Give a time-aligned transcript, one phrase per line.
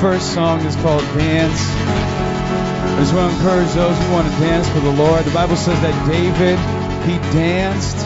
[0.00, 1.60] first song is called Dance.
[1.60, 5.24] I just want to encourage those who want to dance for the Lord.
[5.26, 6.56] The Bible says that David,
[7.04, 8.00] he danced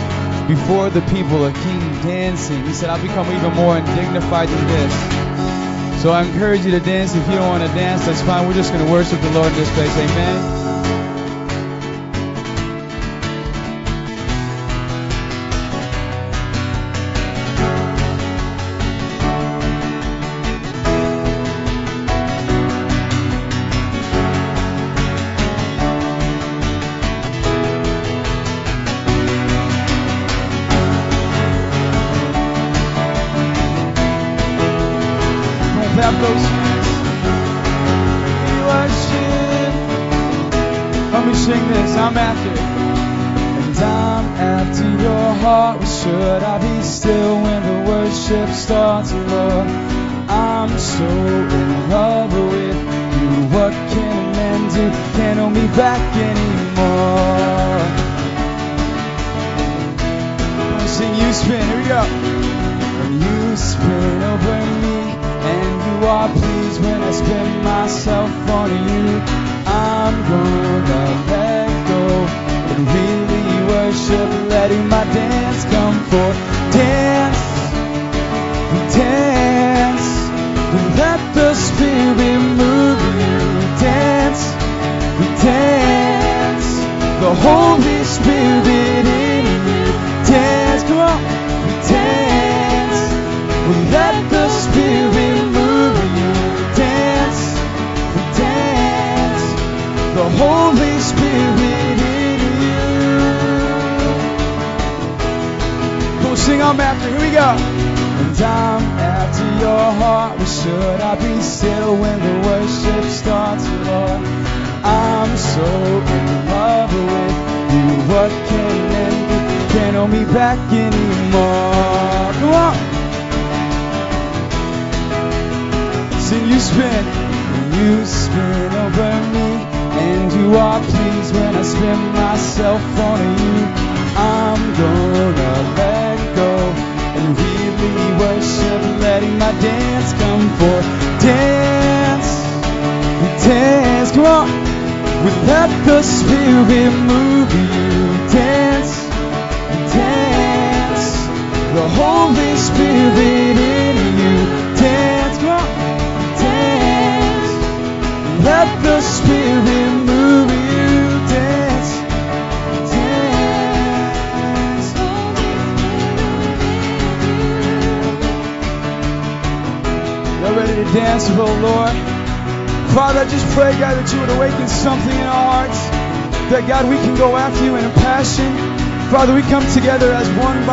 [0.48, 2.64] before the people, a king dancing.
[2.64, 6.02] He said, I'll become even more dignified than this.
[6.02, 7.14] So I encourage you to dance.
[7.14, 8.46] If you don't want to dance, that's fine.
[8.48, 9.96] We're just going to worship the Lord in this place.
[9.96, 10.63] Amen.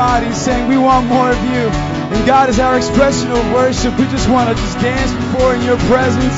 [0.02, 1.70] One saying we want more of you.
[2.12, 5.62] And God, is our expression of worship, we just want to just dance before in
[5.62, 6.38] your presence.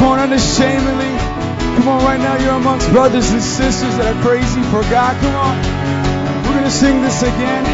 [0.00, 1.12] Come on, unashamedly.
[1.76, 5.12] Come on, right now you're amongst brothers and sisters that are crazy for God.
[5.20, 5.54] Come on.
[6.44, 7.64] We're going to sing this again.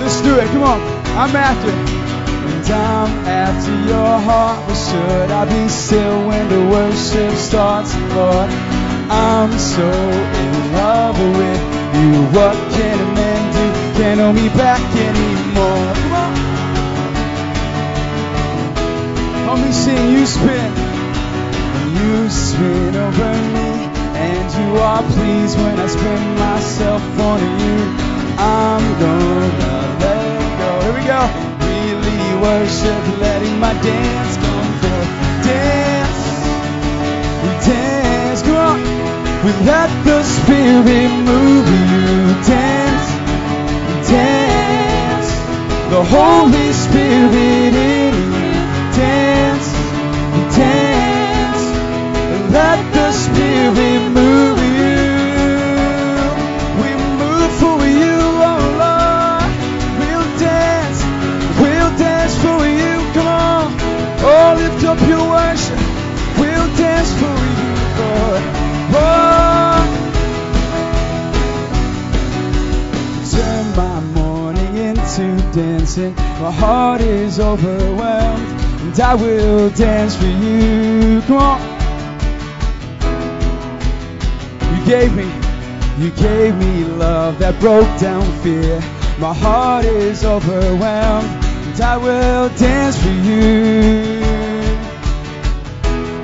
[0.00, 0.46] Let's do it.
[0.52, 0.80] Come on.
[1.16, 1.72] I'm after.
[1.72, 4.60] And I'm after your heart.
[4.66, 8.50] Well, should I be still when the worship starts, Lord?
[9.08, 9.88] I'm so
[10.42, 11.62] in love with
[11.96, 12.10] you.
[12.36, 13.55] What can a man?
[13.96, 15.94] Can't hold me back anymore.
[15.96, 16.32] Come on.
[19.46, 20.12] Let me sing.
[20.12, 20.70] You spin.
[21.96, 23.88] You spin over me,
[24.20, 27.78] and you are pleased when I spin myself on you.
[28.36, 29.48] I'm gonna
[30.04, 30.70] let go.
[30.84, 31.22] Here we go.
[31.64, 35.10] Really worship, letting my dance come forth.
[35.48, 36.22] Dance,
[37.42, 38.42] we dance.
[38.42, 38.78] Come on.
[39.42, 42.44] We let the Spirit move you.
[42.44, 42.75] Dance,
[44.08, 45.30] dance.
[45.90, 48.52] The Holy Spirit in you.
[48.96, 49.68] Dance,
[50.56, 51.62] dance.
[52.52, 54.96] Let the Spirit move you.
[56.82, 58.18] We move for you,
[58.50, 59.50] oh Lord.
[60.00, 61.00] We'll dance,
[61.60, 62.94] we'll dance for you.
[63.14, 63.72] Come on,
[64.22, 65.78] oh lift up your worship.
[66.40, 68.42] We'll dance for you, Lord.
[68.98, 69.55] Oh,
[75.56, 76.14] dancing.
[76.14, 78.46] My heart is overwhelmed,
[78.82, 81.22] and I will dance for you.
[81.22, 81.60] Come on.
[84.74, 85.24] You gave me,
[85.96, 88.80] you gave me love that broke down fear.
[89.18, 94.20] My heart is overwhelmed, and I will dance for you.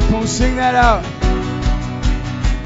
[0.08, 1.02] Come on, sing that out.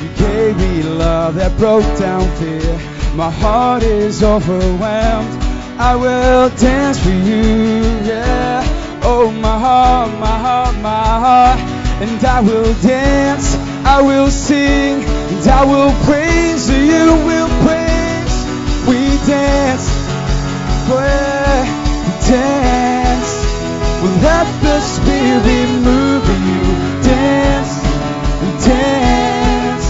[0.02, 2.74] You gave me love that broke down fear.
[3.14, 5.45] My heart is overwhelmed.
[5.78, 8.64] I will dance for you, yeah.
[9.02, 11.60] Oh, my heart, my heart, my heart.
[12.00, 18.36] And I will dance, I will sing, and I will praise you, will praise.
[18.88, 19.86] We dance,
[20.88, 21.64] yeah,
[22.04, 23.32] we dance.
[24.00, 26.62] We'll let the Spirit move you.
[27.04, 27.72] Dance,
[28.40, 29.86] we dance.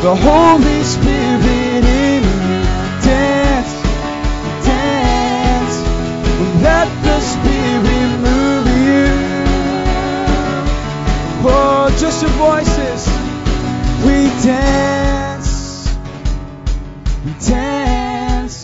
[0.00, 2.62] The Holy Spirit in you.
[3.02, 3.45] Dance.
[6.66, 9.06] Let the Spirit move you.
[11.48, 13.02] Oh, just your voices.
[14.06, 15.50] We dance,
[17.24, 18.56] we dance,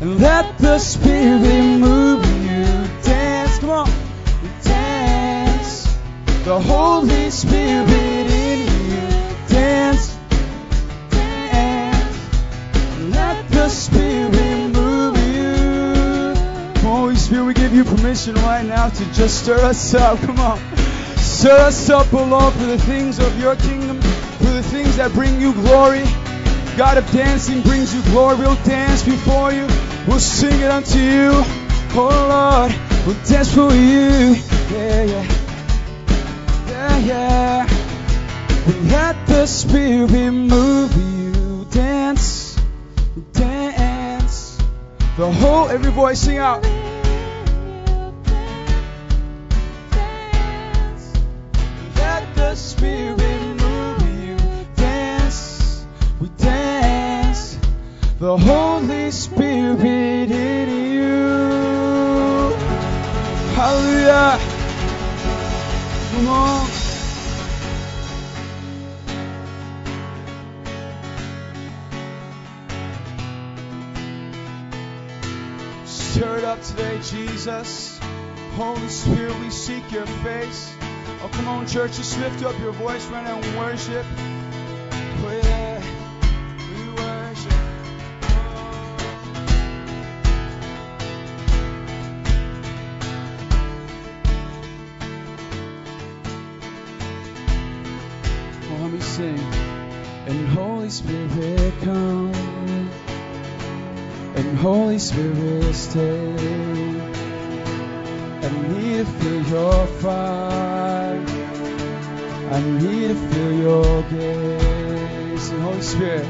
[0.00, 2.66] and let the Spirit move you.
[3.02, 3.88] Dance, come on,
[4.42, 5.72] we dance.
[6.44, 8.60] The Holy Spirit in
[8.90, 9.08] you.
[9.48, 10.04] Dance,
[11.10, 12.18] dance,
[13.16, 14.29] let the Spirit
[17.50, 20.20] we give you permission right now to just stir us up.
[20.26, 20.56] Come on.
[21.16, 25.12] Stir us up, O Lord, for the things of your kingdom, for the things that
[25.12, 26.04] bring you glory.
[26.76, 28.36] God of dancing brings you glory.
[28.36, 29.66] We'll dance before you.
[30.06, 31.30] We'll sing it unto you.
[31.98, 32.72] Oh Lord,
[33.04, 34.36] we'll dance for you.
[34.70, 35.26] Yeah, yeah.
[36.68, 37.66] Yeah, yeah.
[38.66, 41.66] And let the Spirit move you.
[41.72, 42.56] Dance,
[43.32, 44.56] dance.
[45.16, 46.64] The whole, every voice sing out.
[58.20, 62.52] The Holy Spirit in you.
[63.56, 64.38] Hallelujah.
[66.12, 66.66] Come on.
[75.86, 77.98] Stir it up today, Jesus.
[78.56, 80.74] Holy Spirit, we seek your face.
[81.22, 84.04] Oh, come on, church, just lift up your voice right now and worship.
[104.90, 106.34] Holy Spirit, stay.
[108.42, 111.24] I need to feel your fire.
[112.50, 115.50] I need to feel your gaze.
[115.50, 116.26] Holy Spirit,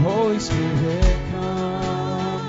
[0.00, 2.40] Holy Spirit, come.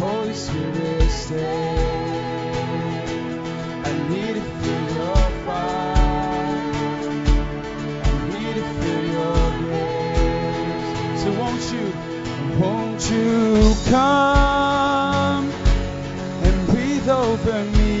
[0.00, 2.03] Holy Spirit, stay.
[13.14, 15.50] You come?
[16.46, 17.94] and breathe over me.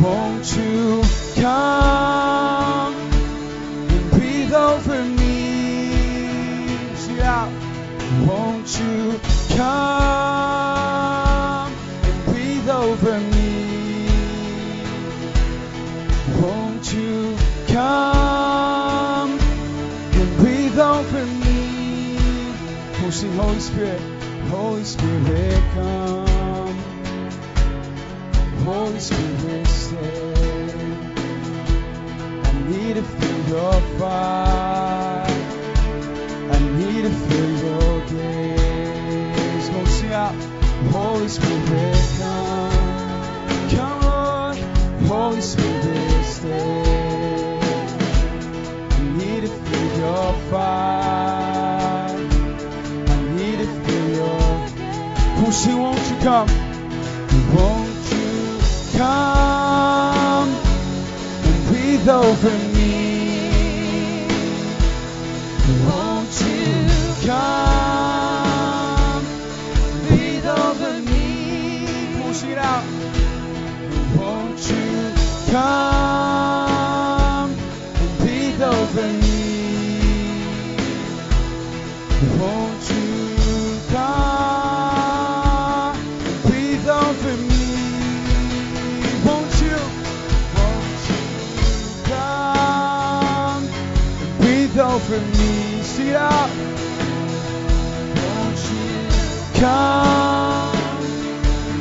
[0.00, 1.02] Won't you
[1.42, 1.99] come
[23.60, 24.00] Holy Spirit.
[24.48, 26.78] Holy Spirit, come.
[28.64, 30.72] Holy Spirit, stay.
[32.42, 35.26] I need to feel your fire.
[36.50, 39.68] I need to feel your gaze.
[39.68, 40.34] Go sing out.
[40.90, 43.68] Holy Spirit, come.
[43.68, 44.56] Come, Lord.
[45.06, 47.60] Holy Spirit, stay.
[48.90, 50.79] I need to feel your fire.
[55.60, 56.48] Say, won't you come?
[57.54, 58.60] Won't you
[58.96, 60.48] come
[61.44, 64.26] and breathe over me?
[65.84, 66.86] Won't you
[67.26, 68.44] come,
[70.08, 72.22] breathe over me?
[72.22, 72.84] Push it out.
[74.16, 75.12] Won't you
[75.52, 75.99] come
[99.60, 100.72] Come,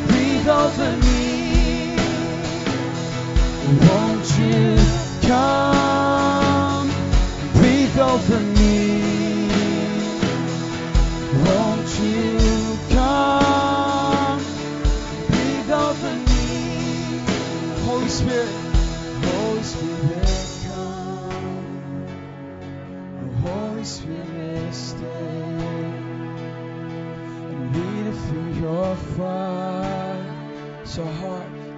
[0.08, 1.96] breathe over me.
[3.88, 4.76] Won't you
[5.26, 5.79] come?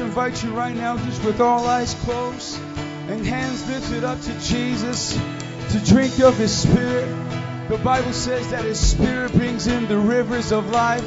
[0.00, 2.60] invite you right now, just with all eyes closed
[3.08, 5.14] and hands lifted up to Jesus,
[5.70, 7.06] to drink of His Spirit.
[7.68, 11.04] The Bible says that His Spirit brings in the rivers of life,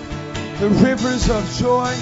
[0.60, 1.94] the rivers of joy,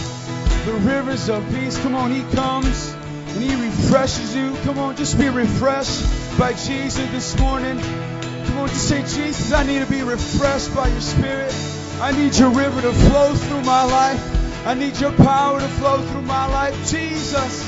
[0.66, 1.78] the rivers of peace.
[1.80, 4.56] Come on, He comes and He refreshes you.
[4.64, 6.04] Come on, just be refreshed
[6.38, 7.80] by Jesus this morning.
[7.80, 11.54] Come on, just say, Jesus, I need to be refreshed by your Spirit.
[12.02, 14.39] I need your river to flow through my life.
[14.66, 16.76] I need your power to flow through my life.
[16.90, 17.64] Jesus,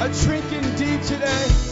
[0.00, 1.69] I'm drinking deep today.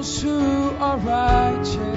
[0.00, 1.89] those who are righteous.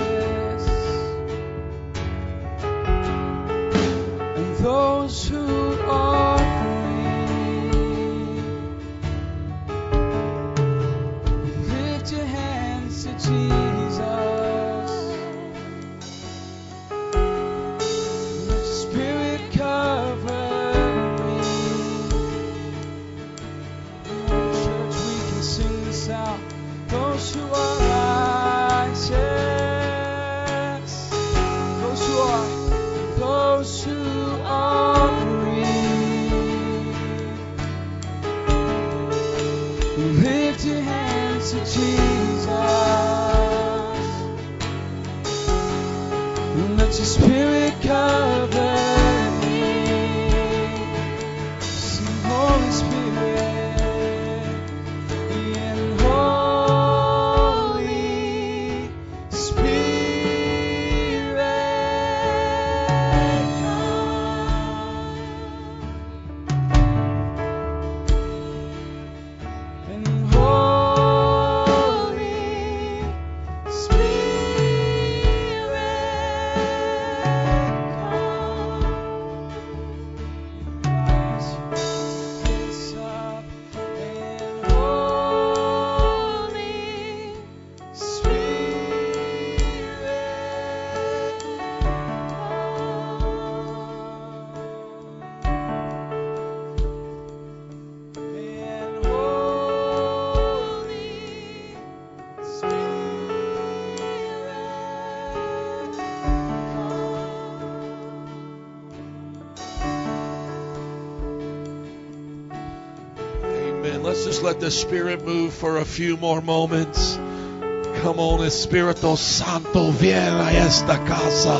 [114.43, 117.15] let the Spirit move for a few more moments.
[117.15, 121.57] Come on, Espíritu Santo, viera esta casa.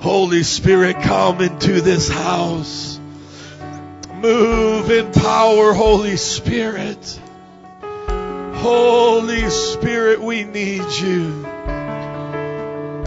[0.00, 2.98] Holy Spirit, come into this house.
[4.14, 7.20] Move in power, Holy Spirit.
[8.54, 11.46] Holy Spirit, we need you.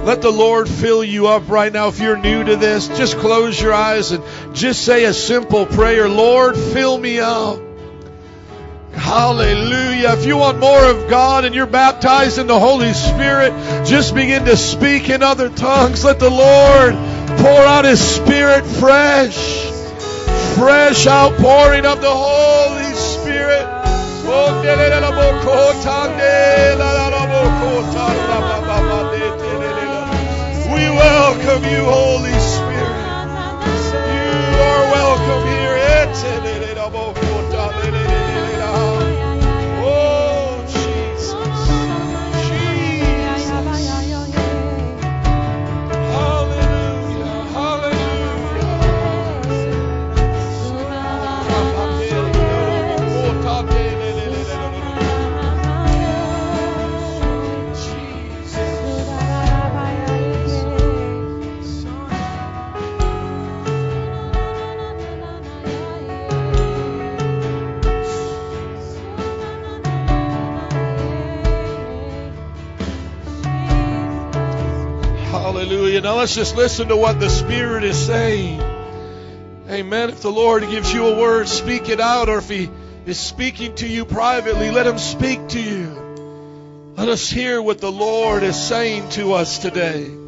[0.06, 1.89] Let the Lord fill you up right now.
[1.89, 4.23] If you're new to this, just close your eyes and
[4.56, 7.64] just say a simple prayer Lord, fill me up.
[9.15, 10.12] Hallelujah.
[10.12, 13.54] If you want more of God and you're baptized in the Holy Spirit,
[13.86, 16.04] just begin to speak in other tongues.
[16.04, 16.95] Let the Lord
[17.39, 19.71] pour out His Spirit fresh.
[20.58, 23.63] Fresh outpouring of the Holy Spirit.
[30.75, 32.44] We welcome you, Holy Spirit.
[75.56, 76.02] Hallelujah.
[76.02, 78.60] Now let's just listen to what the Spirit is saying.
[79.70, 80.10] Amen.
[80.10, 82.28] If the Lord gives you a word, speak it out.
[82.28, 82.70] Or if He
[83.06, 86.94] is speaking to you privately, let Him speak to you.
[86.98, 90.25] Let us hear what the Lord is saying to us today.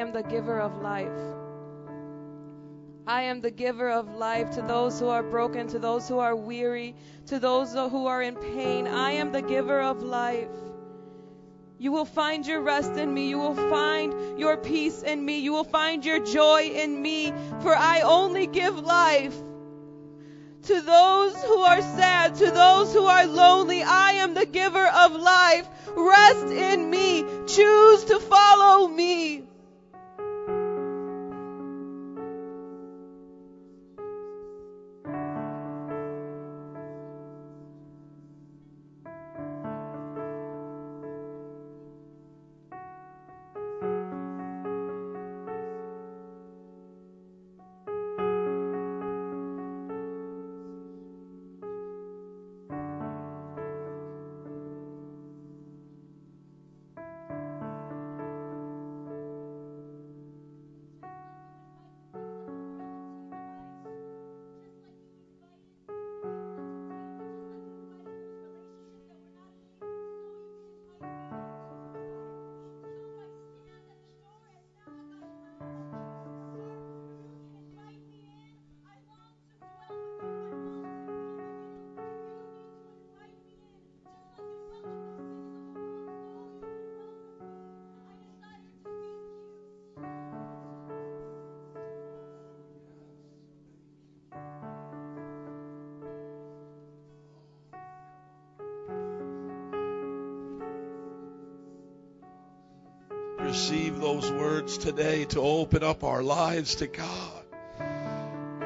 [0.00, 1.12] Am the giver of life.
[3.06, 6.34] I am the giver of life to those who are broken, to those who are
[6.34, 6.94] weary,
[7.26, 8.86] to those who are in pain.
[8.86, 10.48] I am the giver of life.
[11.78, 13.28] You will find your rest in me.
[13.28, 15.40] You will find your peace in me.
[15.40, 17.34] You will find your joy in me.
[17.60, 19.36] For I only give life
[20.62, 23.82] to those who are sad, to those who are lonely.
[23.82, 25.68] I am the giver of life.
[25.94, 27.22] Rest in me.
[27.46, 29.49] Choose to follow me.
[104.70, 107.44] Words today to open up our lives to God.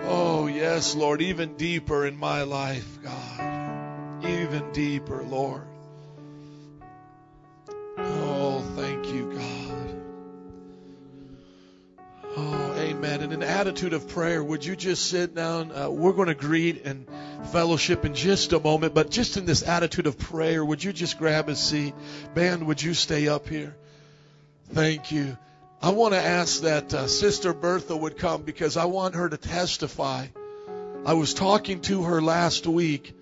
[0.03, 4.25] Oh, yes, Lord, even deeper in my life, God.
[4.25, 5.67] Even deeper, Lord.
[7.97, 10.03] Oh, thank you, God.
[12.37, 13.23] Oh, amen.
[13.23, 15.73] In an attitude of prayer, would you just sit down?
[15.73, 17.07] Uh, we're going to greet and
[17.51, 21.19] fellowship in just a moment, but just in this attitude of prayer, would you just
[21.19, 21.95] grab a seat?
[22.35, 23.75] Band, would you stay up here?
[24.71, 25.38] Thank you.
[25.85, 29.37] I want to ask that uh, Sister Bertha would come because I want her to
[29.37, 30.29] testify.
[31.05, 33.14] I was talking to her last week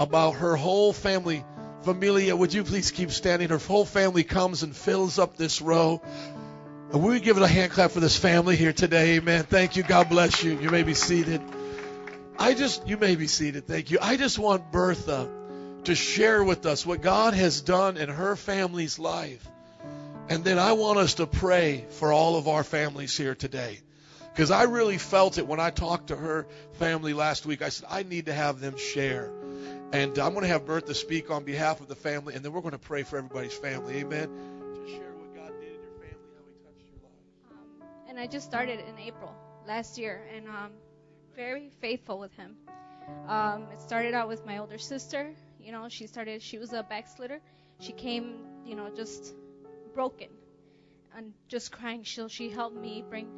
[0.00, 1.44] about her whole family.
[1.82, 3.48] Familia, would you please keep standing?
[3.48, 6.02] Her whole family comes and fills up this row.
[6.92, 9.18] And we give it a hand clap for this family here today.
[9.18, 9.44] Amen.
[9.44, 9.84] Thank you.
[9.84, 10.58] God bless you.
[10.58, 11.40] You may be seated.
[12.36, 13.68] I just, you may be seated.
[13.68, 13.98] Thank you.
[14.02, 15.30] I just want Bertha
[15.84, 19.48] to share with us what God has done in her family's life.
[20.28, 23.80] And then I want us to pray for all of our families here today.
[24.32, 27.62] Because I really felt it when I talked to her family last week.
[27.62, 29.30] I said, I need to have them share.
[29.92, 32.62] And I'm going to have Bertha speak on behalf of the family, and then we're
[32.62, 33.98] going to pray for everybody's family.
[33.98, 34.28] Amen.
[34.74, 37.52] Just share what God did in your family, how He touched your life.
[37.52, 39.32] Um, and I just started in April
[39.68, 40.72] last year, and um,
[41.36, 42.56] very faithful with him.
[43.28, 45.30] Um, it started out with my older sister.
[45.60, 46.42] You know, she started.
[46.42, 47.40] She was a backslitter.
[47.80, 49.32] She came, you know, just
[49.94, 50.28] broken
[51.16, 52.02] and just crying.
[52.02, 53.28] She'll she helped me bring,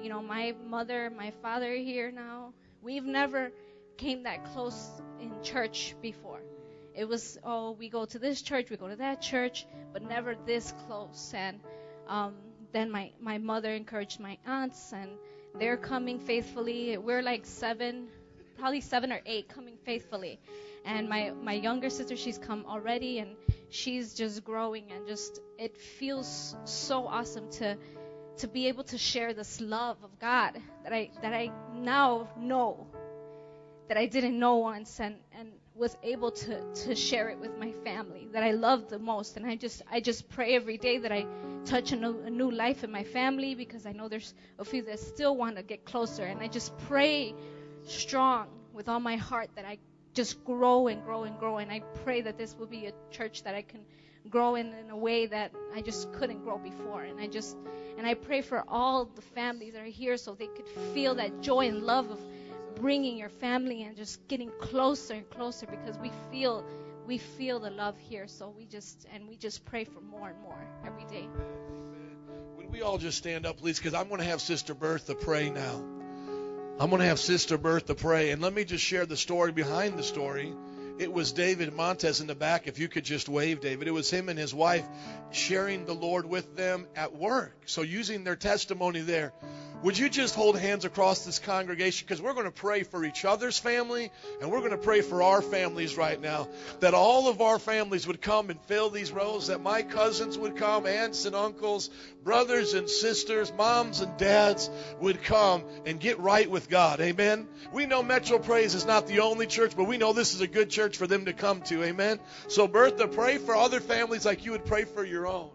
[0.00, 2.52] you know, my mother, my father here now.
[2.82, 3.52] We've never
[3.96, 4.88] came that close
[5.20, 6.40] in church before.
[6.94, 10.34] It was oh we go to this church, we go to that church, but never
[10.46, 11.32] this close.
[11.34, 11.60] And
[12.08, 12.34] um,
[12.72, 15.10] then my my mother encouraged my aunts, and
[15.58, 16.96] they're coming faithfully.
[16.98, 18.08] We're like seven,
[18.58, 20.38] probably seven or eight coming faithfully.
[20.84, 23.36] And my my younger sister, she's come already, and
[23.72, 27.76] she's just growing, and just it feels so awesome to
[28.38, 32.86] to be able to share this love of God that I that I now know
[33.88, 37.72] that I didn't know once, and and was able to to share it with my
[37.84, 39.36] family that I love the most.
[39.36, 41.26] And I just I just pray every day that I
[41.64, 44.82] touch a new, a new life in my family because I know there's a few
[44.82, 46.24] that still want to get closer.
[46.24, 47.34] And I just pray
[47.84, 49.78] strong with all my heart that I
[50.14, 51.58] just grow and grow and grow.
[51.58, 53.80] And I pray that this will be a church that I can
[54.30, 57.02] grow in in a way that I just couldn't grow before.
[57.02, 57.56] And I just
[57.98, 61.40] and I pray for all the families that are here so they could feel that
[61.40, 62.20] joy and love of
[62.76, 66.64] bringing your family and just getting closer and closer because we feel
[67.06, 68.26] we feel the love here.
[68.26, 71.28] So we just and we just pray for more and more every day.
[72.56, 73.78] Would we all just stand up, please?
[73.78, 75.91] Because I'm going to have Sister Bertha pray now.
[76.80, 78.30] I'm going to have Sister Bertha pray.
[78.30, 80.52] And let me just share the story behind the story.
[80.98, 82.66] It was David Montez in the back.
[82.66, 83.88] If you could just wave, David.
[83.88, 84.84] It was him and his wife
[85.30, 87.56] sharing the Lord with them at work.
[87.66, 89.32] So using their testimony there.
[89.82, 92.06] Would you just hold hands across this congregation?
[92.06, 95.22] Because we're going to pray for each other's family and we're going to pray for
[95.24, 96.48] our families right now.
[96.78, 100.56] That all of our families would come and fill these rows, that my cousins would
[100.56, 101.90] come, aunts and uncles,
[102.22, 107.00] brothers and sisters, moms and dads would come and get right with God.
[107.00, 107.48] Amen.
[107.72, 110.46] We know Metro Praise is not the only church, but we know this is a
[110.46, 111.82] good church for them to come to.
[111.82, 112.20] Amen.
[112.46, 115.50] So, Bertha, pray for other families like you would pray for your own.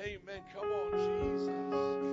[0.00, 0.40] Amen.
[0.54, 1.57] Come on, Jesus.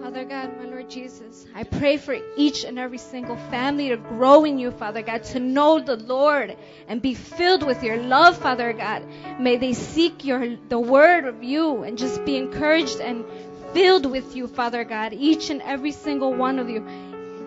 [0.05, 4.45] Father God, my Lord Jesus, I pray for each and every single family to grow
[4.45, 6.55] in you, Father God, to know the Lord
[6.87, 9.03] and be filled with your love, Father God.
[9.39, 13.25] May they seek your the word of you and just be encouraged and
[13.73, 15.11] filled with you, Father God.
[15.11, 16.81] Each and every single one of you.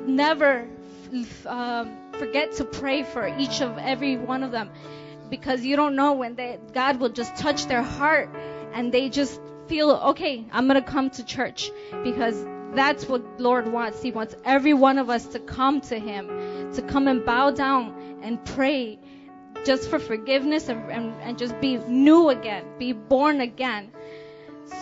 [0.08, 0.66] Never
[1.46, 4.70] um, forget to pray for each of every one of them
[5.30, 8.30] because you don't know when they, God will just touch their heart
[8.74, 11.70] and they just feel okay i'm going to come to church
[12.02, 12.44] because
[12.74, 16.82] that's what lord wants he wants every one of us to come to him to
[16.82, 18.98] come and bow down and pray
[19.64, 23.90] just for forgiveness and, and, and just be new again be born again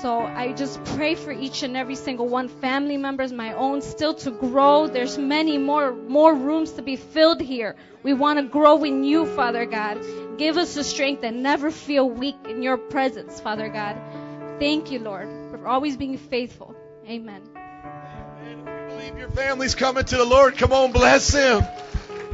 [0.03, 4.15] so I just pray for each and every single one, family members, my own, still
[4.15, 4.89] to grow.
[4.89, 7.77] There's many more more rooms to be filled here.
[8.03, 10.05] We want to grow in you, Father God.
[10.39, 13.97] Give us the strength and never feel weak in your presence, Father God.
[14.59, 16.75] Thank you, Lord, for always being faithful.
[17.07, 17.43] Amen.
[17.55, 18.67] Amen.
[18.67, 21.63] If you believe your family's coming to the Lord, come on, bless him.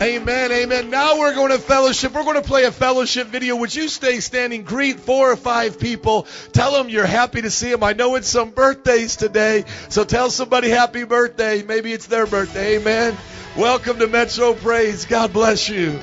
[0.00, 0.90] Amen, amen.
[0.90, 2.12] Now we're going to fellowship.
[2.12, 3.56] We're going to play a fellowship video.
[3.56, 4.62] Would you stay standing?
[4.64, 6.26] Greet four or five people.
[6.52, 7.84] Tell them you're happy to see them.
[7.84, 11.62] I know it's some birthdays today, so tell somebody happy birthday.
[11.62, 12.78] Maybe it's their birthday.
[12.78, 13.16] Amen.
[13.56, 15.04] Welcome to Metro Praise.
[15.04, 16.00] God bless you.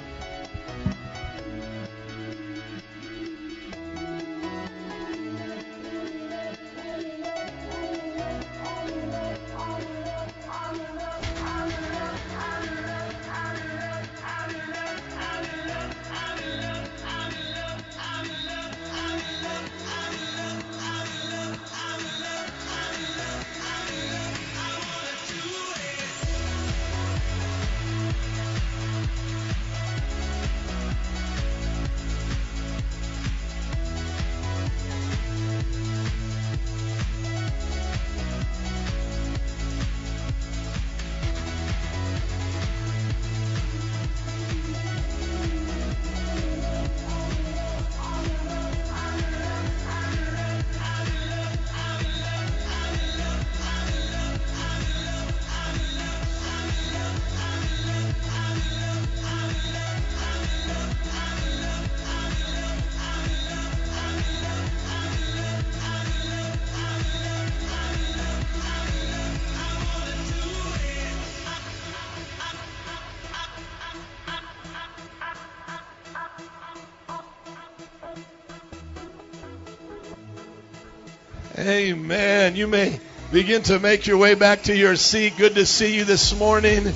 [82.59, 82.99] You may
[83.31, 85.37] begin to make your way back to your seat.
[85.37, 86.93] Good to see you this morning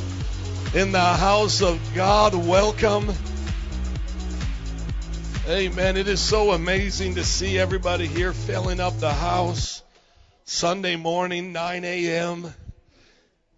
[0.75, 2.35] in the house of God.
[2.35, 3.09] Welcome.
[5.47, 5.95] Amen.
[5.95, 9.81] It is so amazing to see everybody here filling up the house.
[10.43, 12.53] Sunday morning, 9 a.m.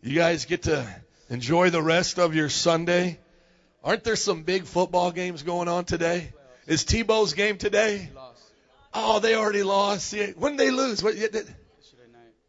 [0.03, 0.87] You guys get to
[1.31, 3.17] enjoy the rest of your Sunday.
[3.83, 6.31] Aren't there some big football games going on today?
[6.67, 8.11] Is Tebow's game today?
[8.93, 10.13] Oh, they already lost.
[10.37, 11.01] When did they lose?
[11.01, 11.15] What,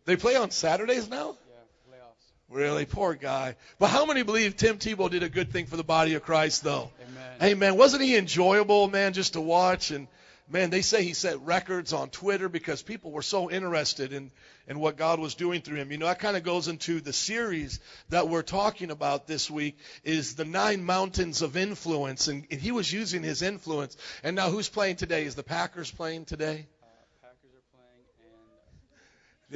[0.07, 1.37] they play on Saturdays now?
[1.49, 2.31] Yeah, playoffs.
[2.49, 3.57] Really, poor guy.
[3.79, 6.65] But how many believe Tim Tebow did a good thing for the body of Christ,
[6.65, 6.91] though?
[7.03, 7.53] Amen.
[7.53, 7.77] Amen.
[7.77, 9.91] Wasn't he enjoyable, man, just to watch?
[9.91, 10.09] And
[10.49, 14.31] man, they say he set records on Twitter because people were so interested in,
[14.69, 15.91] in what God was doing through him.
[15.91, 17.81] You know, that kind of goes into the series
[18.11, 22.29] that we're talking about this week is the nine mountains of influence.
[22.29, 23.97] And, and he was using his influence.
[24.23, 25.25] And now who's playing today?
[25.25, 26.67] Is the Packers playing today?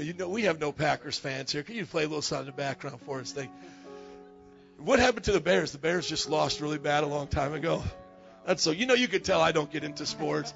[0.00, 1.62] You know, we have no Packers fans here.
[1.62, 3.32] Can you play a little sound in the background for us?
[3.32, 3.48] They,
[4.78, 5.72] what happened to the Bears?
[5.72, 7.82] The Bears just lost really bad a long time ago.
[8.46, 8.70] That's so.
[8.70, 10.54] You know, you could tell I don't get into sports.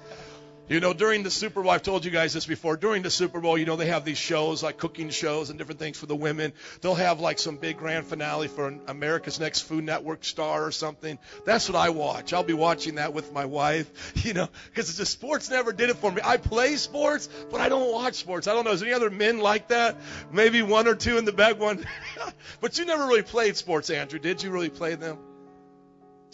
[0.67, 2.75] You know, during the Super Bowl, I've told you guys this before.
[2.75, 5.79] During the Super Bowl, you know, they have these shows like cooking shows and different
[5.79, 6.53] things for the women.
[6.81, 11.19] They'll have like some big grand finale for America's Next Food Network star or something.
[11.45, 12.33] That's what I watch.
[12.33, 15.97] I'll be watching that with my wife, you know, because the sports never did it
[15.97, 16.21] for me.
[16.25, 18.47] I play sports, but I don't watch sports.
[18.47, 18.71] I don't know.
[18.71, 19.97] Is there any other men like that?
[20.31, 21.85] Maybe one or two in the back one.
[22.59, 24.17] but you never really played sports, Andrew.
[24.17, 25.19] Did you really play them?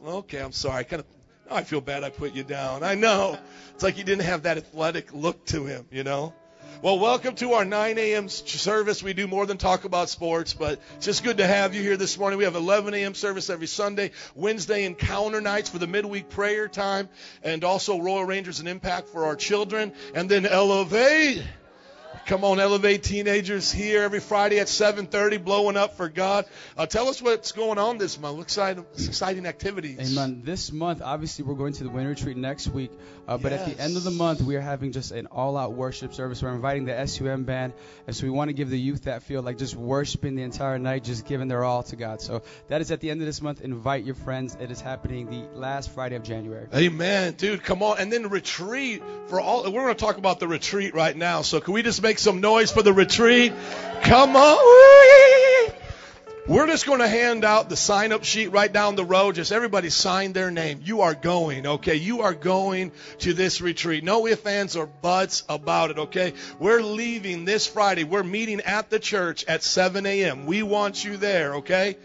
[0.01, 0.79] Okay, I'm sorry.
[0.79, 1.20] I kind of
[1.51, 2.81] Oh, I feel bad I put you down.
[2.81, 3.37] I know.
[3.73, 6.33] It's like you didn't have that athletic look to him, you know?
[6.81, 8.29] Well, welcome to our 9 a.m.
[8.29, 9.03] service.
[9.03, 11.97] We do more than talk about sports, but it's just good to have you here
[11.97, 12.37] this morning.
[12.37, 13.15] We have 11 a.m.
[13.15, 17.09] service every Sunday, Wednesday encounter nights for the midweek prayer time,
[17.43, 21.43] and also Royal Rangers and Impact for our children, and then Elevate
[22.25, 26.45] Come on, elevate teenagers here every Friday at 7:30, blowing up for God.
[26.77, 28.37] Uh, tell us what's going on this month.
[28.37, 30.17] What exciting, exciting activities?
[30.17, 30.41] Amen.
[30.45, 32.91] This month, obviously, we're going to the winter retreat next week.
[33.27, 33.61] Uh, but yes.
[33.61, 36.41] at the end of the month, we are having just an all-out worship service.
[36.41, 37.73] We're inviting the SUM band,
[38.07, 40.79] and so we want to give the youth that feel like just worshiping the entire
[40.79, 42.21] night, just giving their all to God.
[42.21, 43.61] So that is at the end of this month.
[43.61, 44.57] Invite your friends.
[44.59, 46.67] It is happening the last Friday of January.
[46.73, 47.63] Amen, dude.
[47.63, 49.63] Come on, and then retreat for all.
[49.63, 51.41] We're going to talk about the retreat right now.
[51.41, 53.53] So can we just make some noise for the retreat?
[54.01, 55.71] Come on.
[56.47, 59.35] We're just going to hand out the sign up sheet right down the road.
[59.35, 60.81] Just everybody sign their name.
[60.83, 61.95] You are going, okay?
[61.95, 64.03] You are going to this retreat.
[64.03, 66.33] No ifs, ands, or buts about it, okay?
[66.59, 68.03] We're leaving this Friday.
[68.05, 70.47] We're meeting at the church at 7 a.m.
[70.47, 71.95] We want you there, okay?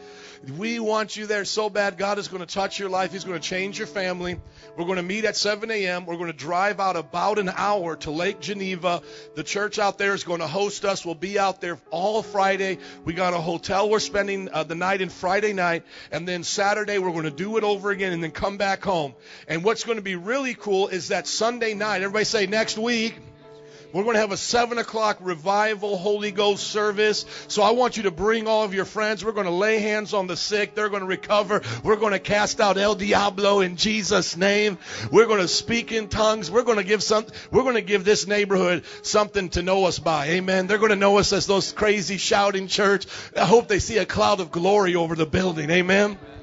[0.57, 1.97] We want you there so bad.
[1.97, 3.13] God is going to touch your life.
[3.13, 4.39] He's going to change your family.
[4.77, 6.05] We're going to meet at 7 a.m.
[6.05, 9.01] We're going to drive out about an hour to Lake Geneva.
[9.35, 11.05] The church out there is going to host us.
[11.05, 12.79] We'll be out there all Friday.
[13.05, 13.89] We got a hotel.
[13.89, 15.85] We're spending uh, the night in Friday night.
[16.13, 19.15] And then Saturday, we're going to do it over again and then come back home.
[19.49, 23.19] And what's going to be really cool is that Sunday night, everybody say next week.
[23.93, 27.25] We're going to have a 7 o'clock revival Holy Ghost service.
[27.49, 29.25] So I want you to bring all of your friends.
[29.25, 30.75] We're going to lay hands on the sick.
[30.75, 31.63] They're going to recover.
[31.83, 34.79] We're going to cast out El Diablo in Jesus' name.
[35.11, 36.51] We're going to speak in tongues.
[36.51, 39.99] We're going to give some, we're going to give this neighborhood something to know us
[39.99, 40.29] by.
[40.29, 40.67] Amen.
[40.67, 43.07] They're going to know us as those crazy shouting church.
[43.37, 45.71] I hope they see a cloud of glory over the building.
[45.71, 45.87] Amen.
[45.87, 46.36] Amen.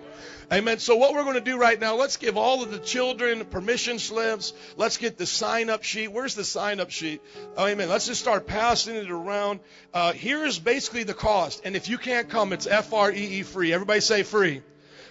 [0.78, 3.98] So what we're going to do right now, let's give all of the children permission
[3.98, 4.54] slips.
[4.78, 6.10] Let's get the sign up sheet.
[6.10, 7.22] Where's the sign up sheet?
[7.58, 7.90] Oh, amen.
[7.90, 9.62] Let's just start passing it around.
[9.94, 11.62] Uh, here is basically the cost.
[11.66, 13.74] And if you can't come, it's F-R-E-E free.
[13.74, 14.62] Everybody say free.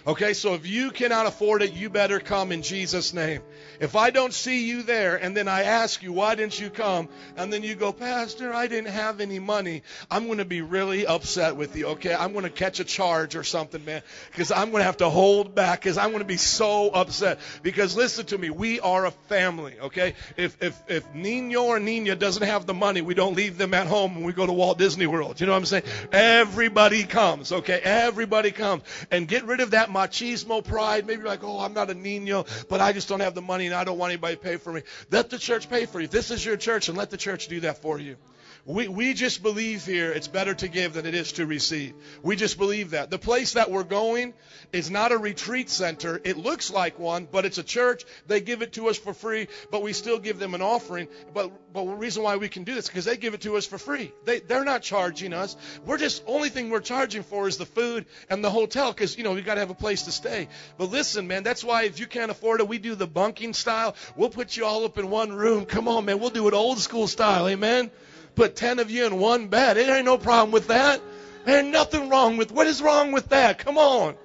[0.05, 3.41] Okay, so if you cannot afford it, you better come in Jesus' name.
[3.83, 7.09] If I don't see you there and then I ask you, why didn't you come?
[7.35, 9.83] And then you go, Pastor, I didn't have any money.
[10.09, 12.15] I'm going to be really upset with you, okay?
[12.15, 15.09] I'm going to catch a charge or something, man, because I'm going to have to
[15.09, 17.39] hold back because I'm going to be so upset.
[17.61, 20.15] Because listen to me, we are a family, okay?
[20.37, 23.87] If, if, if Nino or Nina doesn't have the money, we don't leave them at
[23.87, 25.41] home when we go to Walt Disney World.
[25.41, 25.83] You know what I'm saying?
[26.13, 27.81] Everybody comes, okay?
[27.83, 28.83] Everybody comes.
[29.11, 31.05] And get rid of that machismo pride.
[31.05, 33.83] Maybe like, oh, I'm not a Nino, but I just don't have the money I
[33.83, 34.81] don't want anybody to pay for me.
[35.11, 36.07] Let the church pay for you.
[36.07, 38.17] This is your church and let the church do that for you.
[38.65, 41.95] We, we just believe here it's better to give than it is to receive.
[42.21, 43.09] We just believe that.
[43.09, 44.33] The place that we're going
[44.71, 46.21] is not a retreat center.
[46.23, 48.05] It looks like one, but it's a church.
[48.27, 51.09] They give it to us for free, but we still give them an offering.
[51.33, 53.57] But, but the reason why we can do this is because they give it to
[53.57, 54.13] us for free.
[54.23, 55.57] They, they're not charging us.
[55.85, 59.25] We're just, only thing we're charging for is the food and the hotel because, you
[59.25, 60.47] know, we got to have a place to stay.
[60.77, 63.97] But listen, man, that's why if you can't afford it, we do the bunking style.
[64.15, 65.65] We'll put you all up in one room.
[65.65, 66.21] Come on, man.
[66.21, 67.49] We'll do it old school style.
[67.49, 67.91] Amen
[68.35, 69.77] put 10 of you in one bed.
[69.77, 71.01] It ain't no problem with that.
[71.45, 73.59] Ain't nothing wrong with what is wrong with that?
[73.59, 74.15] Come on.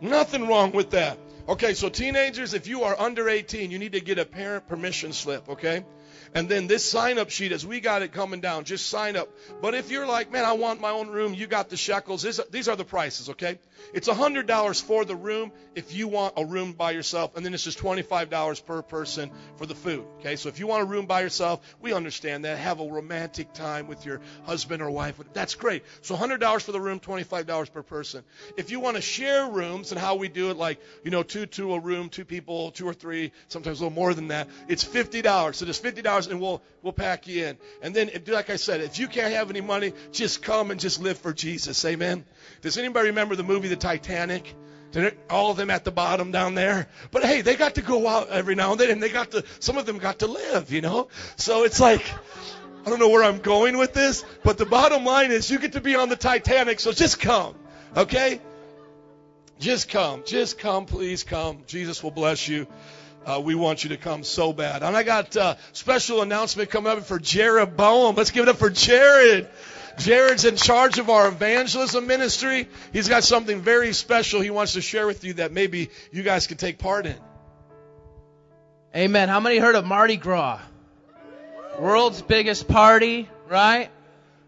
[0.00, 1.18] Nothing wrong with that.
[1.48, 5.12] Okay, so teenagers, if you are under 18, you need to get a parent permission
[5.12, 5.84] slip, okay?
[6.34, 9.28] And then this sign up sheet, as we got it coming down, just sign up.
[9.60, 12.22] But if you're like, man, I want my own room, you got the shekels.
[12.22, 13.58] These are, the prices, okay?
[13.92, 17.64] It's $100 for the room if you want a room by yourself, and then it's
[17.64, 20.36] just $25 per person for the food, okay?
[20.36, 22.58] So if you want a room by yourself, we understand that.
[22.58, 25.20] Have a romantic time with your husband or wife.
[25.32, 25.84] That's great.
[26.02, 28.24] So $100 for the room, $25 per person.
[28.56, 31.46] If you want to share rooms and how we do it, like, you know, two
[31.46, 34.84] to a room, two people, two or three, sometimes a little more than that, it's
[34.84, 35.54] $50.
[35.54, 37.58] So just $50 and we'll we'll pack you in.
[37.82, 41.00] And then, like I said, if you can't have any money, just come and just
[41.00, 41.84] live for Jesus.
[41.84, 42.24] Amen.
[42.60, 44.54] Does anybody remember the movie The Titanic?
[45.28, 46.88] All of them at the bottom down there.
[47.10, 49.44] But hey, they got to go out every now and then, and they got to.
[49.60, 51.08] Some of them got to live, you know.
[51.36, 52.04] So it's like.
[52.86, 55.72] I don't know where I'm going with this, but the bottom line is you get
[55.72, 57.54] to be on the Titanic, so just come,
[57.94, 58.40] okay?
[59.58, 60.22] Just come.
[60.24, 61.64] Just come, please come.
[61.66, 62.66] Jesus will bless you.
[63.28, 64.82] Uh, we want you to come so bad.
[64.82, 68.14] And I got a uh, special announcement coming up for Jared Bowen.
[68.14, 69.48] Let's give it up for Jared.
[69.98, 72.68] Jared's in charge of our evangelism ministry.
[72.90, 76.46] He's got something very special he wants to share with you that maybe you guys
[76.46, 77.16] can take part in.
[78.96, 79.28] Amen.
[79.28, 80.60] How many heard of Mardi Gras?
[81.78, 83.90] World's biggest party, right?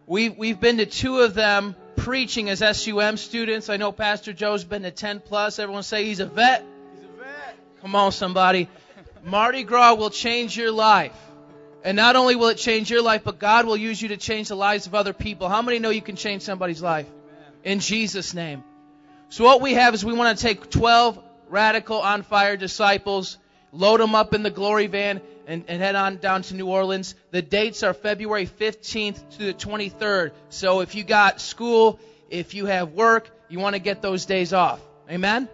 [0.06, 3.68] We've, we've been to two of them preaching as SUM students.
[3.68, 5.58] I know Pastor Joe's been to 10 plus.
[5.58, 6.64] Everyone say he's a vet.
[7.82, 8.68] Come on, somebody.
[9.24, 11.16] Mardi Gras will change your life.
[11.82, 14.48] And not only will it change your life, but God will use you to change
[14.48, 15.48] the lives of other people.
[15.48, 17.06] How many know you can change somebody's life?
[17.64, 18.62] In Jesus' name.
[19.30, 21.18] So what we have is we want to take 12
[21.48, 23.38] radical on fire disciples,
[23.72, 27.14] load them up in the glory van, and, and, head on down to New Orleans.
[27.30, 30.32] The dates are February 15th to the 23rd.
[30.48, 34.52] So if you got school, if you have work, you want to get those days
[34.52, 34.80] off.
[35.10, 35.48] Amen?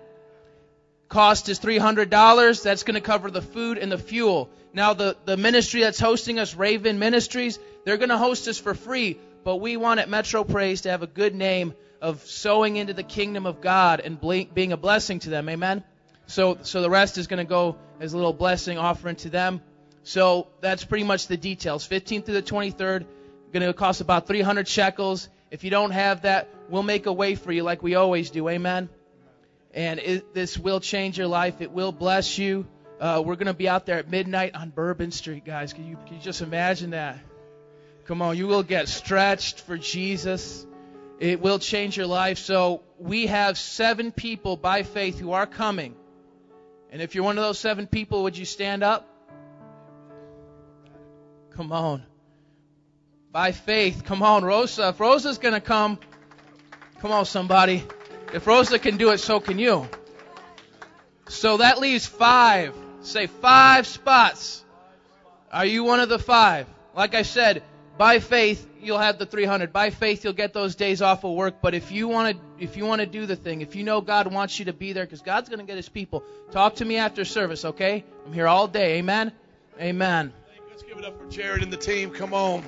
[1.09, 2.62] Cost is $300.
[2.62, 4.50] That's going to cover the food and the fuel.
[4.72, 8.74] Now, the, the ministry that's hosting us, Raven Ministries, they're going to host us for
[8.74, 12.92] free, but we want at Metro Praise to have a good name of sowing into
[12.92, 14.20] the kingdom of God and
[14.52, 15.48] being a blessing to them.
[15.48, 15.84] Amen?
[16.26, 19.62] So, so the rest is going to go as a little blessing offering to them.
[20.02, 21.88] So that's pretty much the details.
[21.88, 23.07] 15th to the 23rd,
[23.52, 25.28] going to cost about 300 shekels.
[25.50, 28.48] If you don't have that, we'll make a way for you like we always do.
[28.48, 28.88] Amen?
[29.77, 31.61] And it, this will change your life.
[31.61, 32.66] It will bless you.
[32.99, 35.74] Uh, we're going to be out there at midnight on Bourbon Street, guys.
[35.74, 37.18] Can you, can you just imagine that?
[38.07, 40.66] Come on, you will get stretched for Jesus.
[41.20, 42.39] It will change your life.
[42.39, 45.95] So we have seven people by faith who are coming.
[46.91, 49.07] And if you're one of those seven people, would you stand up?
[51.51, 52.03] Come on.
[53.31, 54.05] By faith.
[54.07, 54.89] Come on, Rosa.
[54.89, 55.99] If Rosa's going to come,
[57.01, 57.85] come on, somebody.
[58.33, 59.89] If Rosa can do it, so can you.
[61.29, 62.74] So that leaves five.
[63.01, 64.64] Say five spots.
[65.53, 66.66] Are you one of the five?
[66.95, 67.62] Like I said,
[67.99, 69.72] by faith you'll have the 300.
[69.72, 71.57] By faith you'll get those days off of work.
[71.61, 74.01] But if you want to, if you want to do the thing, if you know
[74.01, 76.85] God wants you to be there, because God's going to get His people, talk to
[76.85, 78.05] me after service, okay?
[78.27, 78.99] I'm here all day.
[78.99, 79.33] Amen.
[79.81, 80.33] Amen.
[80.70, 82.11] Let's give it up for Jared and the team.
[82.11, 82.64] Come on.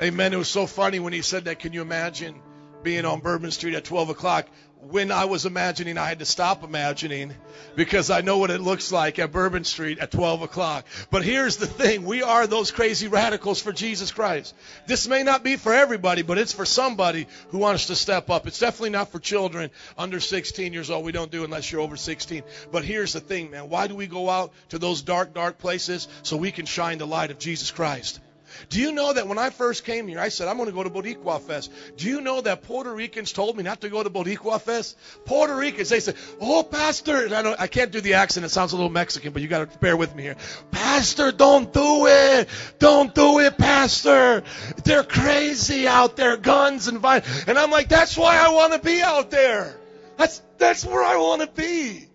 [0.00, 0.32] Amen.
[0.32, 1.58] It was so funny when he said that.
[1.58, 2.40] Can you imagine
[2.82, 4.46] being on Bourbon Street at 12 o'clock?
[4.90, 7.32] when I was imagining, I had to stop imagining
[7.76, 10.86] because I know what it looks like at Bourbon Street at 12 o'clock.
[11.10, 12.04] But here's the thing.
[12.04, 14.54] We are those crazy radicals for Jesus Christ.
[14.88, 18.48] This may not be for everybody, but it's for somebody who wants to step up.
[18.48, 21.04] It's definitely not for children under 16 years old.
[21.04, 22.42] We don't do unless you're over 16.
[22.72, 23.68] But here's the thing, man.
[23.68, 26.08] Why do we go out to those dark, dark places?
[26.24, 28.20] So we can shine the light of Jesus Christ.
[28.68, 30.82] Do you know that when I first came here, I said, I'm going to go
[30.82, 31.72] to Boricua Fest.
[31.96, 34.98] Do you know that Puerto Ricans told me not to go to Boricua Fest?
[35.24, 38.46] Puerto Ricans, they said, Oh, Pastor, I, don't, I can't do the accent.
[38.46, 40.36] It sounds a little Mexican, but you got to bear with me here.
[40.70, 42.48] Pastor, don't do it.
[42.78, 44.42] Don't do it, Pastor.
[44.84, 47.44] They're crazy out there, guns and violence.
[47.46, 49.76] And I'm like, that's why I want to be out there.
[50.16, 52.08] That's, that's where I want to be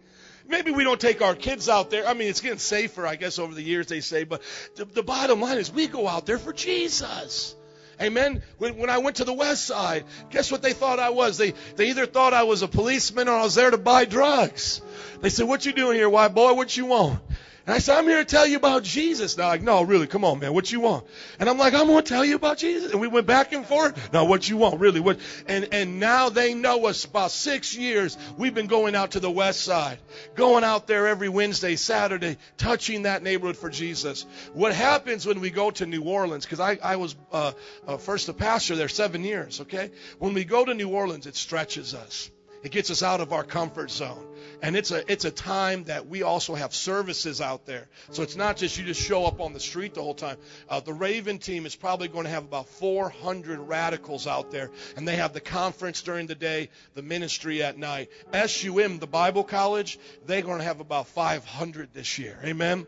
[0.48, 2.08] maybe we don't take our kids out there.
[2.08, 4.24] I mean, it's getting safer, I guess, over the years, they say.
[4.24, 4.42] But
[4.76, 7.56] the, the bottom line is we go out there for Jesus.
[8.02, 8.44] Amen.
[8.60, 11.38] When, when I went to the west side, guess what they thought I was?
[11.38, 14.82] They, they either thought I was a policeman or I was there to buy drugs.
[15.22, 16.54] They said, what you doing here, white boy?
[16.54, 17.20] What you want?
[17.68, 19.38] And I said, I'm here to tell you about Jesus.
[19.38, 21.06] Now, like, no, really, come on, man, what you want?
[21.38, 22.94] And I'm like, I'm going to tell you about Jesus.
[22.94, 24.14] And we went back and forth.
[24.14, 25.02] Now, what you want, really?
[25.02, 25.20] What?
[25.48, 27.04] And and now they know us.
[27.04, 30.00] About six years, we've been going out to the west side,
[30.36, 34.26] going out there every Wednesday, Saturday, touching that neighborhood for Jesus.
[34.54, 36.46] What happens when we go to New Orleans?
[36.46, 37.52] Because I I was uh,
[37.86, 39.60] uh, first a pastor there seven years.
[39.60, 42.32] Okay, when we go to New Orleans, it stretches us.
[42.64, 44.26] It gets us out of our comfort zone.
[44.62, 47.88] And it's a it's a time that we also have services out there.
[48.12, 50.38] So it's not just you just show up on the street the whole time.
[50.70, 55.08] Uh, the Raven team is probably going to have about 400 radicals out there, and
[55.08, 58.10] they have the conference during the day, the ministry at night.
[58.34, 62.38] SUM, the Bible College, they're going to have about 500 this year.
[62.44, 62.88] Amen.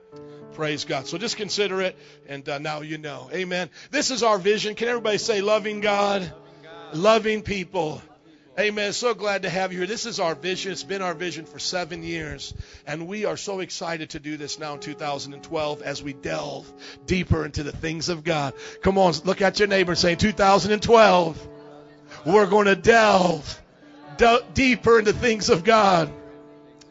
[0.53, 1.07] Praise God.
[1.07, 1.97] So just consider it,
[2.27, 3.29] and uh, now you know.
[3.31, 3.69] Amen.
[3.91, 4.75] This is our vision.
[4.75, 6.31] Can everybody say, loving God,
[6.93, 8.01] loving people.
[8.59, 8.91] Amen.
[8.91, 9.87] So glad to have you here.
[9.87, 10.73] This is our vision.
[10.73, 12.53] It's been our vision for seven years.
[12.85, 16.69] And we are so excited to do this now in 2012 as we delve
[17.05, 18.53] deeper into the things of God.
[18.81, 21.47] Come on, look at your neighbor and say, 2012,
[22.25, 23.61] we're going to delve
[24.17, 26.11] de- deeper into things of God.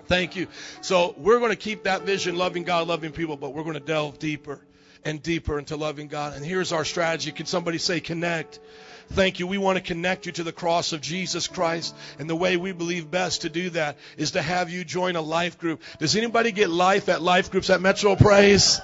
[0.06, 0.46] Thank you.
[0.80, 3.80] So we're going to keep that vision, loving God, loving people, but we're going to
[3.80, 4.58] delve deeper
[5.04, 6.32] and deeper into loving God.
[6.32, 7.30] And here's our strategy.
[7.30, 8.58] Can somebody say connect?
[9.10, 9.46] Thank you.
[9.46, 11.94] We want to connect you to the cross of Jesus Christ.
[12.18, 15.22] And the way we believe best to do that is to have you join a
[15.22, 15.82] life group.
[15.98, 18.80] Does anybody get life at life groups at Metro Praise?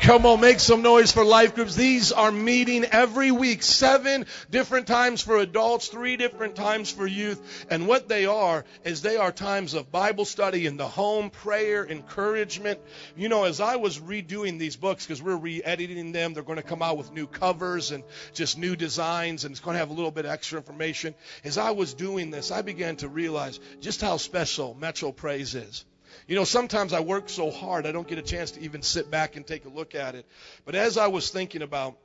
[0.00, 1.74] Come on, make some noise for life groups.
[1.74, 7.66] These are meeting every week, seven different times for adults, three different times for youth.
[7.70, 11.84] And what they are is they are times of Bible study in the home, prayer,
[11.84, 12.78] encouragement.
[13.16, 16.62] You know, as I was redoing these books, because we're re-editing them, they're going to
[16.62, 19.94] come out with new covers and just new designs, and it's going to have a
[19.94, 21.16] little bit extra information.
[21.42, 25.84] As I was doing this, I began to realize just how special Metro Praise is.
[26.26, 29.10] You know, sometimes I work so hard, I don't get a chance to even sit
[29.10, 30.26] back and take a look at it.
[30.64, 31.96] But as I was thinking about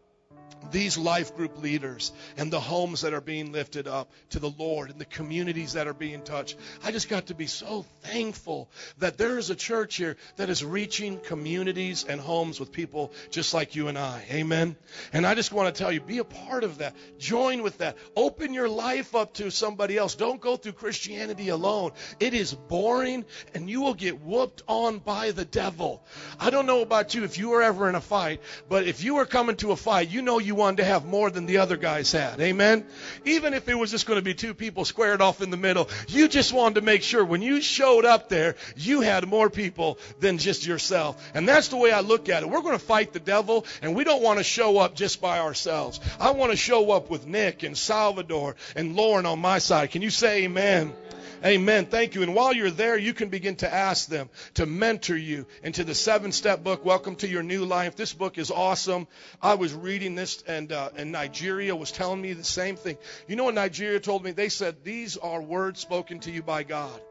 [0.71, 4.89] these life group leaders and the homes that are being lifted up to the Lord
[4.89, 6.57] and the communities that are being touched.
[6.83, 10.63] I just got to be so thankful that there is a church here that is
[10.63, 14.23] reaching communities and homes with people just like you and I.
[14.31, 14.75] Amen.
[15.13, 16.95] And I just want to tell you, be a part of that.
[17.17, 17.97] Join with that.
[18.15, 20.15] Open your life up to somebody else.
[20.15, 21.91] Don't go through Christianity alone.
[22.19, 26.03] It is boring and you will get whooped on by the devil.
[26.39, 29.15] I don't know about you if you were ever in a fight, but if you
[29.15, 31.77] were coming to a fight, you know you wanted to have more than the other
[31.77, 32.39] guys had.
[32.39, 32.85] Amen.
[33.25, 35.89] Even if it was just going to be two people squared off in the middle,
[36.07, 39.97] you just wanted to make sure when you showed up there, you had more people
[40.19, 41.31] than just yourself.
[41.33, 42.49] And that's the way I look at it.
[42.49, 45.39] We're going to fight the devil, and we don't want to show up just by
[45.39, 45.99] ourselves.
[46.19, 49.91] I want to show up with Nick and Salvador and Lauren on my side.
[49.91, 50.71] Can you say amen?
[50.71, 51.10] Amen.
[51.41, 52.21] Thank you.
[52.21, 55.95] And while you're there, you can begin to ask them to mentor you into the
[55.95, 56.85] seven step book.
[56.85, 57.95] Welcome to your new life.
[57.95, 59.07] This book is awesome.
[59.41, 62.97] I was reading this and, uh, and Nigeria was telling me the same thing.
[63.27, 64.31] You know what Nigeria told me?
[64.31, 67.01] They said, these are words spoken to you by God.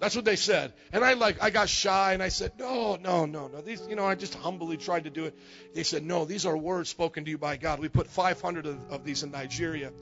[0.00, 0.72] That's what they said.
[0.92, 3.60] And I like I got shy and I said, "No, no, no, no.
[3.60, 5.38] These, you know, I just humbly tried to do it."
[5.72, 8.90] They said, "No, these are words spoken to you by God." We put 500 of,
[8.90, 9.92] of these in Nigeria.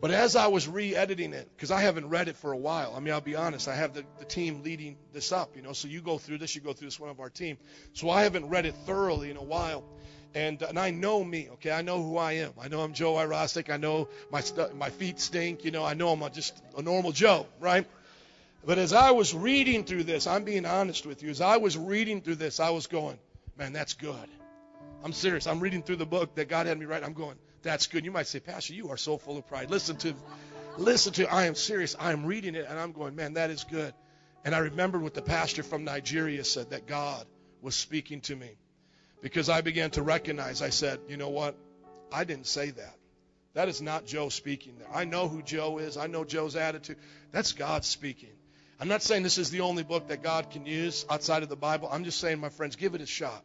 [0.00, 3.00] But as I was re-editing it, because I haven't read it for a while, I
[3.00, 5.88] mean, I'll be honest, I have the, the team leading this up, you know, so
[5.88, 7.58] you go through this, you go through this, one of our team.
[7.94, 9.82] So I haven't read it thoroughly in a while.
[10.34, 11.72] And, and I know me, okay?
[11.72, 12.52] I know who I am.
[12.60, 13.70] I know I'm Joe Irostic.
[13.70, 17.10] I know my, stu- my feet stink, you know, I know I'm just a normal
[17.10, 17.86] Joe, right?
[18.64, 21.76] But as I was reading through this, I'm being honest with you, as I was
[21.76, 23.18] reading through this, I was going,
[23.56, 24.28] man, that's good.
[25.02, 25.46] I'm serious.
[25.46, 27.02] I'm reading through the book that God had me write.
[27.02, 28.04] I'm going, that's good.
[28.04, 29.70] You might say, Pastor, you are so full of pride.
[29.70, 30.14] Listen to,
[30.76, 31.32] listen to.
[31.32, 31.96] I am serious.
[31.98, 33.92] I am reading it, and I'm going, man, that is good.
[34.44, 37.26] And I remembered what the pastor from Nigeria said that God
[37.60, 38.56] was speaking to me,
[39.20, 40.62] because I began to recognize.
[40.62, 41.56] I said, you know what?
[42.12, 42.94] I didn't say that.
[43.54, 44.88] That is not Joe speaking there.
[44.94, 45.96] I know who Joe is.
[45.96, 46.98] I know Joe's attitude.
[47.32, 48.30] That's God speaking.
[48.80, 51.56] I'm not saying this is the only book that God can use outside of the
[51.56, 51.88] Bible.
[51.90, 53.42] I'm just saying, my friends, give it a shot.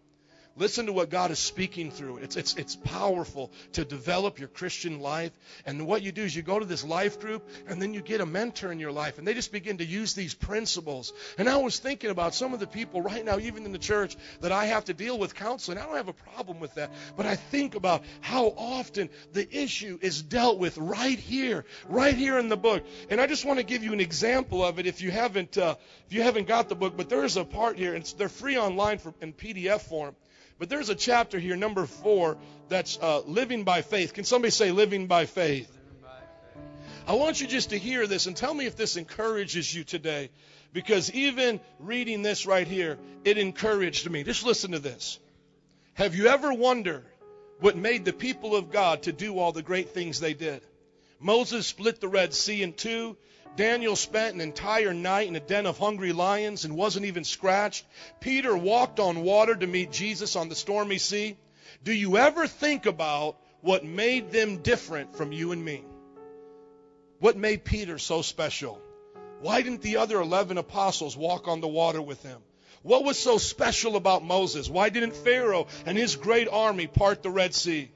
[0.56, 2.18] Listen to what God is speaking through.
[2.18, 5.32] It's, it's, it's powerful to develop your Christian life.
[5.66, 8.22] And what you do is you go to this life group and then you get
[8.22, 11.12] a mentor in your life and they just begin to use these principles.
[11.40, 14.16] And I was thinking about some of the people right now, even in the church,
[14.42, 15.80] that I have to deal with counseling.
[15.80, 16.92] I don't have a problem with that.
[17.18, 22.38] But I think about how often the issue is dealt with right here, right here
[22.38, 22.84] in the book.
[23.10, 25.76] And I just want to give you an example of it if you haven't, uh,
[26.06, 26.96] if you haven't got the book.
[26.96, 30.16] But there is a part here, and they're free online for, in PDF form.
[30.60, 32.38] But there's a chapter here, number four,
[32.70, 34.14] that's uh, living by faith.
[34.14, 35.70] Can somebody say living by faith?
[37.06, 40.30] I want you just to hear this and tell me if this encourages you today.
[40.72, 44.24] Because even reading this right here, it encouraged me.
[44.24, 45.20] Just listen to this.
[45.96, 47.06] Have you ever wondered
[47.60, 50.62] what made the people of God to do all the great things they did?
[51.20, 53.18] Moses split the Red Sea in two.
[53.56, 57.86] Daniel spent an entire night in a den of hungry lions and wasn't even scratched.
[58.20, 61.38] Peter walked on water to meet Jesus on the stormy sea.
[61.84, 65.84] Do you ever think about what made them different from you and me?
[67.20, 68.82] What made Peter so special?
[69.40, 72.42] Why didn't the other 11 apostles walk on the water with him?
[72.82, 74.70] What was so special about Moses?
[74.70, 77.92] Why didn't Pharaoh and his great army part the Red Sea?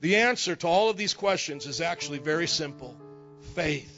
[0.00, 2.96] The answer to all of these questions is actually very simple
[3.54, 3.97] faith.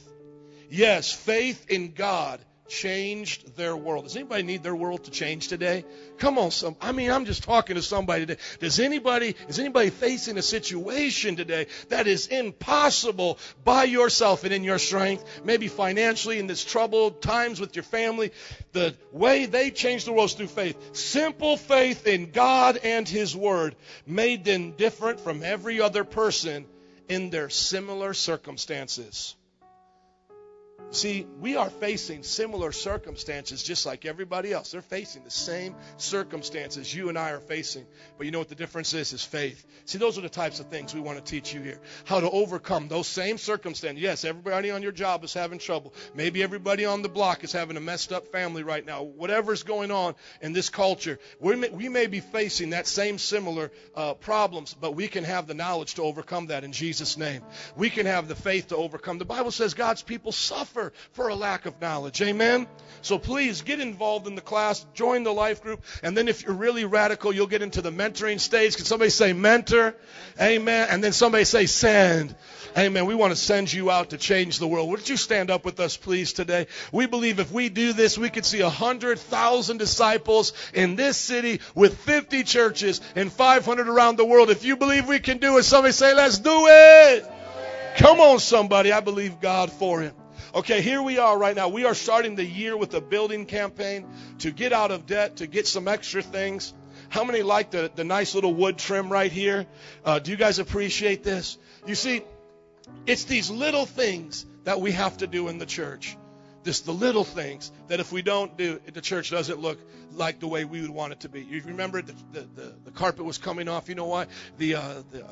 [0.71, 4.05] Yes, faith in God changed their world.
[4.05, 5.85] Does anybody need their world to change today?
[6.19, 6.77] Come on, some.
[6.81, 8.41] I mean, I'm just talking to somebody today.
[8.61, 14.63] Does anybody is anybody facing a situation today that is impossible by yourself and in
[14.63, 15.25] your strength?
[15.45, 18.31] Maybe financially in this troubled times with your family.
[18.71, 20.95] The way they changed the world is through faith.
[20.97, 23.75] Simple faith in God and His Word
[24.07, 26.67] made them different from every other person
[27.09, 29.35] in their similar circumstances.
[30.93, 34.73] See, we are facing similar circumstances just like everybody else.
[34.73, 37.87] They're facing the same circumstances you and I are facing.
[38.19, 39.13] But you know what the difference is?
[39.13, 39.65] Is faith.
[39.85, 41.81] See, those are the types of things we want to teach you here.
[42.07, 44.03] How to overcome those same circumstances.
[44.03, 45.95] Yes, everybody on your job is having trouble.
[46.13, 49.05] Maybe everybody on the block is having a messed up family right now.
[49.05, 53.71] Whatever's going on in this culture, we may, we may be facing that same similar
[53.95, 57.43] uh, problems, but we can have the knowledge to overcome that in Jesus' name.
[57.77, 59.19] We can have the faith to overcome.
[59.19, 62.23] The Bible says God's people suffer suffer for a lack of knowledge.
[62.23, 62.67] Amen?
[63.03, 66.55] So please get involved in the class, join the life group, and then if you're
[66.55, 68.77] really radical, you'll get into the mentoring stage.
[68.77, 69.95] Can somebody say mentor?
[70.41, 70.89] Amen.
[70.91, 72.35] And then somebody say send.
[72.77, 73.07] Amen.
[73.07, 74.91] We want to send you out to change the world.
[74.91, 76.67] Would you stand up with us, please, today?
[76.93, 81.17] We believe if we do this, we could see a hundred thousand disciples in this
[81.17, 84.51] city with 50 churches and 500 around the world.
[84.51, 87.27] If you believe we can do it, somebody say, let's do it.
[87.97, 88.93] Come on, somebody.
[88.93, 90.15] I believe God for it.
[90.53, 91.69] Okay, here we are right now.
[91.69, 94.05] We are starting the year with a building campaign
[94.41, 96.75] to get out of debt, to get some extra things.
[97.09, 99.67] How many like the, the nice little wood trim right here?
[100.05, 101.57] Uh, do you guys appreciate this?
[101.87, 102.23] You see,
[103.07, 106.17] it's these little things that we have to do in the church.
[106.65, 109.79] This the little things that if we don't do, the church doesn't look
[110.13, 111.43] like the way we would want it to be.
[111.43, 113.89] You remember the the, the, the carpet was coming off.
[113.89, 114.27] You know why?
[114.59, 115.29] The uh, the uh,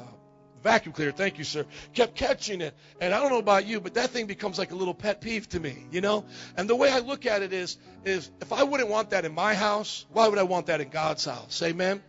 [0.62, 2.74] vacuum cleaner, thank you, sir, kept catching it.
[3.00, 5.48] And I don't know about you, but that thing becomes like a little pet peeve
[5.50, 6.24] to me, you know?
[6.56, 9.34] And the way I look at it is, is if I wouldn't want that in
[9.34, 11.62] my house, why would I want that in God's house?
[11.62, 12.02] Amen?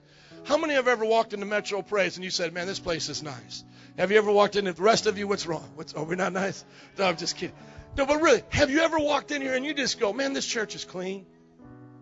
[0.46, 3.22] How many have ever walked into Metro Praise and you said, man, this place is
[3.22, 3.64] nice?
[3.98, 4.66] Have you ever walked in?
[4.66, 5.70] The rest of you, what's wrong?
[5.76, 6.64] What's, oh, we're not nice?
[6.98, 7.56] No, I'm just kidding.
[7.98, 10.46] No, but really, have you ever walked in here and you just go, man, this
[10.46, 11.26] church is clean?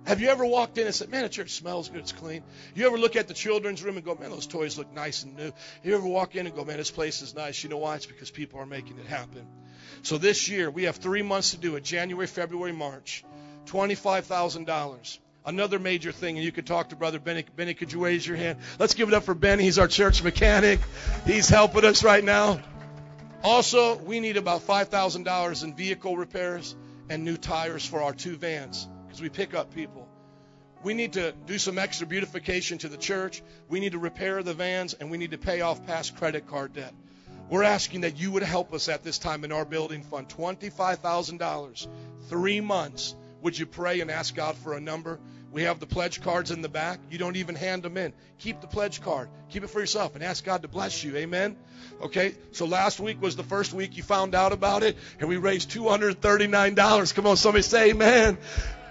[0.08, 2.42] Have you ever walked in and said, man, the church smells good, it's clean?
[2.74, 5.36] You ever look at the children's room and go, man, those toys look nice and
[5.36, 5.52] new?
[5.84, 7.62] You ever walk in and go, man, this place is nice?
[7.62, 7.98] You know why?
[7.98, 9.46] It's because people are making it happen.
[10.04, 13.26] So this year, we have three months to do it January, February, March.
[13.66, 15.20] $25,000.
[15.46, 17.44] Another major thing, and you could talk to Brother Benny.
[17.58, 18.60] Benny, could you raise your hand?
[18.80, 19.64] Let's give it up for Benny.
[19.64, 20.80] He's our church mechanic.
[21.26, 22.62] He's helping us right now.
[23.44, 26.78] Also, we need about $5,000 in vehicle repairs
[27.10, 28.88] and new tires for our two vans
[29.18, 30.08] because we pick up people.
[30.84, 33.42] We need to do some extra beautification to the church.
[33.68, 36.74] We need to repair the vans, and we need to pay off past credit card
[36.74, 36.94] debt.
[37.50, 41.88] We're asking that you would help us at this time in our building fund $25,000,
[42.30, 43.16] three months.
[43.42, 45.20] Would you pray and ask God for a number?
[45.52, 47.00] We have the pledge cards in the back.
[47.10, 48.14] You don't even hand them in.
[48.40, 49.30] Keep the pledge card.
[49.50, 51.16] Keep it for yourself and ask God to bless you.
[51.16, 51.56] Amen.
[52.02, 52.36] Okay.
[52.52, 55.72] So last week was the first week you found out about it, and we raised
[55.72, 57.16] $239.
[57.16, 58.38] Come on, somebody say amen.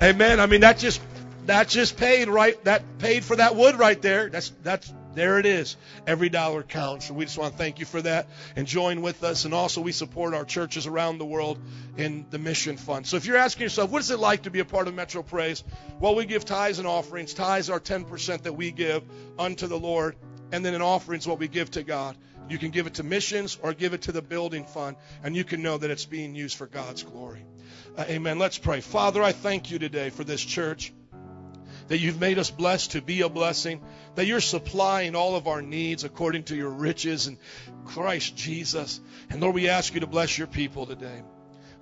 [0.02, 0.40] Amen.
[0.40, 1.00] I mean, that just
[1.46, 2.62] that just paid right.
[2.64, 4.28] That paid for that wood right there.
[4.28, 5.76] That's that's there it is.
[6.06, 7.08] Every dollar counts.
[7.08, 9.44] And we just want to thank you for that and join with us.
[9.44, 11.58] And also, we support our churches around the world
[11.96, 13.06] in the mission fund.
[13.06, 15.22] So if you're asking yourself, what is it like to be a part of Metro
[15.22, 15.64] Praise?
[15.98, 17.34] Well, we give tithes and offerings.
[17.34, 19.02] Tithes are 10% that we give
[19.38, 20.16] unto the Lord.
[20.52, 22.16] And then an offering is what we give to God.
[22.48, 25.42] You can give it to missions or give it to the building fund, and you
[25.42, 27.44] can know that it's being used for God's glory.
[27.96, 28.38] Uh, amen.
[28.38, 28.80] Let's pray.
[28.80, 30.92] Father, I thank you today for this church
[31.88, 33.80] that you've made us blessed to be a blessing,
[34.14, 37.38] that you're supplying all of our needs according to your riches in
[37.84, 39.00] Christ Jesus.
[39.30, 41.22] And Lord, we ask you to bless your people today.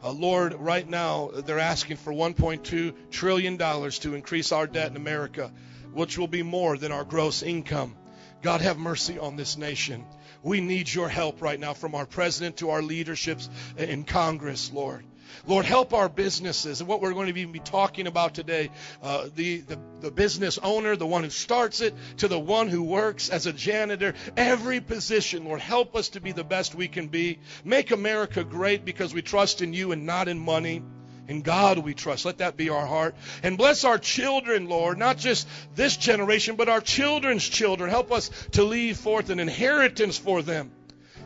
[0.03, 4.97] Uh, Lord, right now they're asking for 1.2 trillion dollars to increase our debt in
[4.97, 5.51] America,
[5.95, 7.97] which will be more than our gross income.
[8.43, 10.05] God, have mercy on this nation.
[10.43, 13.49] We need your help right now from our president to our leaderships
[13.79, 15.07] in Congress, Lord.
[15.47, 18.71] Lord, help our businesses and what we're going to be talking about today.
[19.03, 22.83] Uh, the, the, the business owner, the one who starts it, to the one who
[22.83, 27.09] works as a janitor, every position, Lord, help us to be the best we can
[27.09, 27.39] be.
[27.65, 30.83] Make America great because we trust in you and not in money.
[31.27, 32.27] In God we trust.
[32.27, 33.15] Let that be our heart.
[33.43, 37.89] And bless our children, Lord, not just this generation, but our children's children.
[37.89, 40.71] Help us to leave forth an inheritance for them.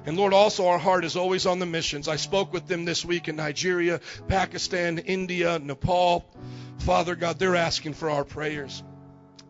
[0.09, 2.09] And Lord, also our heart is always on the missions.
[2.09, 6.25] I spoke with them this week in Nigeria, Pakistan, India, Nepal.
[6.79, 8.83] Father God, they're asking for our prayers.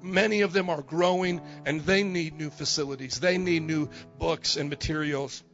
[0.02, 3.20] Many of them are growing and they need new facilities.
[3.20, 3.88] They need new
[4.18, 5.44] books and materials.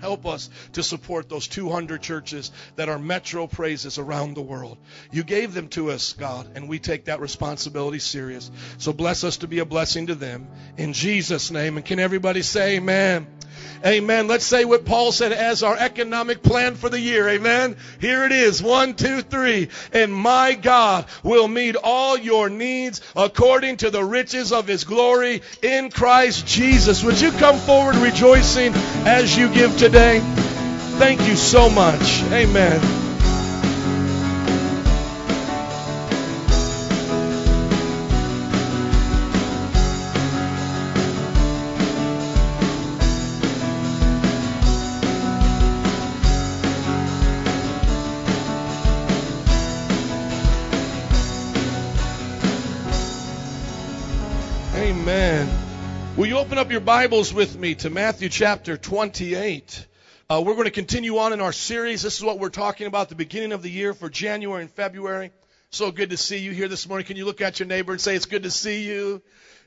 [0.00, 4.78] Help us to support those 200 churches that are metro praises around the world.
[5.10, 8.50] You gave them to us, God, and we take that responsibility serious.
[8.78, 10.46] So bless us to be a blessing to them.
[10.76, 11.76] In Jesus' name.
[11.76, 13.26] And can everybody say amen?
[13.84, 14.28] Amen.
[14.28, 17.28] Let's say what Paul said as our economic plan for the year.
[17.28, 17.76] Amen.
[18.00, 18.62] Here it is.
[18.62, 19.68] One, two, three.
[19.92, 25.42] And my God will meet all your needs according to the riches of his glory
[25.62, 27.02] in Christ Jesus.
[27.04, 28.72] Would you come forward rejoicing
[29.04, 30.20] as you give today?
[30.98, 32.22] Thank you so much.
[32.32, 33.03] Amen.
[56.64, 59.86] Up your Bibles with me to Matthew chapter 28?
[60.30, 62.00] Uh, we're going to continue on in our series.
[62.00, 65.30] This is what we're talking about the beginning of the year for January and February.
[65.68, 67.06] So good to see you here this morning.
[67.06, 69.20] Can you look at your neighbor and say, It's good to see you?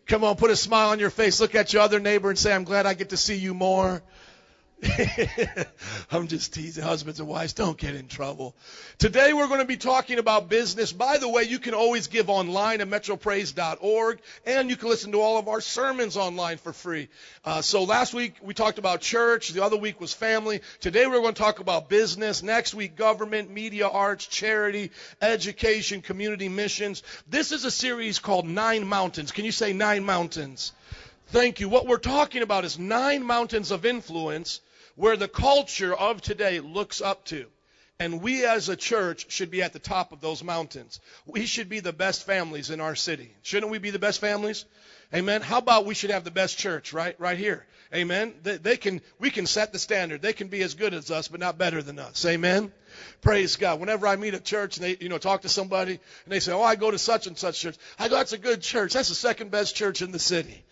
[0.07, 1.39] Come on, put a smile on your face.
[1.39, 4.01] Look at your other neighbor and say, I'm glad I get to see you more.
[6.11, 7.53] I'm just teasing husbands and wives.
[7.53, 8.55] Don't get in trouble.
[8.99, 10.91] Today we're going to be talking about business.
[10.91, 15.21] By the way, you can always give online at metropraise.org and you can listen to
[15.21, 17.09] all of our sermons online for free.
[17.43, 19.49] Uh, so last week we talked about church.
[19.49, 20.61] The other week was family.
[20.79, 22.43] Today we're going to talk about business.
[22.43, 27.01] Next week, government, media arts, charity, education, community missions.
[27.27, 29.31] This is a series called Nine Mountains.
[29.31, 30.71] Can you say Nine Mountains?
[31.29, 31.67] Thank you.
[31.67, 34.61] What we're talking about is nine mountains of influence
[34.97, 37.45] where the culture of today looks up to.
[37.99, 40.99] And we as a church should be at the top of those mountains.
[41.25, 43.33] We should be the best families in our city.
[43.41, 44.65] Shouldn't we be the best families?
[45.13, 45.41] Amen.
[45.41, 47.65] How about we should have the best church right right here?
[47.93, 48.33] Amen.
[48.43, 50.21] They, they, can we can set the standard.
[50.21, 52.25] They can be as good as us, but not better than us.
[52.25, 52.73] Amen.
[53.21, 53.79] Praise God.
[53.79, 56.51] Whenever I meet a church and they, you know, talk to somebody and they say,
[56.51, 58.93] "Oh, I go to such and such church," I go, "That's a good church.
[58.93, 60.65] That's the second best church in the city."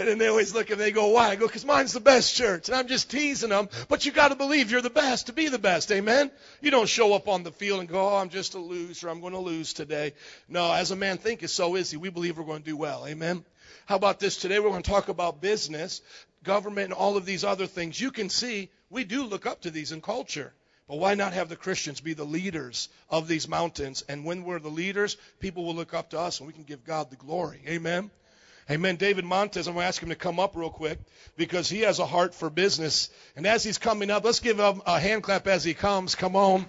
[0.00, 2.34] And then they always look and they go, "Why?" I go, "Because mine's the best
[2.34, 5.34] church." And I'm just teasing them, but you got to believe you're the best to
[5.34, 5.92] be the best.
[5.92, 6.30] Amen.
[6.62, 9.10] You don't show up on the field and go, "Oh, I'm just a loser.
[9.10, 10.14] I'm going to lose today."
[10.48, 11.98] No, as a man thinketh, so is he.
[11.98, 13.06] We believe we're going to do well.
[13.06, 13.44] Amen.
[13.84, 14.58] How about this today?
[14.58, 16.00] We're going to talk about business,
[16.44, 18.00] government, and all of these other things.
[18.00, 20.54] You can see we do look up to these in culture.
[20.88, 24.02] But why not have the Christians be the leaders of these mountains?
[24.08, 26.84] And when we're the leaders, people will look up to us and we can give
[26.84, 27.60] God the glory.
[27.68, 28.10] Amen.
[28.70, 28.94] Amen.
[28.94, 31.00] David Montez, I'm going to ask him to come up real quick
[31.36, 33.10] because he has a heart for business.
[33.34, 36.14] And as he's coming up, let's give him a hand clap as he comes.
[36.14, 36.66] Come on.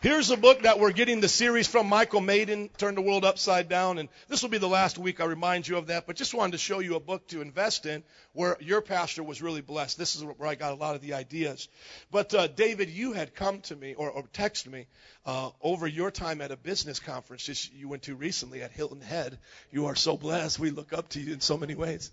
[0.00, 3.68] Here's a book that we're getting the series from Michael Maiden, Turn the World Upside
[3.68, 3.98] Down.
[3.98, 6.06] And this will be the last week I remind you of that.
[6.06, 8.02] But just wanted to show you a book to invest in
[8.32, 9.98] where your pastor was really blessed.
[9.98, 11.68] This is where I got a lot of the ideas.
[12.10, 14.86] But uh, David, you had come to me or, or texted me
[15.26, 19.38] uh, over your time at a business conference you went to recently at Hilton Head.
[19.70, 20.58] You are so blessed.
[20.58, 22.10] We look up to you in so many ways.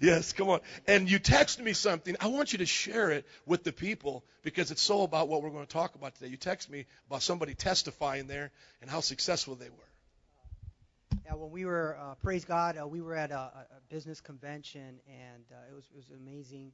[0.00, 0.60] Yes, come on.
[0.86, 2.16] And you texted me something.
[2.20, 5.50] I want you to share it with the people because it's so about what we're
[5.50, 6.28] going to talk about today.
[6.28, 8.50] You texted me about somebody testifying there
[8.80, 11.18] and how successful they were.
[11.24, 15.00] Yeah, when we were, uh, praise God, uh, we were at a, a business convention
[15.08, 16.72] and uh, it was it was amazing.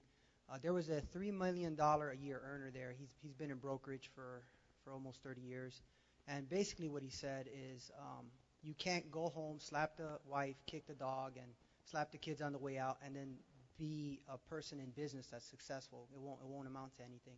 [0.53, 2.95] Uh, there was a three million dollar a year earner there.
[2.99, 4.43] He's he's been in brokerage for
[4.85, 5.83] for almost 30 years,
[6.29, 8.27] and basically what he said is, um,
[8.63, 11.47] you can't go home, slap the wife, kick the dog, and
[11.85, 13.35] slap the kids on the way out, and then
[13.79, 16.09] be a person in business that's successful.
[16.15, 17.37] It won't it won't amount to anything.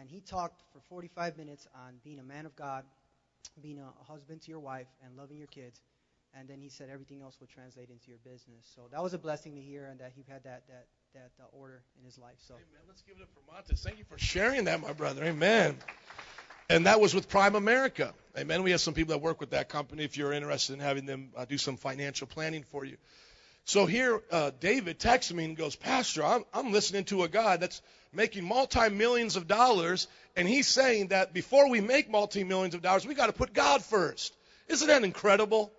[0.00, 2.84] And he talked for 45 minutes on being a man of God,
[3.62, 5.80] being a husband to your wife, and loving your kids.
[6.38, 8.70] And then he said everything else will translate into your business.
[8.74, 11.46] So that was a blessing to hear, and that he had that that that uh,
[11.52, 12.36] order in his life.
[12.38, 12.82] So, Amen.
[12.86, 13.82] Let's give it up for Montes.
[13.82, 15.24] Thank you for sharing that, my brother.
[15.24, 15.76] Amen.
[16.68, 18.12] And that was with Primerica.
[18.36, 18.62] Amen.
[18.62, 20.04] We have some people that work with that company.
[20.04, 22.96] If you're interested in having them uh, do some financial planning for you.
[23.64, 27.56] So here, uh, David texts me and goes, Pastor, I'm, I'm listening to a guy
[27.56, 30.06] that's making multi millions of dollars,
[30.36, 33.52] and he's saying that before we make multi millions of dollars, we got to put
[33.52, 34.36] God first.
[34.68, 35.72] Isn't that incredible?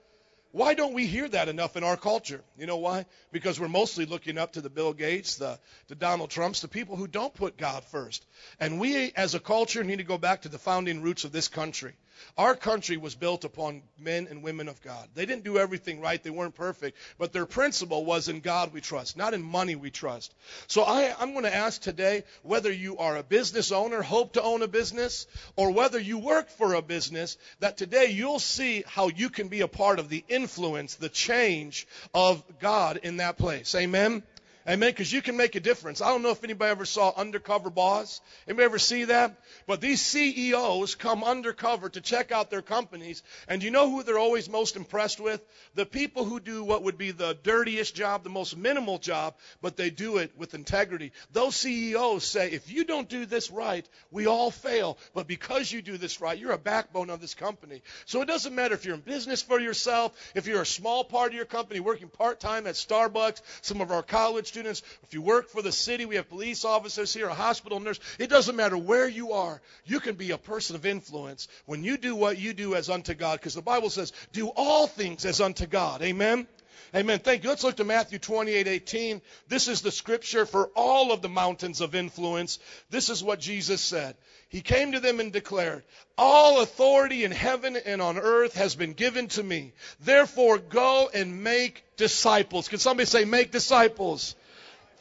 [0.51, 2.41] Why don't we hear that enough in our culture?
[2.57, 3.05] You know why?
[3.31, 6.95] Because we're mostly looking up to the Bill Gates, the, the Donald Trumps, the people
[6.95, 8.25] who don't put God first.
[8.59, 11.47] And we, as a culture, need to go back to the founding roots of this
[11.47, 11.93] country.
[12.37, 15.07] Our country was built upon men and women of God.
[15.15, 16.21] They didn't do everything right.
[16.21, 16.97] They weren't perfect.
[17.17, 20.33] But their principle was in God we trust, not in money we trust.
[20.67, 24.41] So I, I'm going to ask today whether you are a business owner, hope to
[24.41, 29.09] own a business, or whether you work for a business, that today you'll see how
[29.09, 33.73] you can be a part of the influence, the change of God in that place.
[33.75, 34.23] Amen?
[34.69, 34.89] Amen.
[34.89, 36.01] Because you can make a difference.
[36.01, 38.19] I don't know if anybody ever saw Undercover Boss.
[38.47, 39.39] Anybody ever see that?
[39.65, 43.23] But these CEOs come undercover to check out their companies.
[43.47, 45.41] And you know who they're always most impressed with?
[45.75, 49.77] The people who do what would be the dirtiest job, the most minimal job, but
[49.77, 51.13] they do it with integrity.
[51.31, 54.97] Those CEOs say, if you don't do this right, we all fail.
[55.13, 57.83] But because you do this right, you're a backbone of this company.
[58.05, 61.29] So it doesn't matter if you're in business for yourself, if you're a small part
[61.29, 65.21] of your company working part time at Starbucks, some of our college students, if you
[65.21, 67.99] work for the city, we have police officers here, a hospital nurse.
[68.17, 69.61] It doesn't matter where you are.
[69.85, 73.13] You can be a person of influence when you do what you do as unto
[73.13, 76.01] God, because the Bible says, do all things as unto God.
[76.01, 76.47] Amen?
[76.95, 77.19] Amen.
[77.19, 77.49] Thank you.
[77.49, 79.21] Let's look to Matthew 28, 18.
[79.47, 82.57] This is the scripture for all of the mountains of influence.
[82.89, 84.15] This is what Jesus said.
[84.49, 85.83] He came to them and declared,
[86.17, 89.73] All authority in heaven and on earth has been given to me.
[89.99, 92.69] Therefore, go and make disciples.
[92.69, 94.35] Can somebody say, make disciples?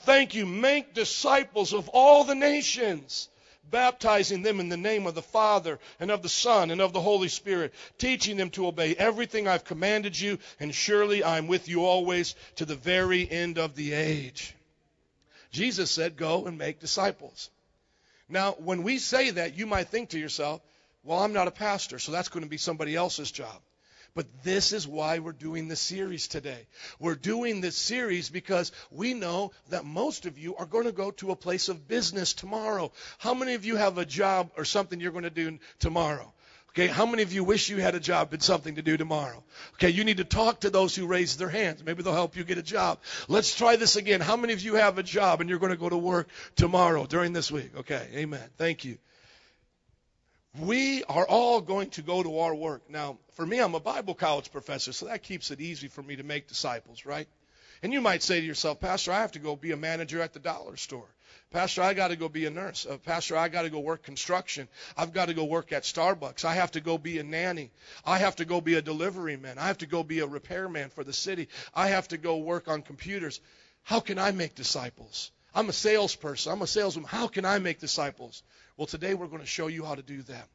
[0.07, 0.47] Thank you.
[0.47, 3.29] Make disciples of all the nations,
[3.69, 7.01] baptizing them in the name of the Father and of the Son and of the
[7.01, 11.85] Holy Spirit, teaching them to obey everything I've commanded you, and surely I'm with you
[11.85, 14.55] always to the very end of the age.
[15.51, 17.51] Jesus said, Go and make disciples.
[18.29, 20.61] Now, when we say that, you might think to yourself,
[21.03, 23.61] Well, I'm not a pastor, so that's going to be somebody else's job.
[24.17, 26.67] But this is why we're doing this series today.
[26.99, 31.11] We're doing this series because we know that most of you are going to go
[31.13, 32.93] to a place of business tomorrow.
[33.19, 36.33] How many of you have a job or something you're going to do tomorrow?
[36.71, 39.45] Okay, how many of you wish you had a job and something to do tomorrow?
[39.75, 41.85] Okay, you need to talk to those who raise their hands.
[41.85, 43.01] Maybe they'll help you get a job.
[43.29, 44.23] Let's try this again.
[44.23, 47.05] How many of you have a job and you're going to go to work tomorrow
[47.05, 47.71] during this week?
[47.77, 48.49] Okay, amen.
[48.57, 48.97] Thank you.
[50.61, 52.89] We are all going to go to our work.
[52.89, 56.17] Now, for me, I'm a Bible college professor, so that keeps it easy for me
[56.17, 57.29] to make disciples, right?
[57.83, 60.33] And you might say to yourself, Pastor, I have to go be a manager at
[60.33, 61.09] the dollar store.
[61.51, 62.87] Pastor, I got to go be a nurse.
[62.87, 64.69] Uh, Pastor, I got to go work construction.
[64.97, 66.45] I've got to go work at Starbucks.
[66.45, 67.71] I have to go be a nanny.
[68.05, 69.59] I have to go be a delivery man.
[69.59, 71.49] I have to go be a repairman for the city.
[71.75, 73.41] I have to go work on computers.
[73.83, 75.31] How can I make disciples?
[75.55, 76.53] I'm a salesperson.
[76.53, 77.09] I'm a saleswoman.
[77.09, 78.43] How can I make disciples?
[78.77, 80.49] Well, today we're going to show you how to do that.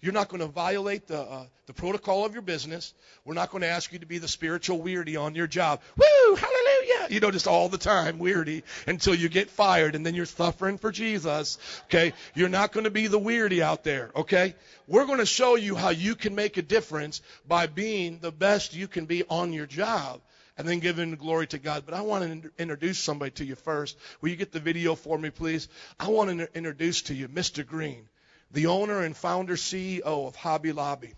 [0.00, 2.92] You're not going to violate the, uh, the protocol of your business.
[3.24, 5.80] We're not going to ask you to be the spiritual weirdy on your job.
[5.96, 6.36] Woo!
[6.36, 7.08] Hallelujah!
[7.08, 10.78] You know, just all the time weirdy until you get fired and then you're suffering
[10.78, 11.58] for Jesus.
[11.86, 12.12] Okay?
[12.34, 14.10] You're not going to be the weirdy out there.
[14.14, 14.54] Okay?
[14.86, 18.74] We're going to show you how you can make a difference by being the best
[18.74, 20.20] you can be on your job
[20.56, 21.84] and then giving glory to God.
[21.86, 23.96] But I want to introduce somebody to you first.
[24.20, 25.68] Will you get the video for me, please?
[25.98, 27.66] I want to introduce to you Mr.
[27.66, 28.08] Green
[28.52, 31.14] the owner and founder CEO of Hobby Lobby,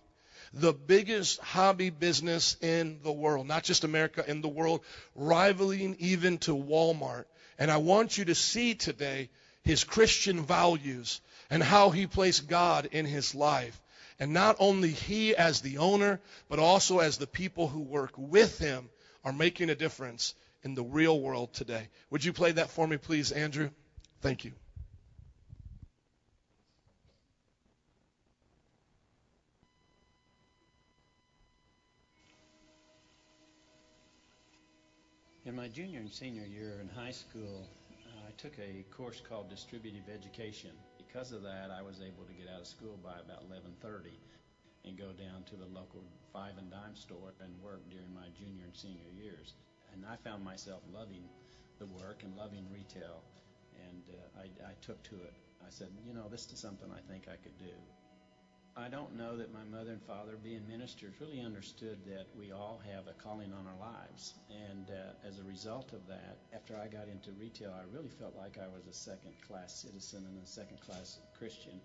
[0.53, 4.83] the biggest hobby business in the world, not just America, in the world,
[5.17, 7.25] rivaling even to Walmart.
[7.59, 9.31] And I want you to see today
[9.63, 11.21] his Christian values
[11.51, 13.81] and how he placed God in his life.
[14.21, 18.59] And not only he as the owner, but also as the people who work with
[18.59, 18.89] him
[19.25, 21.89] are making a difference in the real world today.
[22.11, 23.71] Would you play that for me, please, Andrew?
[24.21, 24.53] Thank you.
[35.47, 39.51] In my junior and senior year in high school, uh, I took a course called
[39.51, 40.71] distributive education.
[40.97, 44.17] Because of that, I was able to get out of school by about 11:30
[44.85, 48.65] and go down to the local five and dime store and work during my junior
[48.65, 49.55] and senior years.
[49.93, 51.25] And I found myself loving
[51.79, 53.23] the work and loving retail,
[53.89, 55.35] and uh, I, I took to it.
[55.63, 57.75] I said, you know, this is something I think I could do.
[58.77, 62.83] I don't know that my mother and father, being ministers, really understood that we all
[62.93, 64.35] have a calling on our lives.
[64.51, 68.35] And uh, as a result of that, after I got into retail, I really felt
[68.37, 71.81] like I was a second class citizen and a second class Christian.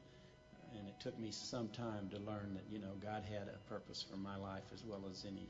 [0.78, 4.06] And it took me some time to learn that, you know, God had a purpose
[4.10, 5.48] for my life as well as any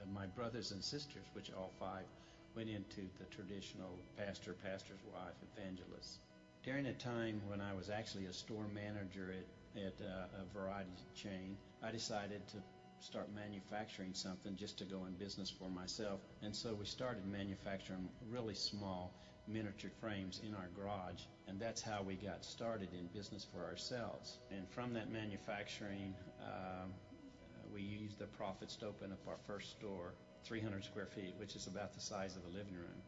[0.00, 2.04] of my brothers and sisters, which all five
[2.54, 6.18] went into the traditional pastor, pastor's wife, evangelist.
[6.64, 9.46] During a time when I was actually a store manager at
[9.76, 12.56] at uh, a variety chain, I decided to
[13.00, 16.20] start manufacturing something just to go in business for myself.
[16.42, 19.12] And so we started manufacturing really small
[19.48, 24.38] miniature frames in our garage, and that's how we got started in business for ourselves.
[24.50, 26.92] And from that manufacturing, um,
[27.72, 31.66] we used the profits to open up our first store, 300 square feet, which is
[31.66, 33.02] about the size of a living room.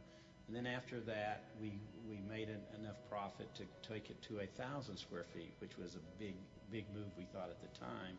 [0.46, 1.78] And then after that, we
[2.08, 5.94] we made an, enough profit to take it to a thousand square feet, which was
[5.94, 6.34] a big
[6.70, 8.18] big move we thought at the time.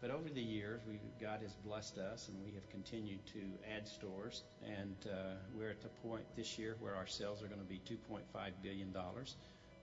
[0.00, 3.40] But over the years, we God has blessed us, and we have continued to
[3.74, 4.42] add stores.
[4.64, 7.80] And uh, we're at the point this year where our sales are going to be
[7.88, 8.20] 2.5
[8.62, 9.36] billion dollars,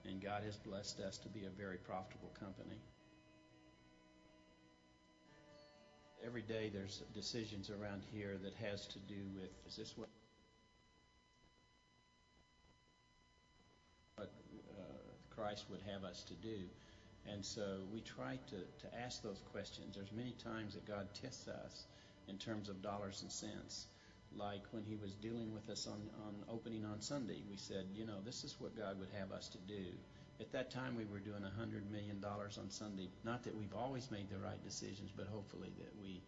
[0.04, 2.78] and God has blessed us to be a very profitable company.
[6.24, 10.08] Every day, there's decisions around here that has to do with is this what
[14.18, 14.24] uh,
[15.28, 16.60] Christ would have us to do.
[17.32, 19.96] And so we try to, to ask those questions.
[19.96, 21.84] There's many times that God tests us
[22.28, 23.86] in terms of dollars and cents.
[24.36, 28.04] Like when he was dealing with us on, on opening on Sunday, we said, you
[28.04, 29.84] know, this is what God would have us to do.
[30.40, 33.08] At that time, we were doing $100 million on Sunday.
[33.24, 36.20] Not that we've always made the right decisions, but hopefully that we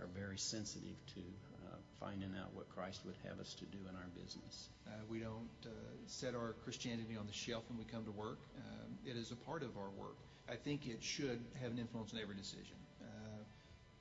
[0.00, 3.94] are very sensitive to uh, finding out what Christ would have us to do in
[3.94, 4.68] our business.
[4.88, 5.70] Uh, we don't uh,
[6.06, 8.38] set our Christianity on the shelf when we come to work.
[8.58, 10.18] Um, it is a part of our work.
[10.52, 13.06] I think it should have an influence on every decision uh,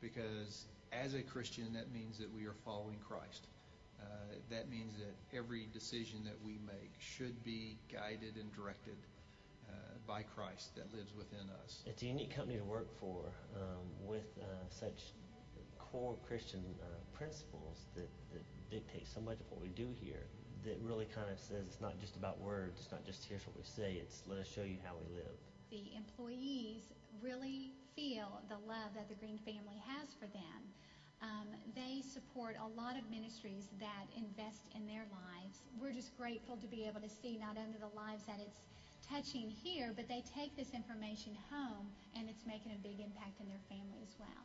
[0.02, 3.47] because as a Christian, that means that we are following Christ.
[4.02, 4.06] Uh,
[4.49, 8.97] that means that every decision that we make should be guided and directed
[9.70, 9.74] uh,
[10.06, 11.84] by Christ that lives within us.
[11.86, 15.14] It's a unique company to work for um, with uh, such
[15.80, 16.86] core Christian uh,
[17.18, 20.26] principles that, that dictate so much of what we do here.
[20.66, 22.82] That really kind of says it's not just about words.
[22.82, 24.02] It's not just here's what we say.
[24.02, 25.38] It's let us show you how we live.
[25.72, 26.91] The employees
[27.23, 30.60] really feel the love that the Green family has for them.
[31.23, 35.64] Um, they support a lot of ministries that invest in their lives.
[35.80, 38.60] We're just grateful to be able to see not only the lives that it's
[39.07, 41.88] touching here, but they take this information home
[42.19, 44.43] and it's making a big impact in their family as well.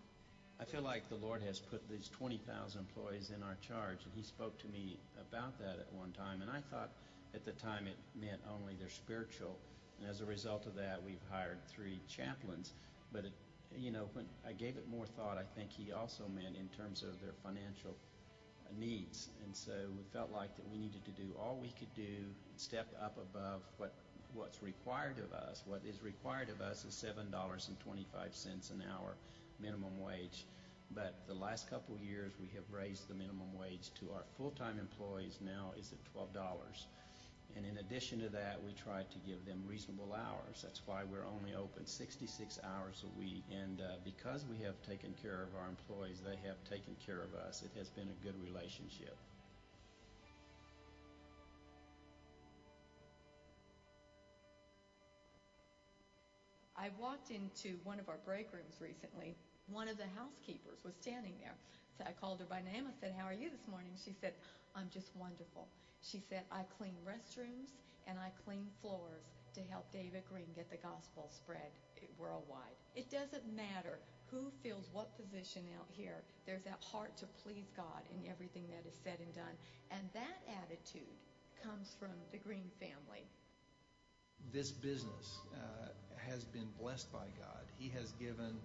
[0.60, 2.46] I feel like the Lord has put these 20,000
[2.78, 6.50] employees in our charge, and He spoke to me about that at one time, and
[6.50, 6.92] I thought
[7.34, 9.58] at the time it meant only their spiritual,
[10.00, 12.72] and as a result of that, we've hired three chaplains.
[13.12, 13.32] But it,
[13.76, 17.02] you know, when I gave it more thought, I think He also meant in terms
[17.02, 17.96] of their financial
[18.78, 22.26] needs, and so we felt like that we needed to do all we could do,
[22.56, 23.92] step up above what
[24.34, 25.62] what's required of us.
[25.66, 29.16] What is required of us is seven dollars and twenty-five cents an hour
[29.60, 30.46] minimum wage.
[30.90, 34.78] But the last couple of years, we have raised the minimum wage to our full-time
[34.78, 36.86] employees now is at $12.
[37.56, 40.60] And in addition to that, we try to give them reasonable hours.
[40.62, 43.44] That's why we're only open 66 hours a week.
[43.50, 47.32] And uh, because we have taken care of our employees, they have taken care of
[47.34, 47.62] us.
[47.64, 49.16] It has been a good relationship.
[56.76, 59.34] I walked into one of our break rooms recently.
[59.72, 61.56] One of the housekeepers was standing there.
[61.96, 62.84] So I called her by name.
[62.86, 63.92] I said, How are you this morning?
[64.04, 64.34] She said,
[64.76, 65.68] I'm just wonderful.
[66.06, 67.74] She said, I clean restrooms
[68.06, 71.72] and I clean floors to help David Green get the gospel spread
[72.18, 72.76] worldwide.
[72.94, 73.98] It doesn't matter
[74.30, 76.22] who fills what position out here.
[76.46, 79.56] There's that heart to please God in everything that is said and done.
[79.90, 81.16] And that attitude
[81.62, 83.26] comes from the Green family.
[84.52, 87.64] This business uh, has been blessed by God.
[87.78, 88.58] He has given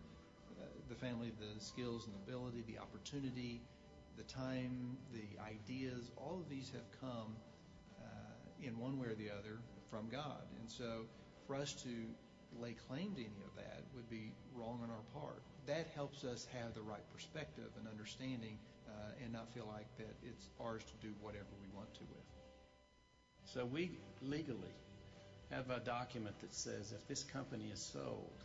[0.59, 3.61] uh, the family the skills and ability, the opportunity,
[4.17, 6.11] the time, the ideas.
[6.17, 7.35] All of these have come
[8.01, 9.59] uh, in one way or the other
[9.89, 10.43] from God.
[10.59, 11.05] And so
[11.47, 11.89] for us to
[12.59, 15.41] lay claim to any of that would be wrong on our part.
[15.67, 18.57] That helps us have the right perspective and understanding
[18.87, 22.27] uh, and not feel like that it's ours to do whatever we want to with.
[23.45, 24.75] So we legally
[25.51, 28.43] have a document that says if this company is sold,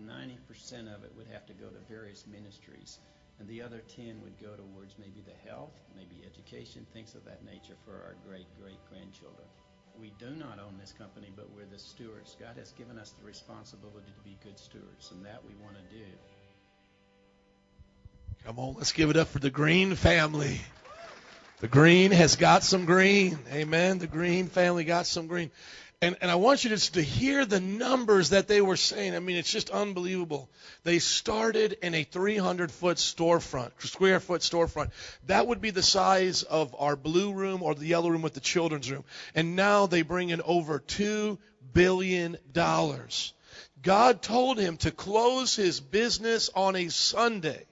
[0.00, 2.98] 90% of it would have to go to various ministries,
[3.40, 7.42] and the other 10 would go towards maybe the health, maybe education, things of that
[7.44, 9.48] nature for our great great grandchildren.
[9.98, 12.36] We do not own this company, but we're the stewards.
[12.38, 15.96] God has given us the responsibility to be good stewards, and that we want to
[15.96, 16.04] do.
[18.44, 20.60] Come on, let's give it up for the Green family.
[21.60, 23.38] The Green has got some green.
[23.52, 23.98] Amen.
[23.98, 25.50] The Green family got some green.
[26.02, 29.14] And, and I want you just to hear the numbers that they were saying.
[29.14, 30.48] I mean, it's just unbelievable.
[30.82, 34.92] They started in a 300 foot storefront, square foot storefront.
[35.26, 38.40] That would be the size of our blue room or the yellow room with the
[38.40, 39.04] children's room.
[39.34, 41.36] And now they bring in over $2
[41.74, 42.38] billion.
[43.82, 47.66] God told him to close his business on a Sunday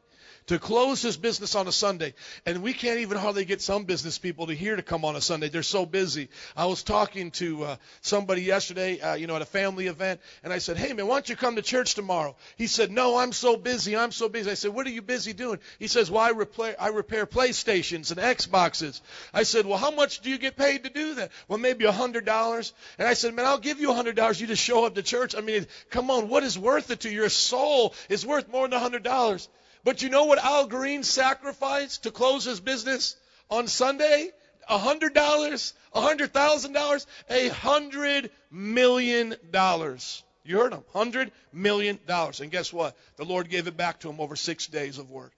[0.48, 2.14] to close his business on a Sunday.
[2.44, 5.20] And we can't even hardly get some business people to here to come on a
[5.20, 5.48] Sunday.
[5.48, 6.28] They're so busy.
[6.56, 10.52] I was talking to uh, somebody yesterday, uh, you know, at a family event, and
[10.52, 13.32] I said, "Hey man, why don't you come to church tomorrow?" He said, "No, I'm
[13.32, 13.96] so busy.
[13.96, 16.76] I'm so busy." I said, "What are you busy doing?" He says, "Well, I repair,
[16.78, 19.00] I repair PlayStations and Xboxes."
[19.34, 21.92] I said, "Well, how much do you get paid to do that?" Well, maybe a
[21.92, 22.72] hundred dollars.
[22.98, 24.40] And I said, "Man, I'll give you a hundred dollars.
[24.40, 25.34] You just show up to church.
[25.36, 27.18] I mean, come on, what is worth it to you?
[27.18, 29.48] Your soul is worth more than a hundred dollars."
[29.88, 33.16] But you know what Al Green sacrificed to close his business
[33.48, 34.30] on Sunday?
[34.68, 40.22] A hundred dollars, a hundred thousand dollars, a hundred million dollars.
[40.44, 42.40] You heard him, hundred million dollars.
[42.40, 42.98] And guess what?
[43.16, 45.32] The Lord gave it back to him over six days of work.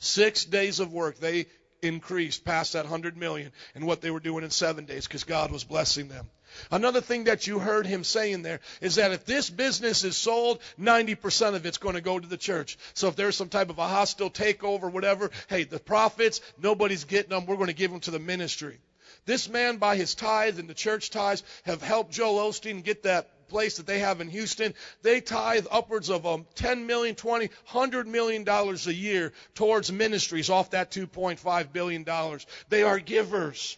[0.00, 1.20] Six days of work.
[1.20, 1.46] They
[1.80, 5.52] increased past that hundred million in what they were doing in seven days because God
[5.52, 6.26] was blessing them.
[6.70, 10.60] Another thing that you heard him saying there is that if this business is sold,
[10.80, 12.78] 90% of it's going to go to the church.
[12.94, 17.30] So if there's some type of a hostile takeover, whatever, hey, the profits, nobody's getting
[17.30, 17.46] them.
[17.46, 18.78] We're going to give them to the ministry.
[19.24, 23.48] This man, by his tithe and the church tithes, have helped Joel Osteen get that
[23.48, 24.74] place that they have in Houston.
[25.02, 30.50] They tithe upwards of um, 10 million, 20, 100 million dollars a year towards ministries
[30.50, 32.46] off that 2.5 billion dollars.
[32.68, 33.76] They are givers.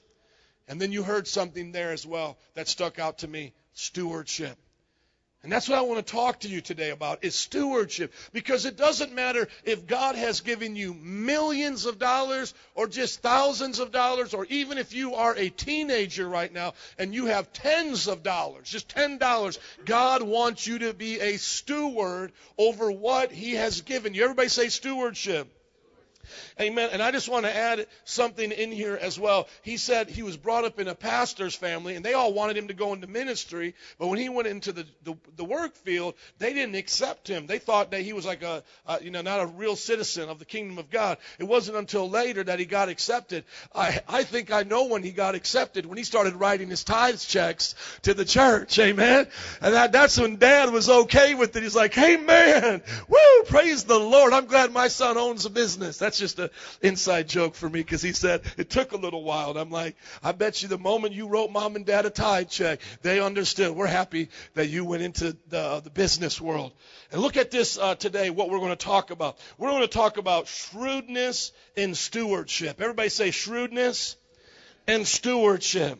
[0.68, 4.56] And then you heard something there as well that stuck out to me stewardship.
[5.44, 8.76] And that's what I want to talk to you today about is stewardship because it
[8.76, 14.34] doesn't matter if God has given you millions of dollars or just thousands of dollars
[14.34, 18.68] or even if you are a teenager right now and you have tens of dollars,
[18.68, 24.24] just $10, God wants you to be a steward over what he has given you.
[24.24, 25.48] Everybody say stewardship.
[26.60, 26.90] Amen.
[26.92, 29.48] And I just want to add something in here as well.
[29.62, 32.68] He said he was brought up in a pastor's family, and they all wanted him
[32.68, 33.74] to go into ministry.
[33.98, 37.46] But when he went into the, the, the work field, they didn't accept him.
[37.46, 38.62] They thought that he was like a,
[39.02, 41.18] you know, not a real citizen of the kingdom of God.
[41.38, 43.44] It wasn't until later that he got accepted.
[43.74, 47.24] I, I think I know when he got accepted, when he started writing his tithes
[47.24, 48.78] checks to the church.
[48.78, 49.26] Amen.
[49.60, 51.62] And that, that's when dad was okay with it.
[51.62, 54.32] He's like, hey man, woo, praise the Lord.
[54.32, 55.98] I'm glad my son owns a business.
[55.98, 56.50] That's just a
[56.82, 59.50] inside joke for me because he said it took a little while.
[59.50, 62.48] And I'm like, I bet you the moment you wrote mom and dad a tithe
[62.48, 63.74] check, they understood.
[63.74, 66.72] We're happy that you went into the, the business world.
[67.12, 69.38] And look at this uh, today, what we're going to talk about.
[69.56, 72.80] We're going to talk about shrewdness and stewardship.
[72.80, 74.16] Everybody say shrewdness
[74.86, 75.98] and stewardship.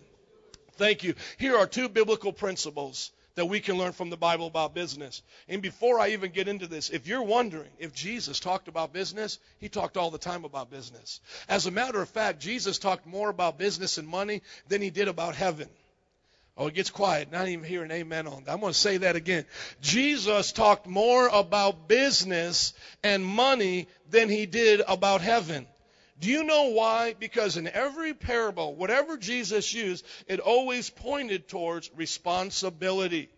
[0.73, 1.15] Thank you.
[1.39, 5.23] Here are two biblical principles that we can learn from the Bible about business.
[5.49, 9.39] And before I even get into this, if you're wondering if Jesus talked about business,
[9.61, 11.21] he talked all the time about business.
[11.49, 15.07] As a matter of fact, Jesus talked more about business and money than he did
[15.07, 15.69] about heaven.
[16.57, 17.31] Oh, it gets quiet.
[17.31, 18.53] Not even hearing amen on that.
[18.53, 19.45] I'm going to say that again.
[19.81, 22.73] Jesus talked more about business
[23.05, 25.69] and money than he did about heaven.
[26.21, 27.15] Do you know why?
[27.19, 33.31] Because in every parable, whatever Jesus used, it always pointed towards responsibility.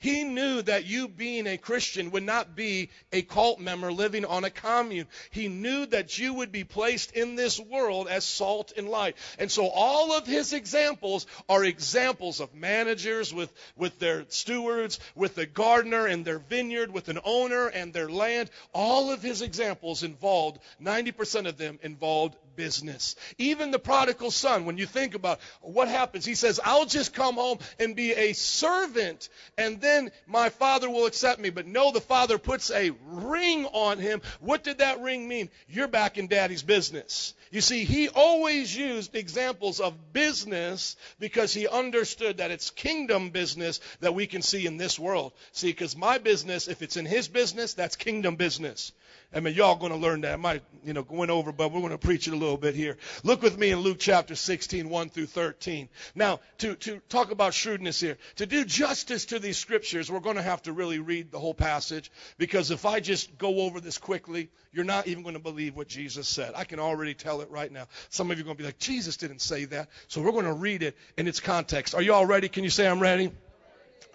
[0.00, 4.44] He knew that you being a Christian would not be a cult member living on
[4.44, 5.06] a commune.
[5.30, 9.16] He knew that you would be placed in this world as salt and light.
[9.38, 15.34] And so all of his examples are examples of managers with, with their stewards, with
[15.34, 18.48] the gardener and their vineyard, with an owner and their land.
[18.72, 23.16] All of his examples involved, 90% of them involved business.
[23.38, 27.36] Even the prodigal son, when you think about what happens, he says, I'll just come
[27.36, 31.48] home and be a servant and then my father will accept me.
[31.48, 34.20] But no, the father puts a ring on him.
[34.40, 35.48] What did that ring mean?
[35.68, 37.32] You're back in daddy's business.
[37.50, 43.80] You see, he always used examples of business because he understood that it's kingdom business
[44.00, 45.32] that we can see in this world.
[45.52, 48.92] See, because my business, if it's in his business, that's kingdom business.
[49.32, 50.32] I mean, y'all going to learn that.
[50.32, 52.74] I might, you know, going over, but we're going to preach it a little bit
[52.74, 52.96] here.
[53.22, 55.88] Look with me in Luke chapter 16, 1 through 13.
[56.16, 60.34] Now, to, to talk about shrewdness here, to do justice to these scriptures, we're going
[60.34, 63.98] to have to really read the whole passage because if I just go over this
[63.98, 66.52] quickly, you're not even going to believe what Jesus said.
[66.56, 67.86] I can already tell it right now.
[68.08, 69.90] Some of you are going to be like, Jesus didn't say that.
[70.08, 71.94] So we're going to read it in its context.
[71.94, 72.48] Are you all ready?
[72.48, 73.30] Can you say I'm ready?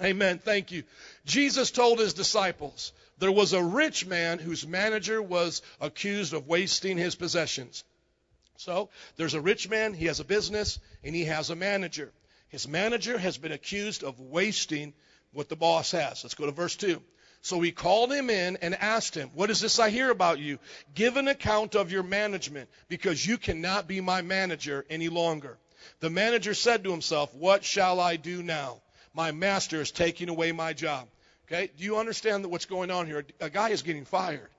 [0.01, 0.39] Amen.
[0.39, 0.83] Thank you.
[1.25, 6.97] Jesus told his disciples, there was a rich man whose manager was accused of wasting
[6.97, 7.83] his possessions.
[8.57, 12.11] So there's a rich man, he has a business, and he has a manager.
[12.49, 14.93] His manager has been accused of wasting
[15.33, 16.23] what the boss has.
[16.23, 17.01] Let's go to verse 2.
[17.41, 20.57] So he called him in and asked him, What is this I hear about you?
[20.93, 25.57] Give an account of your management, because you cannot be my manager any longer.
[25.99, 28.81] The manager said to himself, What shall I do now?
[29.13, 31.07] My master is taking away my job.
[31.47, 31.69] Okay?
[31.77, 33.25] Do you understand what's going on here?
[33.39, 34.49] A guy is getting fired.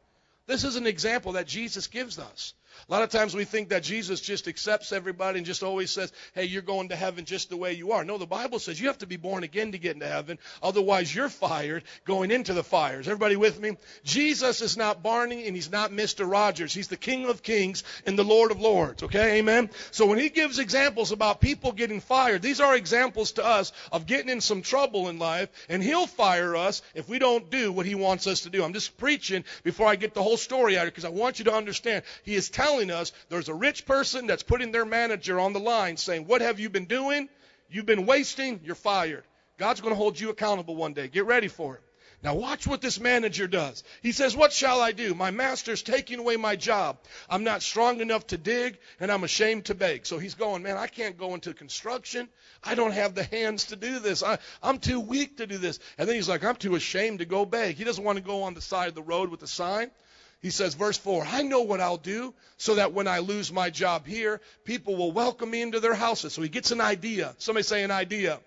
[0.46, 2.54] This is an example that Jesus gives us.
[2.88, 6.12] A lot of times we think that Jesus just accepts everybody and just always says,
[6.34, 8.04] hey, you're going to heaven just the way you are.
[8.04, 10.38] No, the Bible says you have to be born again to get into heaven.
[10.62, 13.08] Otherwise, you're fired going into the fires.
[13.08, 13.76] Everybody with me?
[14.04, 16.30] Jesus is not Barney and he's not Mr.
[16.30, 16.72] Rogers.
[16.72, 19.02] He's the King of Kings and the Lord of Lords.
[19.02, 19.38] Okay?
[19.38, 19.70] Amen?
[19.90, 24.06] So when he gives examples about people getting fired, these are examples to us of
[24.06, 27.86] getting in some trouble in life and he'll fire us if we don't do what
[27.86, 28.62] he wants us to do.
[28.62, 31.46] I'm just preaching before I get the whole story out here because I want you
[31.46, 32.04] to understand.
[32.22, 35.60] He is telling telling us there's a rich person that's putting their manager on the
[35.60, 37.28] line saying, What have you been doing?
[37.70, 39.24] You've been wasting, you're fired.
[39.58, 41.08] God's going to hold you accountable one day.
[41.08, 41.82] Get ready for it.
[42.22, 43.84] Now watch what this manager does.
[44.02, 45.14] He says, What shall I do?
[45.14, 46.98] My master's taking away my job.
[47.30, 50.04] I'm not strong enough to dig, and I'm ashamed to beg.
[50.04, 52.28] So he's going, Man, I can't go into construction.
[52.64, 54.24] I don't have the hands to do this.
[54.24, 55.78] I, I'm too weak to do this.
[55.98, 57.76] And then he's like, I'm too ashamed to go beg.
[57.76, 59.92] He doesn't want to go on the side of the road with a sign.
[60.42, 63.70] He says, verse 4, I know what I'll do so that when I lose my
[63.70, 66.34] job here, people will welcome me into their houses.
[66.34, 67.34] So he gets an idea.
[67.38, 68.38] Somebody say an idea.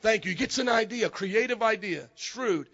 [0.00, 0.32] Thank you.
[0.32, 2.68] He gets an idea, creative idea, shrewd.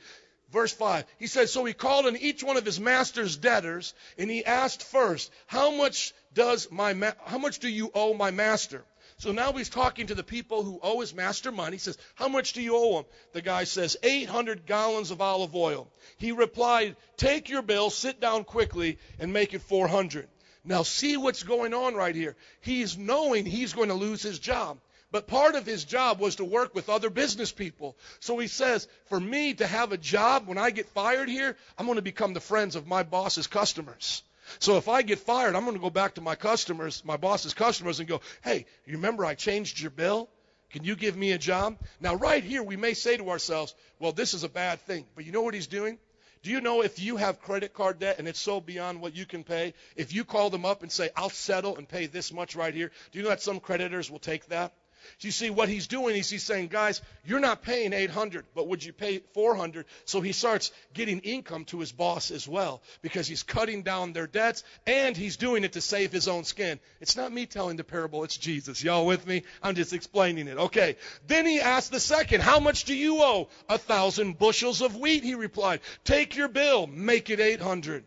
[0.50, 4.28] Verse 5, he says, So he called in each one of his master's debtors, and
[4.28, 8.84] he asked first, How much does my ma- how much do you owe my master?
[9.20, 11.76] So now he's talking to the people who owe his master money.
[11.76, 13.04] He says, How much do you owe him?
[13.34, 15.88] The guy says, 800 gallons of olive oil.
[16.16, 20.26] He replied, Take your bill, sit down quickly, and make it 400.
[20.64, 22.34] Now see what's going on right here.
[22.62, 24.78] He's knowing he's going to lose his job.
[25.12, 27.98] But part of his job was to work with other business people.
[28.20, 31.84] So he says, for me to have a job when I get fired here, I'm
[31.84, 34.22] going to become the friends of my boss's customers.
[34.58, 37.54] So if I get fired, I'm going to go back to my customers, my boss's
[37.54, 40.28] customers, and go, hey, you remember I changed your bill?
[40.70, 41.78] Can you give me a job?
[42.00, 45.04] Now, right here, we may say to ourselves, well, this is a bad thing.
[45.14, 45.98] But you know what he's doing?
[46.42, 49.26] Do you know if you have credit card debt and it's so beyond what you
[49.26, 52.56] can pay, if you call them up and say, I'll settle and pay this much
[52.56, 54.72] right here, do you know that some creditors will take that?
[55.20, 58.84] You see, what he's doing is he's saying, guys, you're not paying 800, but would
[58.84, 59.86] you pay 400?
[60.04, 64.26] So he starts getting income to his boss as well because he's cutting down their
[64.26, 66.80] debts and he's doing it to save his own skin.
[67.00, 68.82] It's not me telling the parable, it's Jesus.
[68.82, 69.42] Y'all with me?
[69.62, 70.58] I'm just explaining it.
[70.58, 70.96] Okay.
[71.26, 73.48] Then he asked the second, how much do you owe?
[73.68, 75.80] A thousand bushels of wheat, he replied.
[76.04, 78.04] Take your bill, make it 800.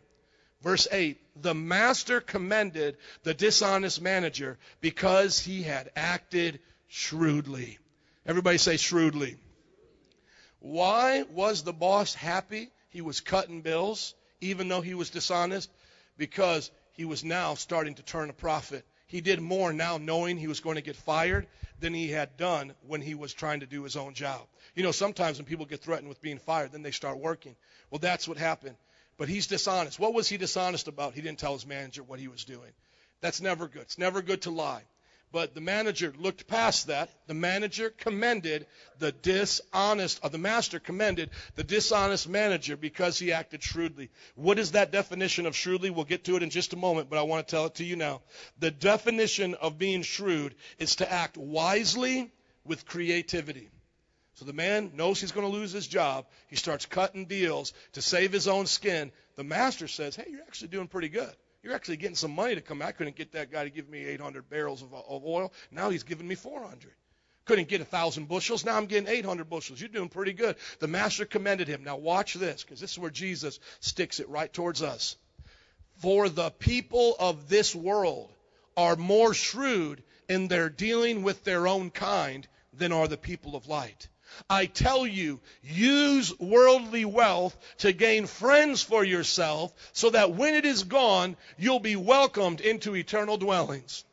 [0.63, 6.59] Verse 8 The master commended the dishonest manager because he had acted
[6.93, 7.79] shrewdly.
[8.23, 9.37] Everybody say shrewdly.
[10.59, 12.69] Why was the boss happy?
[12.91, 15.71] He was cutting bills, even though he was dishonest,
[16.17, 18.85] because he was now starting to turn a profit.
[19.07, 21.47] He did more now knowing he was going to get fired
[21.79, 24.41] than he had done when he was trying to do his own job.
[24.75, 27.55] You know, sometimes when people get threatened with being fired, then they start working.
[27.89, 28.75] Well, that's what happened.
[29.17, 29.99] But he's dishonest.
[29.99, 31.15] What was he dishonest about?
[31.15, 32.71] He didn't tell his manager what he was doing.
[33.19, 33.81] That's never good.
[33.81, 34.83] It's never good to lie.
[35.33, 37.09] But the manager looked past that.
[37.25, 38.67] The manager commended
[38.99, 44.11] the dishonest, or the master commended the dishonest manager because he acted shrewdly.
[44.35, 45.89] What is that definition of shrewdly?
[45.89, 47.83] We'll get to it in just a moment, but I want to tell it to
[47.83, 48.21] you now.
[48.59, 52.31] The definition of being shrewd is to act wisely
[52.63, 53.71] with creativity.
[54.35, 56.27] So the man knows he's going to lose his job.
[56.47, 59.11] He starts cutting deals to save his own skin.
[59.35, 61.35] The master says, Hey, you're actually doing pretty good.
[61.63, 62.81] You're actually getting some money to come.
[62.81, 65.53] I couldn't get that guy to give me 800 barrels of, of oil.
[65.71, 66.91] Now he's giving me 400.
[67.45, 68.65] Couldn't get thousand bushels.
[68.65, 69.79] Now I'm getting 800 bushels.
[69.79, 70.57] You're doing pretty good.
[70.79, 71.83] The master commended him.
[71.83, 75.15] Now watch this, because this is where Jesus sticks it right towards us.
[75.99, 78.33] For the people of this world
[78.75, 83.67] are more shrewd in their dealing with their own kind than are the people of
[83.67, 84.07] light.
[84.49, 90.65] I tell you, use worldly wealth to gain friends for yourself so that when it
[90.65, 94.03] is gone, you'll be welcomed into eternal dwellings.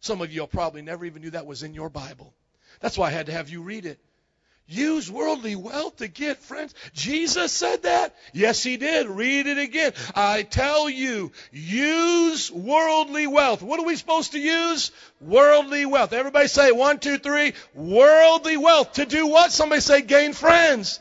[0.00, 2.34] Some of you probably never even knew that was in your Bible.
[2.80, 3.98] That's why I had to have you read it.
[4.66, 6.74] Use worldly wealth to get friends.
[6.94, 8.14] Jesus said that?
[8.32, 9.06] Yes, he did.
[9.08, 9.92] Read it again.
[10.14, 13.62] I tell you, use worldly wealth.
[13.62, 14.90] What are we supposed to use?
[15.20, 16.14] Worldly wealth.
[16.14, 17.52] Everybody say one, two, three.
[17.74, 18.94] Worldly wealth.
[18.94, 19.52] To do what?
[19.52, 20.98] Somebody say gain friends.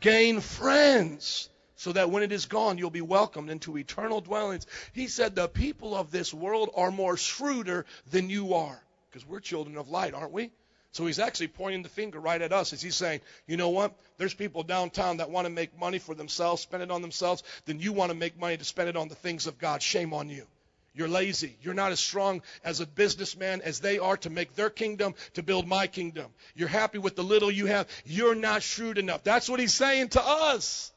[0.00, 1.48] Gain friends.
[1.76, 4.66] So that when it is gone, you'll be welcomed into eternal dwellings.
[4.94, 8.82] He said the people of this world are more shrewder than you are.
[9.10, 10.50] Because we're children of light, aren't we?
[10.94, 13.94] So he's actually pointing the finger right at us as he's saying, you know what?
[14.16, 17.42] There's people downtown that want to make money for themselves, spend it on themselves.
[17.66, 19.82] Then you want to make money to spend it on the things of God.
[19.82, 20.46] Shame on you.
[20.94, 21.56] You're lazy.
[21.62, 25.42] You're not as strong as a businessman as they are to make their kingdom, to
[25.42, 26.26] build my kingdom.
[26.54, 27.88] You're happy with the little you have.
[28.04, 29.24] You're not shrewd enough.
[29.24, 30.92] That's what he's saying to us.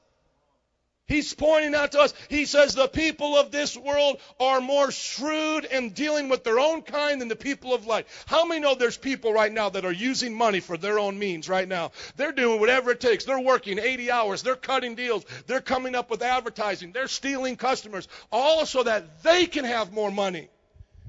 [1.07, 5.63] He's pointing out to us, he says the people of this world are more shrewd
[5.63, 8.07] in dealing with their own kind than the people of light.
[8.25, 11.47] How many know there's people right now that are using money for their own means
[11.47, 11.91] right now?
[12.17, 13.23] They're doing whatever it takes.
[13.23, 14.43] They're working 80 hours.
[14.43, 15.25] They're cutting deals.
[15.45, 16.91] They're coming up with advertising.
[16.91, 20.49] They're stealing customers, all so that they can have more money.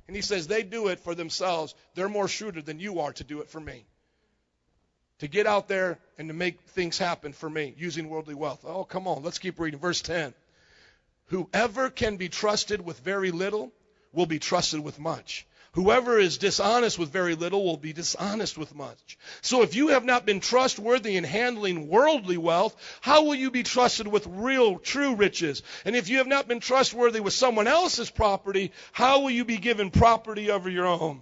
[0.07, 1.75] And he says they do it for themselves.
[1.97, 3.85] They're more shrewder than you are to do it for me
[5.19, 8.65] to get out there and to make things happen for me using worldly wealth.
[8.65, 9.81] Oh, come on, let's keep reading.
[9.81, 10.35] Verse 10.
[11.27, 13.73] Whoever can be trusted with very little
[14.13, 15.47] will be trusted with much.
[15.73, 19.19] Whoever is dishonest with very little will be dishonest with much.
[19.43, 23.63] So if you have not been trustworthy in handling worldly wealth, how will you be
[23.63, 25.63] trusted with real, true riches?
[25.85, 29.59] And if you have not been trustworthy with someone else's property, how will you be
[29.59, 31.21] given property over your own?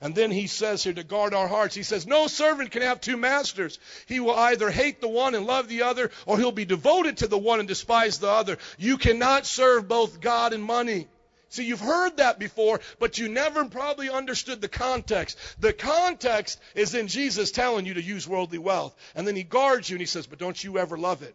[0.00, 3.00] And then he says here to guard our hearts, he says, No servant can have
[3.00, 3.80] two masters.
[4.06, 7.26] He will either hate the one and love the other, or he'll be devoted to
[7.26, 8.58] the one and despise the other.
[8.78, 11.08] You cannot serve both God and money.
[11.48, 15.36] See, you've heard that before, but you never probably understood the context.
[15.58, 18.94] The context is in Jesus telling you to use worldly wealth.
[19.16, 21.34] And then he guards you and he says, But don't you ever love it.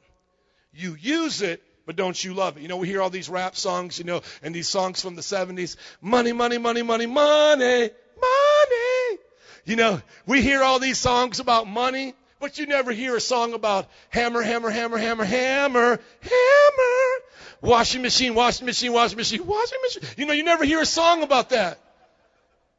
[0.71, 2.61] You use it, but don't you love it?
[2.61, 5.21] You know, we hear all these rap songs, you know, and these songs from the
[5.21, 5.75] 70s.
[5.99, 9.19] Money, money, money, money, money money.
[9.65, 13.53] You know, we hear all these songs about money, but you never hear a song
[13.53, 17.23] about hammer, hammer, hammer, hammer, hammer, hammer.
[17.61, 20.03] Washing machine, washing machine, washing machine, washing machine.
[20.17, 21.79] You know, you never hear a song about that.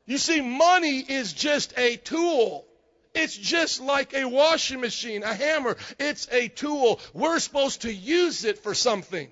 [0.07, 2.67] You see, money is just a tool.
[3.15, 5.77] It's just like a washing machine, a hammer.
[5.99, 7.01] It's a tool.
[7.15, 9.29] We're supposed to use it for something.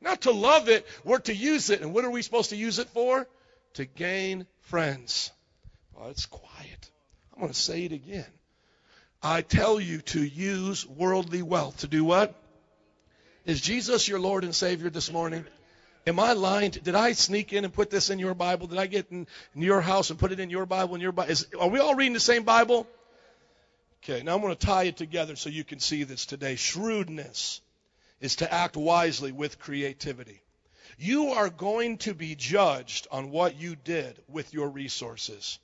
[0.00, 1.82] Not to love it, we're to use it.
[1.82, 3.28] And what are we supposed to use it for?
[3.74, 5.30] To gain friends.
[5.98, 6.90] Oh, it's quiet.
[7.34, 8.26] I'm going to say it again.
[9.22, 11.78] I tell you to use worldly wealth.
[11.78, 12.34] To do what?
[13.44, 15.44] Is Jesus your Lord and Savior this morning?
[16.06, 16.70] Am I lying?
[16.70, 18.66] Did I sneak in and put this in your Bible?
[18.66, 20.98] Did I get in, in your house and put it in your Bible?
[20.98, 21.32] Your Bible?
[21.32, 22.86] Is, are we all reading the same Bible?
[24.02, 26.54] Okay, now I'm going to tie it together so you can see this today.
[26.54, 27.60] Shrewdness
[28.20, 30.40] is to act wisely with creativity.
[30.98, 35.58] You are going to be judged on what you did with your resources.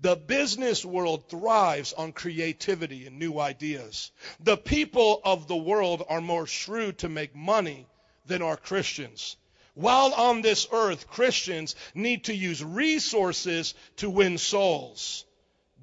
[0.00, 4.10] The business world thrives on creativity and new ideas.
[4.40, 7.86] The people of the world are more shrewd to make money
[8.26, 9.36] than are Christians.
[9.74, 15.24] While on this earth, Christians need to use resources to win souls.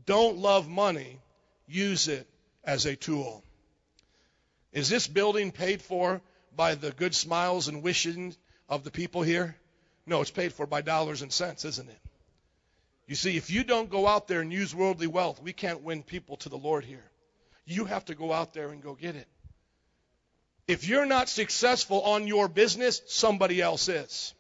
[0.06, 1.20] Don't love money,
[1.68, 2.28] use it
[2.64, 3.44] as a tool.
[4.72, 6.22] Is this building paid for
[6.56, 8.36] by the good smiles and wishing
[8.68, 9.56] of the people here?
[10.06, 12.00] No, it's paid for by dollars and cents, isn't it?
[13.10, 16.04] You see, if you don't go out there and use worldly wealth, we can't win
[16.04, 17.04] people to the Lord here.
[17.66, 19.28] You have to go out there and go get it.
[20.68, 24.36] If you're not successful on your business, somebody else is.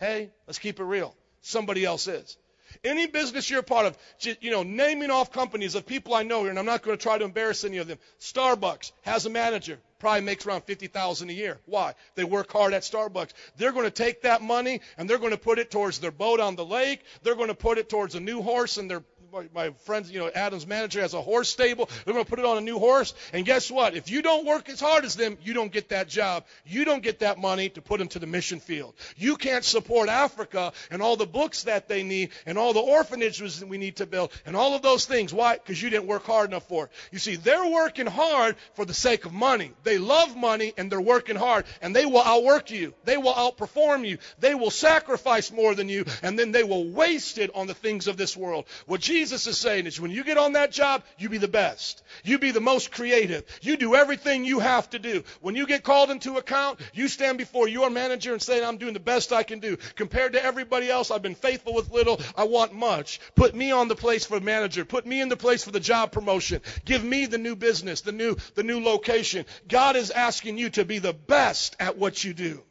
[0.00, 1.14] Hey, let's keep it real.
[1.42, 2.36] Somebody else is.
[2.84, 3.98] Any business you're a part of,
[4.40, 7.02] you know, naming off companies of people I know here, and I'm not going to
[7.02, 7.98] try to embarrass any of them.
[8.18, 11.60] Starbucks has a manager probably makes around 50,000 a year.
[11.64, 11.94] Why?
[12.16, 13.30] They work hard at Starbucks.
[13.56, 16.40] They're going to take that money and they're going to put it towards their boat
[16.40, 17.04] on the lake.
[17.22, 20.18] They're going to put it towards a new horse and their my, my friends, you
[20.18, 21.88] know, Adam's manager has a horse stable.
[22.04, 23.14] They're going to put it on a new horse.
[23.32, 23.96] And guess what?
[23.96, 26.44] If you don't work as hard as them, you don't get that job.
[26.66, 28.94] You don't get that money to put them to the mission field.
[29.16, 33.60] You can't support Africa and all the books that they need and all the orphanages
[33.60, 35.32] that we need to build and all of those things.
[35.32, 35.54] Why?
[35.54, 36.90] Because you didn't work hard enough for it.
[37.10, 39.72] You see, they're working hard for the sake of money.
[39.82, 42.92] They love money and they're working hard and they will outwork you.
[43.04, 44.18] They will outperform you.
[44.40, 48.08] They will sacrifice more than you and then they will waste it on the things
[48.08, 48.66] of this world.
[48.84, 51.46] What Jesus Jesus is saying is when you get on that job, you be the
[51.46, 52.02] best.
[52.24, 53.44] You be the most creative.
[53.62, 55.22] You do everything you have to do.
[55.40, 58.94] When you get called into account, you stand before your manager and say, I'm doing
[58.94, 59.76] the best I can do.
[59.94, 62.20] Compared to everybody else, I've been faithful with little.
[62.36, 63.20] I want much.
[63.36, 64.84] Put me on the place for manager.
[64.84, 66.60] Put me in the place for the job promotion.
[66.84, 69.46] Give me the new business, the new, the new location.
[69.68, 72.64] God is asking you to be the best at what you do.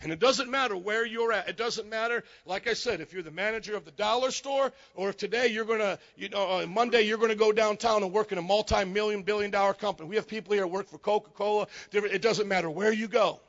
[0.00, 1.48] And it doesn't matter where you're at.
[1.48, 5.08] It doesn't matter, like I said, if you're the manager of the dollar store or
[5.08, 8.12] if today you're going to, you know, on Monday you're going to go downtown and
[8.12, 10.08] work in a multi-million billion dollar company.
[10.08, 11.66] We have people here who work for Coca-Cola.
[11.92, 13.40] It doesn't matter where you go.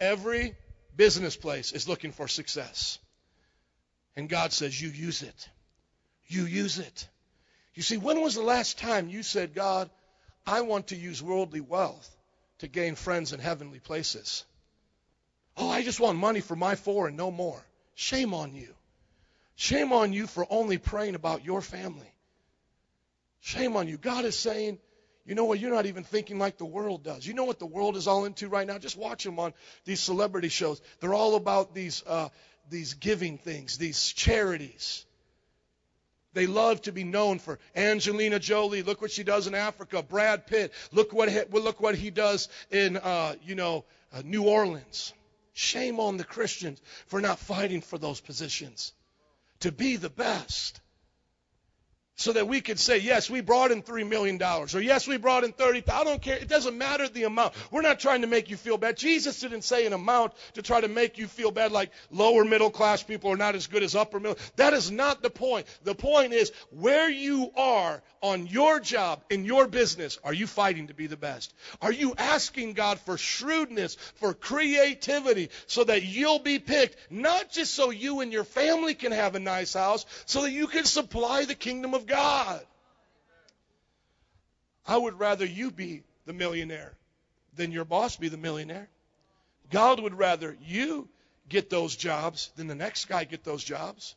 [0.00, 0.54] Every
[0.96, 2.98] business place is looking for success.
[4.16, 5.48] And God says, you use it.
[6.28, 7.08] You use it.
[7.74, 9.90] You see, when was the last time you said, God,
[10.46, 12.08] I want to use worldly wealth
[12.60, 14.44] to gain friends in heavenly places?
[15.56, 17.64] Oh, I just want money for my four and no more.
[17.94, 18.74] Shame on you.
[19.54, 22.12] Shame on you for only praying about your family.
[23.40, 23.96] Shame on you.
[23.96, 24.78] God is saying,
[25.24, 25.58] You know what?
[25.58, 27.26] You're not even thinking like the world does.
[27.26, 28.76] You know what the world is all into right now?
[28.76, 29.54] Just watch them on
[29.84, 30.80] these celebrity shows.
[31.00, 32.28] They're all about these uh,
[32.68, 35.06] these giving things, these charities.
[36.34, 38.82] They love to be known for Angelina Jolie.
[38.82, 40.02] Look what she does in Africa.
[40.02, 40.70] Brad Pitt.
[40.92, 45.14] Look what he, look what he does in uh, you know uh, New Orleans.
[45.56, 48.92] Shame on the Christians for not fighting for those positions.
[49.60, 50.80] To be the best
[52.16, 55.44] so that we could say, yes, we brought in $3 million, or yes, we brought
[55.44, 55.84] in 30.
[55.92, 56.36] I don't care.
[56.36, 57.52] It doesn't matter the amount.
[57.70, 58.96] We're not trying to make you feel bad.
[58.96, 62.70] Jesus didn't say an amount to try to make you feel bad like lower middle
[62.70, 64.38] class people are not as good as upper middle.
[64.56, 65.66] That is not the point.
[65.84, 70.86] The point is where you are on your job, in your business, are you fighting
[70.86, 71.54] to be the best?
[71.82, 77.74] Are you asking God for shrewdness, for creativity, so that you'll be picked, not just
[77.74, 81.44] so you and your family can have a nice house, so that you can supply
[81.44, 82.64] the kingdom of God.
[84.86, 86.94] I would rather you be the millionaire
[87.56, 88.88] than your boss be the millionaire.
[89.70, 91.08] God would rather you
[91.48, 94.14] get those jobs than the next guy get those jobs.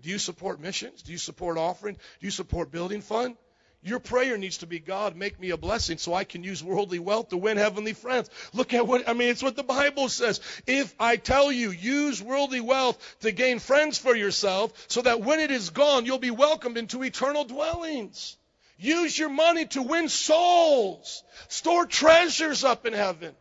[0.00, 1.02] Do you support missions?
[1.02, 1.94] Do you support offering?
[1.94, 3.36] Do you support building fund?
[3.84, 6.98] Your prayer needs to be, God, make me a blessing so I can use worldly
[6.98, 8.30] wealth to win heavenly friends.
[8.54, 10.40] Look at what, I mean, it's what the Bible says.
[10.66, 15.38] If I tell you, use worldly wealth to gain friends for yourself so that when
[15.38, 18.38] it is gone, you'll be welcomed into eternal dwellings.
[18.78, 21.22] Use your money to win souls.
[21.48, 23.34] Store treasures up in heaven.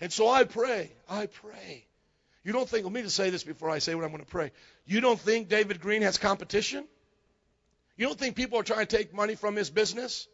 [0.00, 1.86] And so I pray, I pray.
[2.42, 4.28] You don't think, let me just say this before I say what I'm going to
[4.28, 4.50] pray.
[4.84, 6.86] You don't think David Green has competition?
[7.96, 10.28] You don't think people are trying to take money from his business?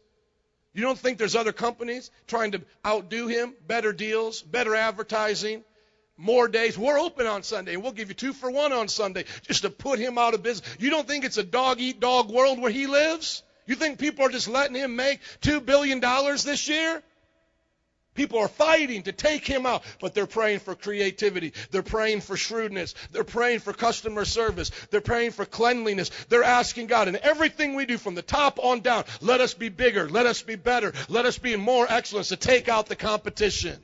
[0.73, 3.53] You don't think there's other companies trying to outdo him?
[3.67, 5.63] Better deals, better advertising,
[6.17, 6.77] more days.
[6.77, 9.69] We're open on Sunday, and we'll give you two for one on Sunday just to
[9.69, 10.77] put him out of business.
[10.79, 13.43] You don't think it's a dog eat dog world where he lives?
[13.65, 17.01] You think people are just letting him make $2 billion this year?
[18.13, 21.53] People are fighting to take him out, but they're praying for creativity.
[21.71, 22.93] They're praying for shrewdness.
[23.11, 24.71] They're praying for customer service.
[24.91, 26.11] They're praying for cleanliness.
[26.29, 29.69] They're asking God, and everything we do from the top on down, let us be
[29.69, 33.77] bigger, let us be better, let us be more excellence to take out the competition.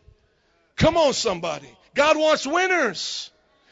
[0.76, 1.70] Come on, somebody.
[1.96, 3.32] God wants winners.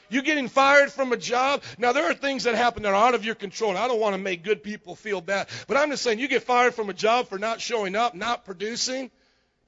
[0.10, 1.64] You getting fired from a job?
[1.78, 4.16] Now there are things that happen that are out of your control, I don't want
[4.16, 5.48] to make good people feel bad.
[5.68, 8.46] But I'm just saying, you get fired from a job for not showing up, not
[8.46, 9.12] producing.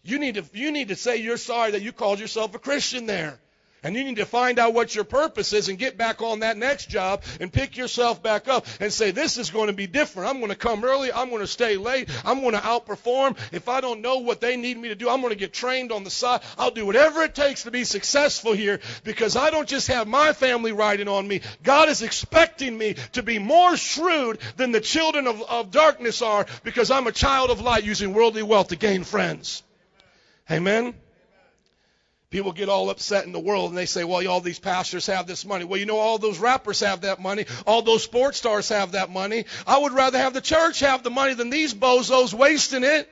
[0.04, 3.06] You need to you need to say you're sorry that you called yourself a Christian
[3.06, 3.40] there.
[3.82, 6.58] And you need to find out what your purpose is and get back on that
[6.58, 10.30] next job and pick yourself back up and say, This is going to be different.
[10.30, 11.14] I'm going to come early.
[11.14, 12.10] I'm going to stay late.
[12.26, 13.38] I'm going to outperform.
[13.54, 15.94] If I don't know what they need me to do, I'm going to get trained
[15.94, 16.42] on the side.
[16.58, 20.34] I'll do whatever it takes to be successful here because I don't just have my
[20.34, 21.40] family riding on me.
[21.64, 26.46] God is expecting me to be more shrewd than the children of, of darkness are
[26.64, 29.64] because I'm a child of light using worldly wealth to gain friends.
[30.50, 30.96] Amen.
[32.30, 35.26] People get all upset in the world and they say, well, all these pastors have
[35.26, 35.66] this money.
[35.66, 37.46] Well, you know, all those rappers have that money.
[37.66, 39.46] All those sports stars have that money.
[39.66, 43.10] I would rather have the church have the money than these bozos wasting it.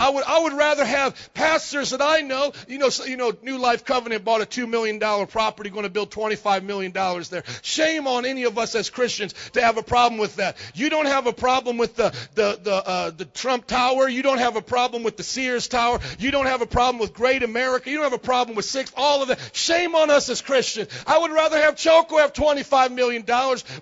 [0.00, 3.58] I would, I would rather have pastors that I know, you know, you know, New
[3.58, 7.42] Life Covenant bought a $2 million property, going to build $25 million there.
[7.62, 10.56] Shame on any of us as Christians to have a problem with that.
[10.72, 14.08] You don't have a problem with the, the, the, uh, the Trump Tower.
[14.08, 15.98] You don't have a problem with the Sears Tower.
[16.20, 17.90] You don't have a problem with Great America.
[17.90, 19.50] You don't have a problem with six, all of that.
[19.52, 20.90] Shame on us as Christians.
[21.08, 23.24] I would rather have Choco have $25 million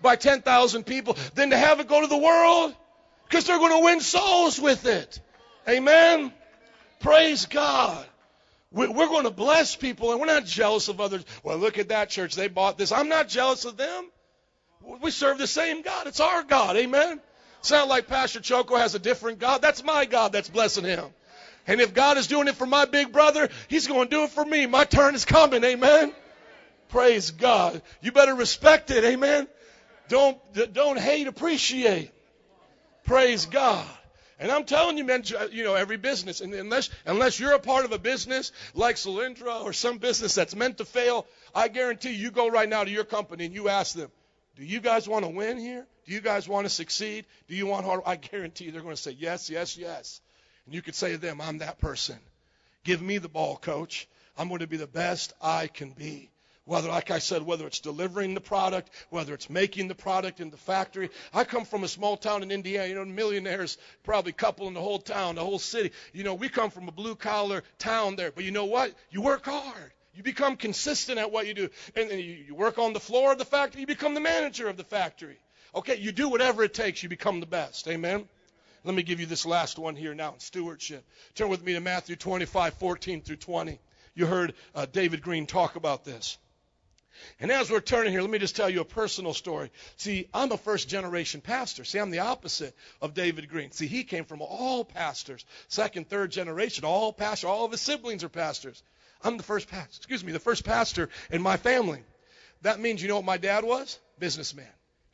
[0.01, 2.75] by 10,000 people than to have it go to the world
[3.29, 5.21] because they're going to win souls with it.
[5.69, 6.33] Amen.
[7.01, 8.07] Praise God.
[8.73, 11.25] We're going to bless people, and we're not jealous of others.
[11.43, 12.35] Well, look at that church.
[12.35, 12.93] They bought this.
[12.93, 14.11] I'm not jealous of them.
[15.01, 16.07] We serve the same God.
[16.07, 16.77] It's our God.
[16.77, 17.21] Amen.
[17.63, 19.63] Sound like Pastor Choco has a different God.
[19.63, 21.07] That's my God that's blessing him.
[21.67, 24.31] And if God is doing it for my big brother, he's going to do it
[24.31, 24.67] for me.
[24.67, 25.65] My turn is coming.
[25.65, 26.13] Amen.
[26.89, 27.83] Praise God.
[28.01, 29.05] You better respect it.
[29.05, 29.49] Amen.
[30.09, 30.39] Don't,
[30.73, 32.13] don't hate, appreciate.
[33.05, 33.87] Praise God.
[34.39, 37.59] And I'm telling you, man, uh, you know, every business, and unless, unless you're a
[37.59, 42.11] part of a business like Solyndra or some business that's meant to fail, I guarantee
[42.11, 44.11] you, you go right now to your company and you ask them,
[44.57, 45.87] do you guys want to win here?
[46.07, 47.25] Do you guys want to succeed?
[47.49, 48.03] Do you want hard?
[48.05, 50.21] I guarantee they're going to say yes, yes, yes.
[50.67, 52.17] And you could say to them, I'm that person.
[52.85, 54.07] Give me the ball, coach.
[54.39, 56.31] I'm going to be the best I can be.
[56.67, 60.51] Whether, like I said, whether it's delivering the product, whether it's making the product in
[60.51, 61.11] the factory.
[61.33, 62.89] I come from a small town in Indiana.
[62.89, 65.93] You know, millionaires, probably couple in the whole town, the whole city.
[66.13, 68.33] You know, we come from a blue collar town there.
[68.33, 68.93] But you know what?
[69.11, 69.93] You work hard.
[70.13, 71.69] You become consistent at what you do.
[71.95, 73.83] And then you, work on the floor of the factory.
[73.83, 75.39] You become the manager of the factory.
[75.73, 77.01] Okay, you do whatever it takes.
[77.01, 77.87] You become the best.
[77.87, 78.29] Amen.
[78.83, 81.05] Let me give you this last one here now in stewardship.
[81.37, 83.79] Turn with me to Matthew 25, 14 through 20.
[84.17, 86.39] You heard uh, David Green talk about this.
[87.41, 89.71] And as we're turning here, let me just tell you a personal story.
[89.97, 91.85] See, I'm a first generation pastor.
[91.85, 93.71] See, I'm the opposite of David Green.
[93.73, 97.49] See, he came from all pastors, second, third generation, all pastors.
[97.49, 98.83] All of his siblings are pastors.
[99.23, 102.03] I'm the first pastor, excuse me, the first pastor in my family.
[102.63, 103.99] That means you know what my dad was?
[104.19, 104.67] Businessman.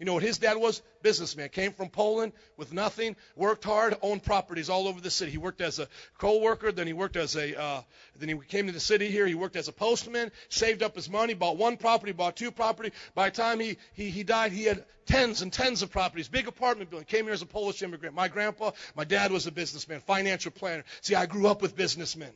[0.03, 0.83] You know what his dad was?
[1.03, 1.49] Businessman.
[1.51, 5.31] Came from Poland with nothing, worked hard, owned properties all over the city.
[5.31, 5.87] He worked as a
[6.19, 7.83] coal worker, then he worked as a, uh,
[8.19, 9.29] then he came to the city here.
[9.29, 12.91] He worked as a postman, saved up his money, bought one property, bought two property.
[13.15, 16.49] By the time he, he, he died, he had tens and tens of properties, big
[16.49, 17.07] apartment building.
[17.07, 18.17] Came here as a Polish immigrant.
[18.17, 20.83] My grandpa, my dad was a businessman, financial planner.
[21.03, 22.33] See, I grew up with businessmen.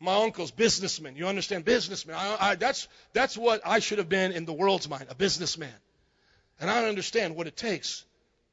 [0.00, 1.16] My uncle's businessman.
[1.16, 1.64] You understand?
[1.64, 2.16] Businessman.
[2.16, 5.72] I, I, that's, that's what I should have been in the world's mind, a businessman.
[6.60, 8.04] And I don't understand what it takes.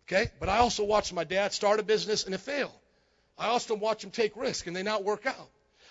[0.08, 0.32] Okay?
[0.40, 2.74] But I also watched my dad start a business and it fail.
[3.38, 5.50] I also watch him take risks and they not work out.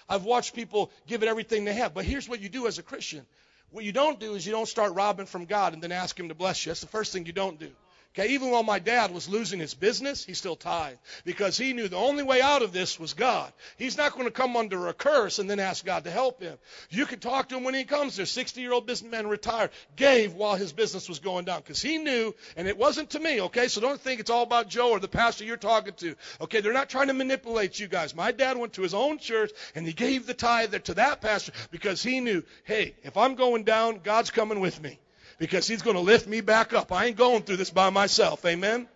[0.09, 1.95] I've watched people give it everything they have.
[1.95, 3.25] But here's what you do as a Christian.
[3.71, 6.29] What you don't do is you don't start robbing from God and then ask him
[6.29, 6.71] to bless you.
[6.71, 7.71] That's the first thing you don't do.
[8.13, 11.87] Okay, even while my dad was losing his business, he still tithed because he knew
[11.87, 13.53] the only way out of this was God.
[13.77, 16.59] He's not going to come under a curse and then ask God to help him.
[16.89, 18.27] You can talk to him when he comes there.
[18.27, 22.35] 60 year old businessman retired, gave while his business was going down because he knew,
[22.57, 23.69] and it wasn't to me, okay?
[23.69, 26.17] So don't think it's all about Joe or the pastor you're talking to.
[26.41, 28.13] Okay, they're not trying to manipulate you guys.
[28.13, 31.53] My dad went to his own church and he gave the tithe to that pastor
[31.71, 34.99] because he knew, hey, if I'm going down, God's coming with me
[35.41, 36.93] because he's going to lift me back up.
[36.93, 38.45] I ain't going through this by myself.
[38.45, 38.87] Amen.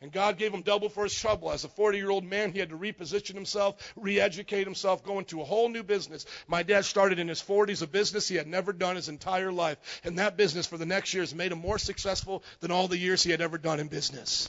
[0.00, 1.50] And God gave him double for his trouble.
[1.50, 5.18] As a 40 year old man, he had to reposition himself, re educate himself, go
[5.18, 6.24] into a whole new business.
[6.46, 10.00] My dad started in his 40s a business he had never done his entire life.
[10.04, 13.24] And that business for the next years made him more successful than all the years
[13.24, 14.48] he had ever done in business.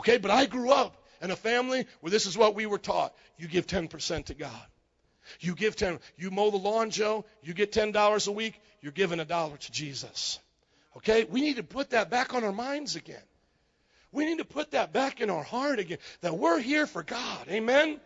[0.00, 3.14] Okay, but I grew up in a family where this is what we were taught
[3.38, 4.66] you give 10% to God.
[5.38, 6.00] You give 10.
[6.16, 9.72] You mow the lawn, Joe, you get $10 a week, you're giving a dollar to
[9.72, 10.40] Jesus.
[10.96, 11.24] Okay?
[11.24, 13.22] We need to put that back on our minds again.
[14.12, 17.48] We need to put that back in our heart again that we're here for God.
[17.48, 18.00] Amen?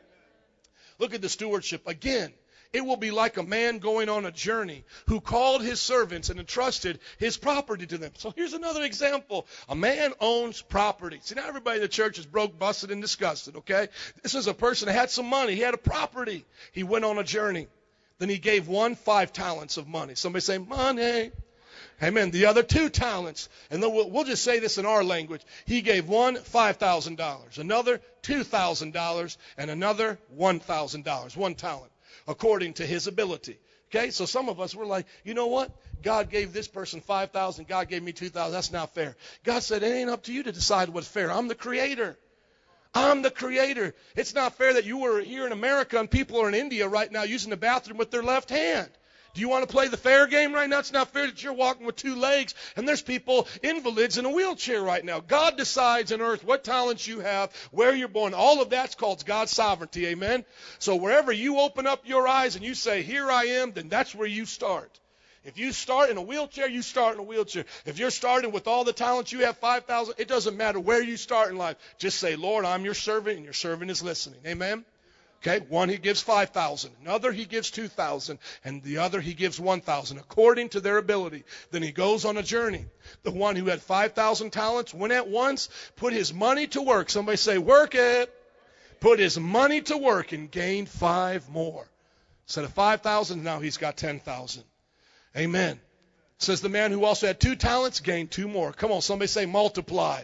[0.98, 2.32] Look at the stewardship again.
[2.72, 6.38] It will be like a man going on a journey who called his servants and
[6.38, 8.12] entrusted his property to them.
[8.16, 9.46] So here's another example.
[9.68, 11.18] A man owns property.
[11.22, 13.88] See, now everybody in the church is broke, busted, and disgusted, okay?
[14.22, 15.56] This is a person that had some money.
[15.56, 16.44] He had a property.
[16.70, 17.66] He went on a journey.
[18.18, 20.14] Then he gave one five talents of money.
[20.14, 21.32] Somebody say, money.
[22.02, 22.30] Amen.
[22.30, 23.48] The other two talents.
[23.70, 25.42] And we'll, we'll just say this in our language.
[25.66, 31.36] He gave one $5,000, another $2,000, and another $1,000.
[31.36, 31.92] One talent,
[32.26, 33.58] according to his ability.
[33.90, 34.10] Okay?
[34.10, 35.70] So some of us were like, you know what?
[36.02, 38.52] God gave this person 5,000, God gave me 2,000.
[38.52, 39.16] That's not fair.
[39.44, 41.30] God said, it ain't up to you to decide what's fair.
[41.30, 42.16] I'm the creator.
[42.94, 43.94] I'm the creator.
[44.16, 47.10] It's not fair that you were here in America and people are in India right
[47.10, 48.90] now using the bathroom with their left hand.
[49.34, 50.78] Do you want to play the fair game right now?
[50.78, 54.30] It's not fair that you're walking with two legs and there's people, invalids, in a
[54.30, 55.20] wheelchair right now.
[55.20, 58.34] God decides on earth what talents you have, where you're born.
[58.34, 60.06] All of that's called God's sovereignty.
[60.06, 60.44] Amen?
[60.78, 64.14] So wherever you open up your eyes and you say, Here I am, then that's
[64.14, 64.98] where you start.
[65.42, 67.64] If you start in a wheelchair, you start in a wheelchair.
[67.86, 71.16] If you're starting with all the talents you have, 5,000, it doesn't matter where you
[71.16, 71.76] start in life.
[71.98, 74.40] Just say, Lord, I'm your servant, and your servant is listening.
[74.46, 74.84] Amen?
[75.42, 80.18] Okay, one he gives 5,000, another he gives 2,000, and the other he gives 1,000
[80.18, 81.44] according to their ability.
[81.70, 82.84] Then he goes on a journey.
[83.22, 87.08] The one who had 5,000 talents went at once, put his money to work.
[87.08, 88.30] Somebody say, work it.
[89.00, 91.88] Put his money to work and gained five more.
[92.44, 94.62] Instead of 5,000, now he's got 10,000.
[95.34, 95.80] Amen.
[96.36, 98.72] Says the man who also had two talents gained two more.
[98.74, 100.22] Come on, somebody say multiply.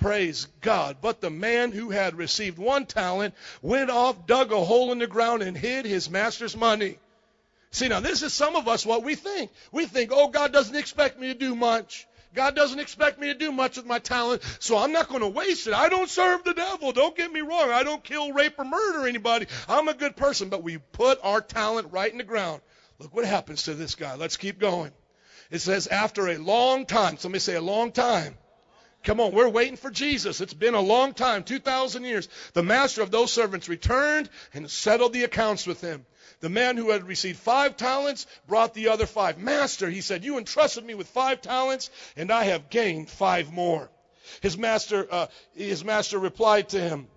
[0.00, 0.96] Praise God.
[1.00, 5.06] But the man who had received one talent went off, dug a hole in the
[5.06, 6.98] ground, and hid his master's money.
[7.70, 9.50] See, now this is some of us what we think.
[9.70, 12.08] We think, oh, God doesn't expect me to do much.
[12.34, 15.28] God doesn't expect me to do much with my talent, so I'm not going to
[15.28, 15.74] waste it.
[15.74, 16.92] I don't serve the devil.
[16.92, 17.70] Don't get me wrong.
[17.70, 19.46] I don't kill, rape, or murder anybody.
[19.68, 22.62] I'm a good person, but we put our talent right in the ground.
[22.98, 24.14] Look what happens to this guy.
[24.14, 24.92] Let's keep going.
[25.50, 28.36] It says, after a long time, somebody say a long time.
[29.02, 30.40] Come on, we're waiting for Jesus.
[30.40, 32.28] It's been a long time, 2,000 years.
[32.52, 36.04] The master of those servants returned and settled the accounts with him.
[36.40, 39.38] The man who had received five talents brought the other five.
[39.38, 43.90] Master, he said, you entrusted me with five talents, and I have gained five more.
[44.42, 47.08] His master, uh, his master replied to him,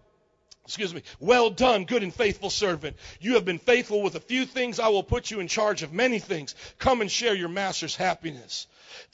[0.65, 2.95] excuse me, well done, good and faithful servant.
[3.19, 4.79] You have been faithful with a few things.
[4.79, 6.55] I will put you in charge of many things.
[6.79, 8.67] Come and share your master's happiness.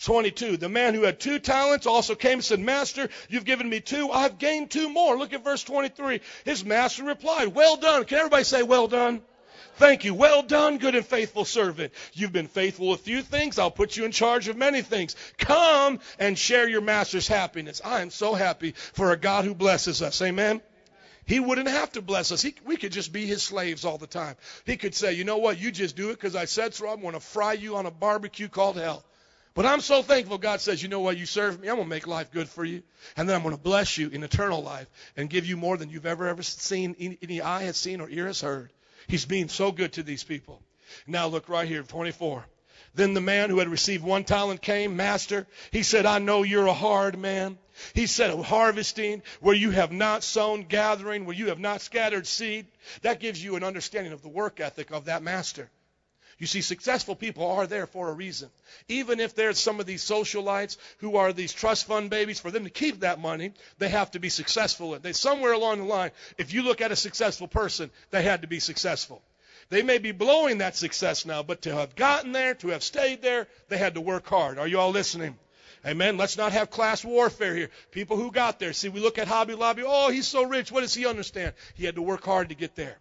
[0.03, 0.57] 22.
[0.57, 4.11] The man who had two talents also came and said, Master, you've given me two.
[4.11, 5.17] I've gained two more.
[5.17, 6.21] Look at verse 23.
[6.45, 8.05] His master replied, Well done.
[8.05, 9.21] Can everybody say, Well done?
[9.75, 10.13] Thank you.
[10.13, 11.93] Well done, good and faithful servant.
[12.11, 13.57] You've been faithful with few things.
[13.57, 15.15] I'll put you in charge of many things.
[15.37, 17.81] Come and share your master's happiness.
[17.83, 20.21] I am so happy for a God who blesses us.
[20.21, 20.61] Amen.
[21.25, 22.41] He wouldn't have to bless us.
[22.41, 24.35] He, we could just be his slaves all the time.
[24.65, 26.89] He could say, you know what, you just do it because I said so.
[26.89, 29.05] I'm going to fry you on a barbecue called hell.
[29.53, 31.89] But I'm so thankful God says, you know what, you serve me, I'm going to
[31.89, 32.83] make life good for you.
[33.17, 35.89] And then I'm going to bless you in eternal life and give you more than
[35.89, 38.71] you've ever, ever seen, any eye has seen or ear has heard.
[39.07, 40.61] He's being so good to these people.
[41.07, 42.45] Now look right here, 24.
[42.95, 45.47] Then the man who had received one talent came, Master.
[45.71, 47.57] He said, I know you're a hard man
[47.93, 52.67] he said, harvesting where you have not sown, gathering where you have not scattered seed.
[53.01, 55.69] That gives you an understanding of the work ethic of that master.
[56.39, 58.49] You see, successful people are there for a reason.
[58.87, 62.63] Even if there's some of these socialites who are these trust fund babies, for them
[62.63, 64.97] to keep that money, they have to be successful.
[64.97, 68.47] They, somewhere along the line, if you look at a successful person, they had to
[68.47, 69.21] be successful.
[69.69, 73.21] They may be blowing that success now, but to have gotten there, to have stayed
[73.21, 74.57] there, they had to work hard.
[74.57, 75.37] Are you all listening?
[75.85, 76.17] Amen.
[76.17, 77.69] Let's not have class warfare here.
[77.91, 78.73] People who got there.
[78.73, 79.83] See, we look at Hobby Lobby.
[79.85, 80.71] Oh, he's so rich.
[80.71, 81.53] What does he understand?
[81.75, 82.97] He had to work hard to get there.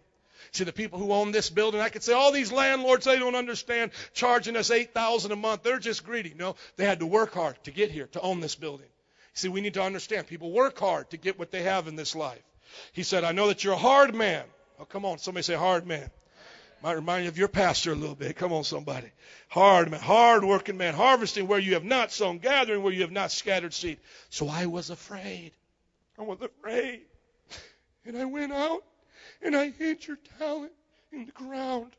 [0.51, 3.35] See, the people who own this building, I could say, all these landlords, they don't
[3.35, 5.63] understand charging us 8000 a month.
[5.63, 6.33] They're just greedy.
[6.35, 8.87] No, they had to work hard to get here, to own this building.
[9.33, 10.27] See, we need to understand.
[10.27, 12.41] People work hard to get what they have in this life.
[12.93, 14.43] He said, I know that you're a hard man.
[14.79, 15.17] Oh, come on.
[15.17, 16.09] Somebody say hard man.
[16.81, 18.37] Might remind you of your pastor a little bit.
[18.37, 19.11] Come on, somebody.
[19.49, 23.11] Hard man, hard working man, harvesting where you have not sown, gathering where you have
[23.11, 23.97] not scattered seed.
[24.29, 25.51] So I was afraid.
[26.17, 27.01] I was afraid.
[28.05, 28.83] And I went out
[29.41, 30.71] and I hid your talent
[31.11, 31.91] in the ground.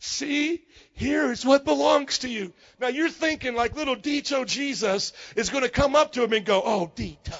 [0.00, 0.62] See,
[0.94, 2.52] here is what belongs to you.
[2.80, 6.44] Now you're thinking like little Dito Jesus is going to come up to him and
[6.44, 7.38] go, Oh, Dito.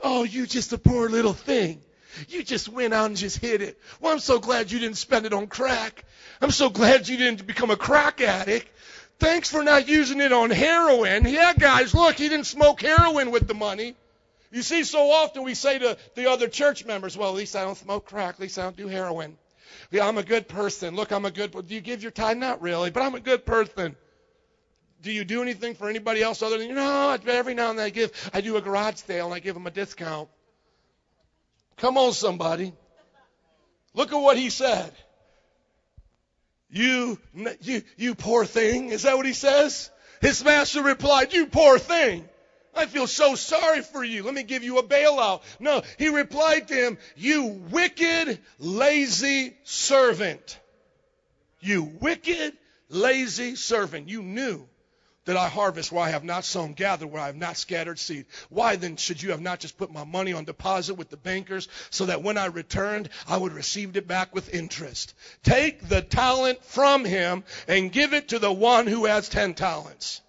[0.00, 1.82] Oh, you just a poor little thing.
[2.28, 3.78] You just went out and just hid it.
[4.00, 6.04] Well, I'm so glad you didn't spend it on crack.
[6.40, 8.68] I'm so glad you didn't become a crack addict.
[9.18, 11.26] Thanks for not using it on heroin.
[11.26, 13.94] Yeah, guys, look, he didn't smoke heroin with the money.
[14.50, 17.62] You see, so often we say to the other church members, well, at least I
[17.62, 18.34] don't smoke crack.
[18.34, 19.36] At least I don't do heroin.
[19.92, 20.96] I'm a good person.
[20.96, 22.36] Look, I'm a good, do you give your tithe?
[22.36, 23.96] Not really, but I'm a good person.
[25.02, 27.86] Do you do anything for anybody else other than, you know, every now and then
[27.86, 30.28] I give, I do a garage sale and I give them a discount.
[31.76, 32.74] Come on, somebody.
[33.94, 34.92] Look at what he said.
[36.70, 37.18] You,
[37.60, 38.90] you, you poor thing.
[38.90, 39.90] Is that what he says?
[40.20, 42.28] His master replied, You poor thing.
[42.74, 44.22] I feel so sorry for you.
[44.22, 45.42] Let me give you a bailout.
[45.58, 50.58] No, he replied to him, You wicked, lazy servant.
[51.60, 52.54] You wicked,
[52.88, 54.08] lazy servant.
[54.08, 54.66] You knew
[55.26, 58.26] that I harvest where I have not sown, gather where I have not scattered seed.
[58.48, 61.68] Why then should you have not just put my money on deposit with the bankers
[61.90, 65.14] so that when I returned, I would receive it back with interest?
[65.42, 70.22] Take the talent from him and give it to the one who has ten talents.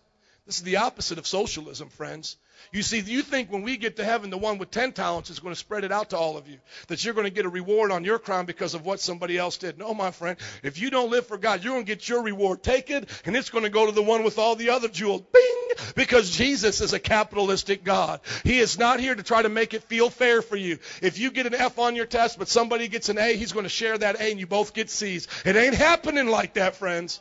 [0.47, 2.38] This is the opposite of socialism, friends.
[2.72, 5.39] You see, you think when we get to heaven, the one with 10 talents is
[5.39, 6.57] going to spread it out to all of you.
[6.88, 9.57] That you're going to get a reward on your crown because of what somebody else
[9.57, 9.77] did.
[9.77, 10.38] No, my friend.
[10.63, 13.49] If you don't live for God, you're going to get your reward taken, and it's
[13.51, 15.22] going to go to the one with all the other jewels.
[15.31, 15.93] Bing!
[15.95, 18.19] Because Jesus is a capitalistic God.
[18.43, 20.80] He is not here to try to make it feel fair for you.
[21.01, 23.65] If you get an F on your test, but somebody gets an A, he's going
[23.65, 25.27] to share that A, and you both get C's.
[25.45, 27.19] It ain't happening like that, friends.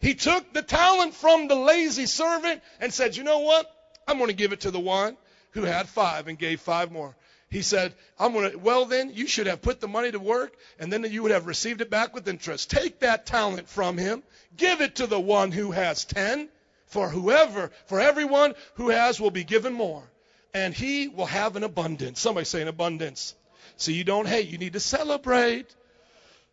[0.00, 3.70] He took the talent from the lazy servant and said, You know what?
[4.06, 5.16] I'm going to give it to the one
[5.52, 7.16] who had five and gave five more.
[7.50, 10.54] He said, I'm going to, well then, you should have put the money to work
[10.78, 12.70] and then you would have received it back with interest.
[12.70, 14.22] Take that talent from him.
[14.56, 16.48] Give it to the one who has ten.
[16.86, 20.02] For whoever, for everyone who has will be given more.
[20.54, 22.18] And he will have an abundance.
[22.18, 23.34] Somebody say an abundance.
[23.76, 24.48] So you don't hate.
[24.48, 25.74] You need to celebrate.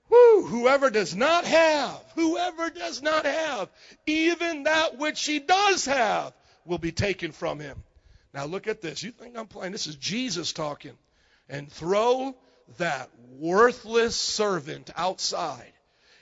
[0.10, 0.46] Woo!
[0.46, 3.70] Whoever does not have, whoever does not have,
[4.06, 6.34] even that which he does have,
[6.66, 7.84] will be taken from him.
[8.34, 9.02] Now look at this.
[9.02, 9.72] You think I'm playing?
[9.72, 10.98] This is Jesus talking.
[11.48, 12.36] And throw
[12.78, 15.72] that worthless servant outside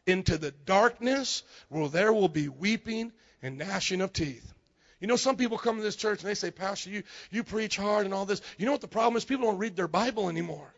[0.06, 3.12] into the darkness where there will be weeping
[3.42, 4.54] and gnashing of teeth.
[5.00, 7.76] You know, some people come to this church and they say, Pastor, you, you preach
[7.76, 8.42] hard and all this.
[8.58, 9.26] You know what the problem is?
[9.26, 10.74] People don't read their Bible anymore.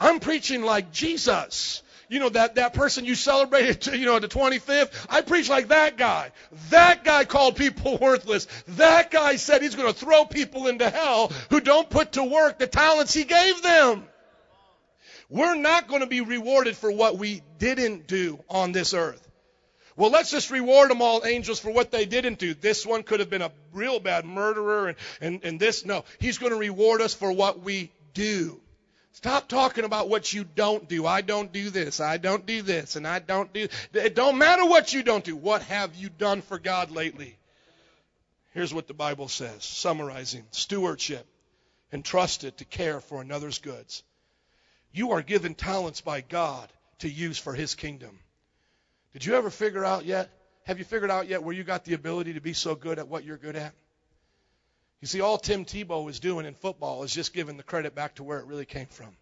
[0.00, 4.28] I'm preaching like Jesus you know, that, that person you celebrated, to, you know, the
[4.28, 5.06] 25th.
[5.08, 6.32] I preach like that guy.
[6.68, 8.46] That guy called people worthless.
[8.68, 12.58] That guy said he's going to throw people into hell who don't put to work
[12.58, 14.04] the talents he gave them.
[15.30, 19.24] We're not going to be rewarded for what we didn't do on this earth.
[19.96, 22.54] Well, let's just reward them all, angels, for what they didn't do.
[22.54, 26.04] This one could have been a real bad murderer, and, and, and this, no.
[26.18, 28.60] He's going to reward us for what we do.
[29.12, 31.04] Stop talking about what you don't do.
[31.06, 32.00] I don't do this.
[32.00, 32.96] I don't do this.
[32.96, 33.68] And I don't do.
[33.92, 35.36] It don't matter what you don't do.
[35.36, 37.36] What have you done for God lately?
[38.52, 41.26] Here's what the Bible says, summarizing stewardship,
[41.92, 44.02] entrusted to care for another's goods.
[44.92, 46.68] You are given talents by God
[46.98, 48.18] to use for His kingdom.
[49.12, 50.30] Did you ever figure out yet?
[50.64, 53.08] Have you figured out yet where you got the ability to be so good at
[53.08, 53.72] what you're good at?
[55.00, 58.16] You see, all Tim Tebow is doing in football is just giving the credit back
[58.16, 59.16] to where it really came from.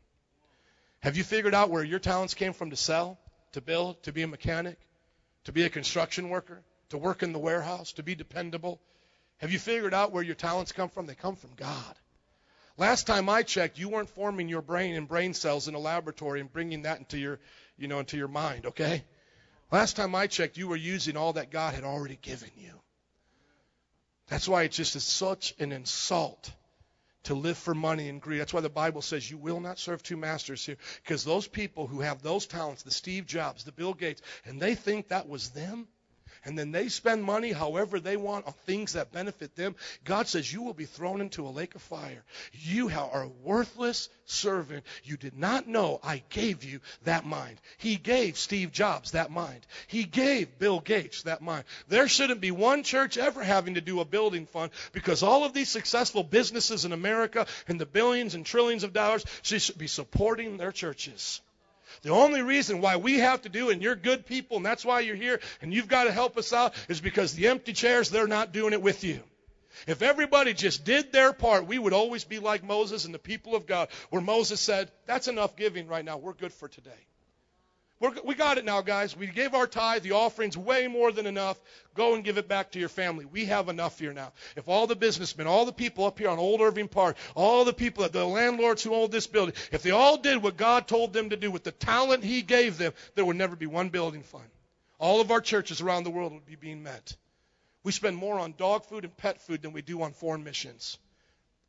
[1.00, 3.18] Have you figured out where your talents came from to sell,
[3.52, 4.76] to build, to be a mechanic,
[5.44, 8.80] to be a construction worker, to work in the warehouse, to be dependable?
[9.36, 11.06] Have you figured out where your talents come from?
[11.06, 11.94] They come from God.
[12.76, 16.40] Last time I checked, you weren't forming your brain and brain cells in a laboratory
[16.40, 17.38] and bringing that into your,
[17.76, 19.04] you know, into your mind, okay?
[19.70, 22.72] Last time I checked, you were using all that God had already given you.
[24.28, 26.52] That's why it's just such an insult
[27.24, 28.40] to live for money and greed.
[28.40, 30.76] That's why the Bible says you will not serve two masters here.
[31.02, 34.74] Because those people who have those talents, the Steve Jobs, the Bill Gates, and they
[34.74, 35.88] think that was them,
[36.44, 39.74] and then they spend money however they want on things that benefit them,
[40.04, 42.24] God says you will be thrown into a lake of fire.
[42.52, 44.84] You are a worthless servant.
[45.04, 47.60] You did not know I gave you that mind.
[47.78, 49.66] He gave Steve Jobs that mind.
[49.86, 51.64] He gave Bill Gates that mind.
[51.88, 55.52] There shouldn't be one church ever having to do a building fund because all of
[55.52, 60.56] these successful businesses in America and the billions and trillions of dollars should be supporting
[60.56, 61.40] their churches.
[62.02, 65.00] The only reason why we have to do, and you're good people, and that's why
[65.00, 68.26] you're here, and you've got to help us out, is because the empty chairs, they're
[68.26, 69.20] not doing it with you.
[69.86, 73.54] If everybody just did their part, we would always be like Moses and the people
[73.54, 76.18] of God, where Moses said, That's enough giving right now.
[76.18, 77.07] We're good for today.
[78.00, 79.16] We're, we got it now, guys.
[79.16, 80.02] We gave our tithe.
[80.02, 81.60] The offering's way more than enough.
[81.94, 83.24] Go and give it back to your family.
[83.24, 84.32] We have enough here now.
[84.56, 87.72] If all the businessmen, all the people up here on Old Irving Park, all the
[87.72, 91.30] people, the landlords who own this building, if they all did what God told them
[91.30, 94.48] to do with the talent He gave them, there would never be one building fund.
[95.00, 97.16] All of our churches around the world would be being met.
[97.82, 100.98] We spend more on dog food and pet food than we do on foreign missions.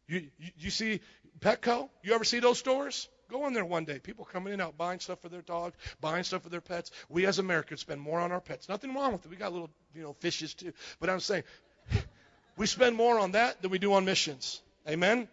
[0.07, 1.01] You, you, you see
[1.39, 1.89] Petco?
[2.03, 3.07] You ever see those stores?
[3.29, 3.99] Go in there one day.
[3.99, 6.91] People coming in out buying stuff for their dogs, buying stuff for their pets.
[7.09, 8.67] We as Americans spend more on our pets.
[8.67, 9.29] Nothing wrong with it.
[9.29, 10.73] We got little, you know, fishes too.
[10.99, 11.43] But I'm saying
[12.57, 14.61] we spend more on that than we do on missions.
[14.87, 15.19] Amen.
[15.19, 15.27] It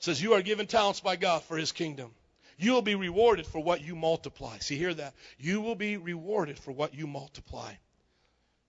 [0.00, 2.10] says you are given talents by God for his kingdom.
[2.58, 4.58] You will be rewarded for what you multiply.
[4.58, 5.14] See, hear that.
[5.38, 7.72] You will be rewarded for what you multiply.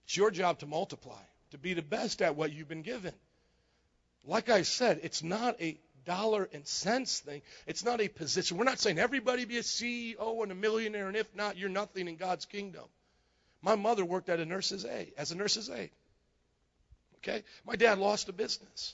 [0.05, 1.21] It's your job to multiply,
[1.51, 3.13] to be the best at what you've been given.
[4.25, 5.77] Like I said, it's not a
[6.11, 7.41] dollar and cents thing.
[7.65, 8.57] It's not a position.
[8.57, 12.09] We're not saying everybody be a CEO and a millionaire, and if not, you're nothing
[12.09, 12.83] in God's kingdom.
[13.61, 15.91] My mother worked at a nurse's aide, as a nurse's aide.
[17.19, 17.43] Okay?
[17.65, 18.93] My dad lost a business.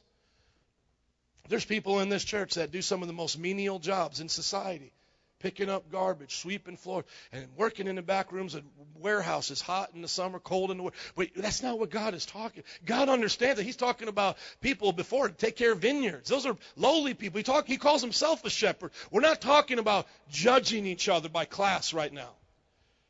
[1.50, 4.92] There's people in this church that do some of the most menial jobs in society
[5.40, 8.64] picking up garbage, sweeping floors, and working in the back rooms of
[8.96, 10.98] warehouses, hot in the summer, cold in the winter.
[11.16, 12.64] But that's not what God is talking.
[12.86, 16.30] God understands that He's talking about people before to take care of vineyards.
[16.30, 17.38] Those are lowly people.
[17.38, 17.68] He talk.
[17.68, 18.92] He calls himself a shepherd.
[19.12, 22.30] We're not talking about judging each other by class right now.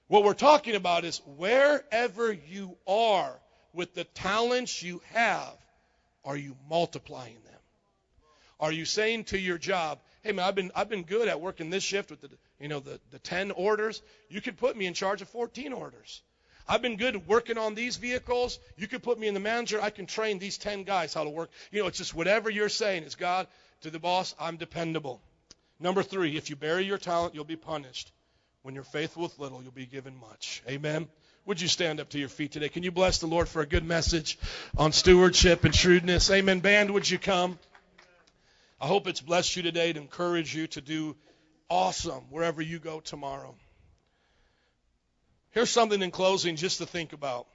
[0.08, 3.34] What we're talking about is wherever you are
[3.74, 5.54] with the talents you have,
[6.24, 7.60] are you multiplying them?
[8.60, 11.70] Are you saying to your job, hey man, I've been I've been good at working
[11.70, 12.30] this shift with the
[12.60, 14.02] you know the the 10 orders.
[14.30, 16.22] You could put me in charge of 14 orders.
[16.68, 18.60] I've been good working on these vehicles.
[18.76, 19.82] You could put me in the manager.
[19.82, 21.50] I can train these 10 guys how to work.
[21.72, 23.48] You know, it's just whatever you're saying is God
[23.82, 25.22] to the boss, I'm dependable.
[25.80, 28.12] Number 3, if you bury your talent, you'll be punished.
[28.64, 30.62] When you're faithful with little, you'll be given much.
[30.68, 31.08] Amen.
[31.46, 32.68] Would you stand up to your feet today?
[32.68, 34.38] Can you bless the Lord for a good message
[34.78, 36.30] on stewardship and shrewdness?
[36.30, 36.60] Amen.
[36.60, 37.58] Band, would you come?
[38.80, 41.16] I hope it's blessed you today to encourage you to do
[41.70, 43.56] awesome wherever you go tomorrow.
[45.52, 47.48] Here's something in closing just to think about.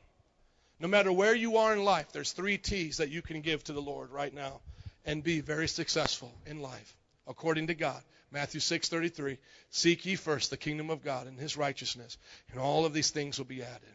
[0.81, 3.73] No matter where you are in life, there's three T's that you can give to
[3.73, 4.61] the Lord right now
[5.05, 6.97] and be very successful in life
[7.29, 8.03] according to God.
[8.33, 9.39] Matthew 6:33,
[9.71, 12.19] seek ye first the kingdom of God and his righteousness,
[12.51, 13.95] and all of these things will be added.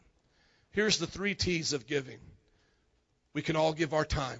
[0.72, 2.20] Here's the three T's of giving.
[3.34, 4.40] We can all give our time.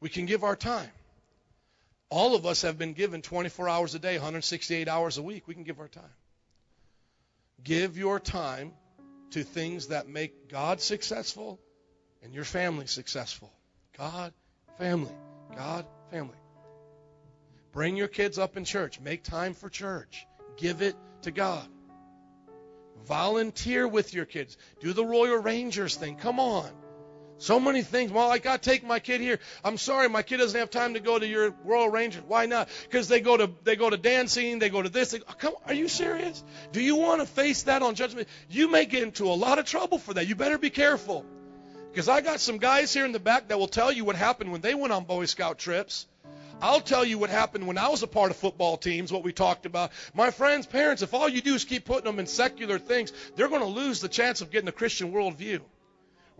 [0.00, 0.90] We can give our time.
[2.12, 5.48] All of us have been given 24 hours a day, 168 hours a week.
[5.48, 6.14] We can give our time.
[7.64, 8.72] Give your time
[9.30, 11.58] to things that make God successful
[12.22, 13.50] and your family successful.
[13.96, 14.34] God,
[14.76, 15.14] family.
[15.56, 16.36] God, family.
[17.72, 19.00] Bring your kids up in church.
[19.00, 20.26] Make time for church.
[20.58, 21.66] Give it to God.
[23.06, 24.58] Volunteer with your kids.
[24.80, 26.16] Do the Royal Rangers thing.
[26.16, 26.70] Come on.
[27.42, 28.12] So many things.
[28.12, 29.40] Well, I got to take my kid here.
[29.64, 32.22] I'm sorry, my kid doesn't have time to go to your Royal Rangers.
[32.28, 32.68] Why not?
[32.84, 35.10] Because they go to they go to dancing, they go to this.
[35.10, 36.44] They, oh, come, are you serious?
[36.70, 38.28] Do you want to face that on judgment?
[38.48, 40.28] You may get into a lot of trouble for that.
[40.28, 41.26] You better be careful.
[41.90, 44.52] Because I got some guys here in the back that will tell you what happened
[44.52, 46.06] when they went on Boy Scout trips.
[46.60, 49.32] I'll tell you what happened when I was a part of football teams, what we
[49.32, 49.90] talked about.
[50.14, 53.48] My friends, parents, if all you do is keep putting them in secular things, they're
[53.48, 55.60] going to lose the chance of getting a Christian worldview.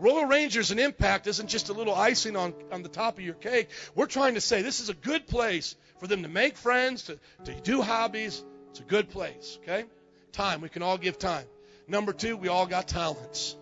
[0.02, 3.34] Royal Rangers and Impact isn't just a little icing on, on the top of your
[3.34, 3.68] cake.
[3.94, 7.20] We're trying to say this is a good place for them to make friends, to,
[7.44, 8.42] to do hobbies.
[8.70, 9.84] It's a good place, okay?
[10.32, 10.60] Time.
[10.60, 11.46] We can all give time.
[11.86, 13.54] Number two, we all got talents.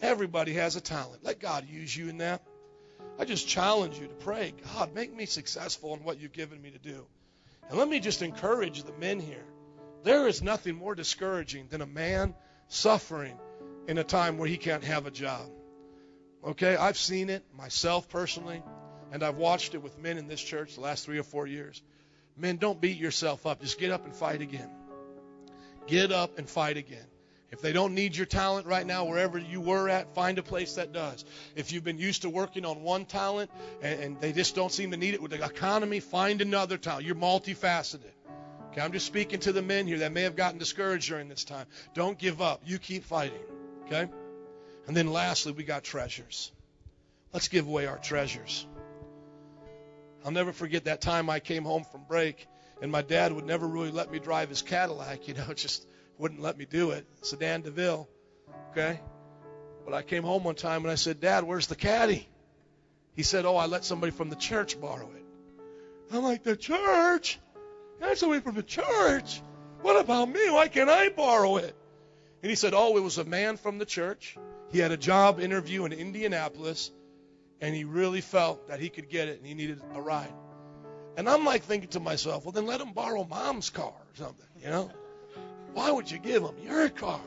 [0.00, 1.22] Everybody has a talent.
[1.22, 2.42] Let God use you in that.
[3.18, 6.70] I just challenge you to pray, God, make me successful in what you've given me
[6.70, 7.06] to do.
[7.68, 9.44] And let me just encourage the men here.
[10.04, 12.34] There is nothing more discouraging than a man
[12.68, 13.38] suffering
[13.88, 15.48] in a time where he can't have a job.
[16.44, 18.62] Okay, I've seen it myself personally,
[19.12, 21.82] and I've watched it with men in this church the last three or four years.
[22.36, 23.60] Men, don't beat yourself up.
[23.60, 24.68] Just get up and fight again.
[25.86, 27.06] Get up and fight again.
[27.50, 30.74] If they don't need your talent right now, wherever you were at, find a place
[30.74, 31.24] that does.
[31.54, 33.48] If you've been used to working on one talent
[33.80, 37.06] and, and they just don't seem to need it with the economy, find another talent.
[37.06, 38.10] You're multifaceted.
[38.72, 41.44] Okay, I'm just speaking to the men here that may have gotten discouraged during this
[41.44, 41.66] time.
[41.94, 42.62] Don't give up.
[42.66, 43.38] You keep fighting.
[43.86, 44.08] Okay?
[44.86, 46.52] And then lastly, we got treasures.
[47.32, 48.66] Let's give away our treasures.
[50.24, 52.46] I'll never forget that time I came home from break
[52.80, 55.86] and my dad would never really let me drive his Cadillac, you know, just
[56.18, 57.06] wouldn't let me do it.
[57.22, 58.08] Sedan DeVille.
[58.70, 59.00] Okay?
[59.84, 62.28] But I came home one time and I said, Dad, where's the caddy?
[63.14, 65.24] He said, Oh, I let somebody from the church borrow it.
[66.12, 67.38] I'm like, The church?
[68.00, 69.40] That's somebody from the church.
[69.82, 70.50] What about me?
[70.50, 71.76] Why can't I borrow it?
[72.44, 74.36] And he said, Oh, it was a man from the church.
[74.70, 76.90] He had a job interview in Indianapolis,
[77.62, 80.34] and he really felt that he could get it and he needed a ride.
[81.16, 84.44] And I'm like thinking to myself, well, then let him borrow mom's car or something,
[84.62, 84.90] you know?
[85.72, 87.22] Why would you give him your car?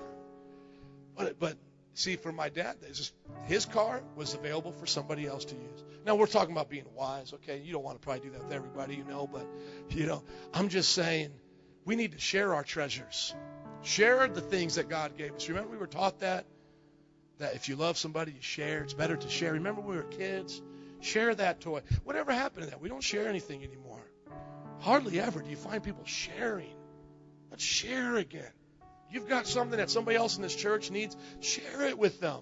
[1.18, 1.58] But, but
[1.96, 3.16] see, for my dad, just,
[3.46, 5.84] his car was available for somebody else to use.
[6.06, 7.60] Now we're talking about being wise, okay?
[7.66, 9.48] You don't want to probably do that with everybody, you know, but
[9.90, 10.22] you know,
[10.54, 11.32] I'm just saying
[11.86, 13.34] we need to share our treasures.
[13.84, 15.48] Share the things that God gave us.
[15.48, 16.46] Remember we were taught that
[17.40, 18.84] that if you love somebody, you share.
[18.84, 19.54] It's better to share.
[19.54, 20.62] Remember we were kids?
[21.00, 21.82] Share that toy.
[22.04, 22.82] Whatever happened to that?
[22.82, 24.02] We don't share anything anymore.
[24.80, 26.74] Hardly ever do you find people sharing.
[27.52, 28.52] Let's share again.
[29.10, 32.42] You've got something that somebody else in this church needs, share it with them.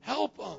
[0.00, 0.58] Help them.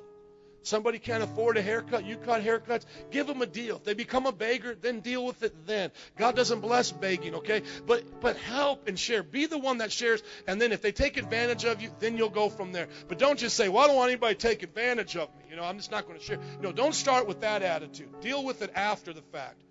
[0.65, 3.75] Somebody can't afford a haircut, you cut haircuts, give them a deal.
[3.75, 5.91] If they become a beggar, then deal with it then.
[6.17, 7.61] God doesn't bless begging, okay?
[7.85, 9.21] But but help and share.
[9.21, 12.29] Be the one that shares, and then if they take advantage of you, then you'll
[12.31, 12.87] go from there.
[13.07, 15.43] But don't just say, Well, I don't want anybody to take advantage of me.
[15.51, 16.39] You know, I'm just not going to share.
[16.59, 18.19] No, don't start with that attitude.
[18.21, 19.61] Deal with it after the fact.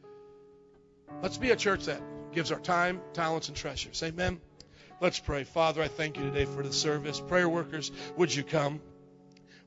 [1.23, 2.01] Let's be a church that
[2.31, 4.01] gives our time, talents, and treasures.
[4.05, 4.41] Amen.
[5.01, 5.43] Let's pray.
[5.43, 7.19] Father, I thank you today for the service.
[7.19, 8.81] Prayer workers, would you come?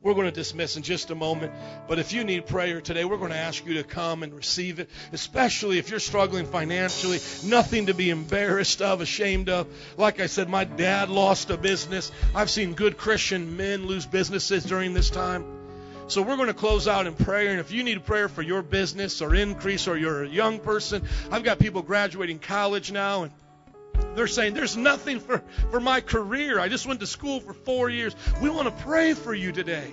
[0.03, 1.51] We're going to dismiss in just a moment.
[1.87, 4.79] But if you need prayer today, we're going to ask you to come and receive
[4.79, 7.19] it, especially if you're struggling financially.
[7.43, 9.67] Nothing to be embarrassed of, ashamed of.
[9.97, 12.11] Like I said, my dad lost a business.
[12.35, 15.43] I've seen good Christian men lose businesses during this time.
[16.09, 17.49] So we're going to close out in prayer.
[17.49, 21.03] And if you need prayer for your business or increase or you're a young person,
[21.31, 23.31] I've got people graduating college now and
[24.17, 26.59] they're saying there's nothing for, for my career.
[26.59, 28.15] I just went to school for four years.
[28.41, 29.91] We want to pray for you today.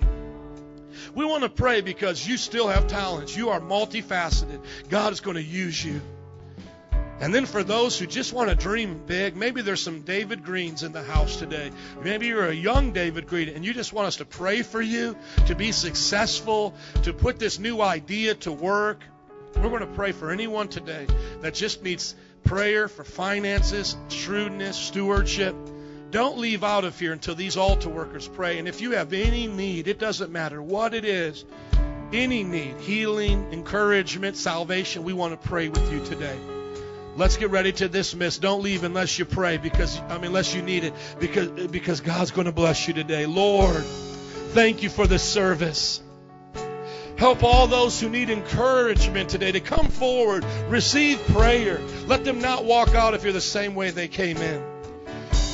[1.13, 3.37] We want to pray because you still have talents.
[3.37, 4.61] You are multifaceted.
[4.89, 6.01] God is going to use you.
[7.19, 10.83] And then for those who just want to dream big, maybe there's some David Greens
[10.83, 11.71] in the house today.
[12.03, 15.15] Maybe you're a young David Green and you just want us to pray for you
[15.45, 16.73] to be successful,
[17.03, 19.01] to put this new idea to work.
[19.55, 21.07] We're going to pray for anyone today
[21.39, 22.15] that just needs
[22.45, 25.55] prayer for finances, shrewdness, stewardship.
[26.11, 28.57] Don't leave out of here until these altar workers pray.
[28.59, 31.43] And if you have any need, it doesn't matter what it is,
[32.13, 36.37] any need, healing, encouragement, salvation, we want to pray with you today.
[37.17, 38.37] Let's get ready to dismiss.
[38.37, 42.31] Don't leave unless you pray because I mean unless you need it because because God's
[42.31, 43.25] going to bless you today.
[43.25, 43.83] Lord,
[44.53, 46.01] thank you for this service.
[47.17, 51.79] Help all those who need encouragement today to come forward, receive prayer.
[52.07, 54.63] Let them not walk out if you're the same way they came in.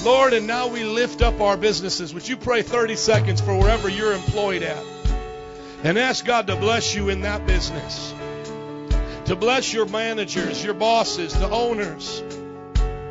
[0.03, 2.13] Lord, and now we lift up our businesses.
[2.13, 4.83] Would you pray 30 seconds for wherever you're employed at?
[5.83, 8.13] And ask God to bless you in that business
[9.31, 12.21] to bless your managers, your bosses, the owners.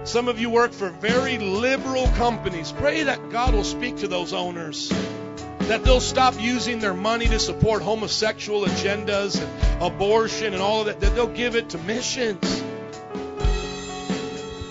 [0.05, 2.72] Some of you work for very liberal companies.
[2.72, 4.93] Pray that God will speak to those owners.
[5.70, 10.86] That they'll stop using their money to support homosexual agendas and abortion and all of
[10.86, 10.98] that.
[10.98, 12.64] That they'll give it to missions.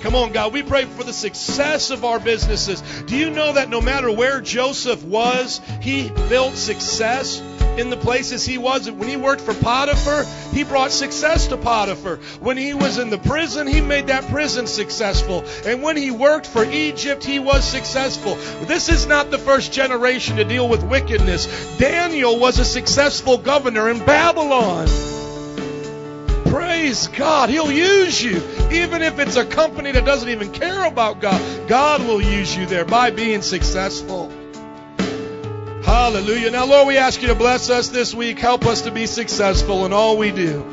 [0.02, 0.52] Come on, God.
[0.52, 2.82] We pray for the success of our businesses.
[3.04, 7.42] Do you know that no matter where Joseph was, he built success
[7.80, 8.90] in the places he was?
[8.90, 12.18] When he worked for Potiphar, he brought success to Potiphar.
[12.40, 15.44] When he was in the prison, he made that prison successful.
[15.66, 18.36] And when he worked for Egypt, he was successful.
[18.66, 21.48] This is not the first generation to deal with wickedness.
[21.78, 24.88] Daniel was a successful governor in Babylon.
[26.46, 27.50] Praise God.
[27.50, 28.42] He'll use you.
[28.72, 32.66] Even if it's a company that doesn't even care about God, God will use you
[32.66, 34.32] there by being successful.
[35.84, 36.52] Hallelujah.
[36.52, 38.40] Now, Lord, we ask you to bless us this week.
[38.40, 40.64] Help us to be successful in all we do.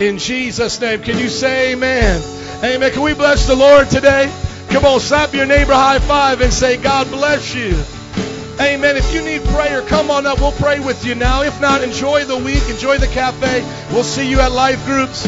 [0.00, 1.02] In Jesus' name.
[1.02, 2.22] Can you say amen?
[2.64, 2.92] Amen.
[2.92, 4.32] Can we bless the Lord today?
[4.68, 7.76] Come on, slap your neighbor high five and say, God bless you.
[8.60, 8.96] Amen.
[8.96, 10.40] If you need prayer, come on up.
[10.40, 11.42] We'll pray with you now.
[11.42, 13.62] If not, enjoy the week, enjoy the cafe.
[13.92, 15.26] We'll see you at life groups.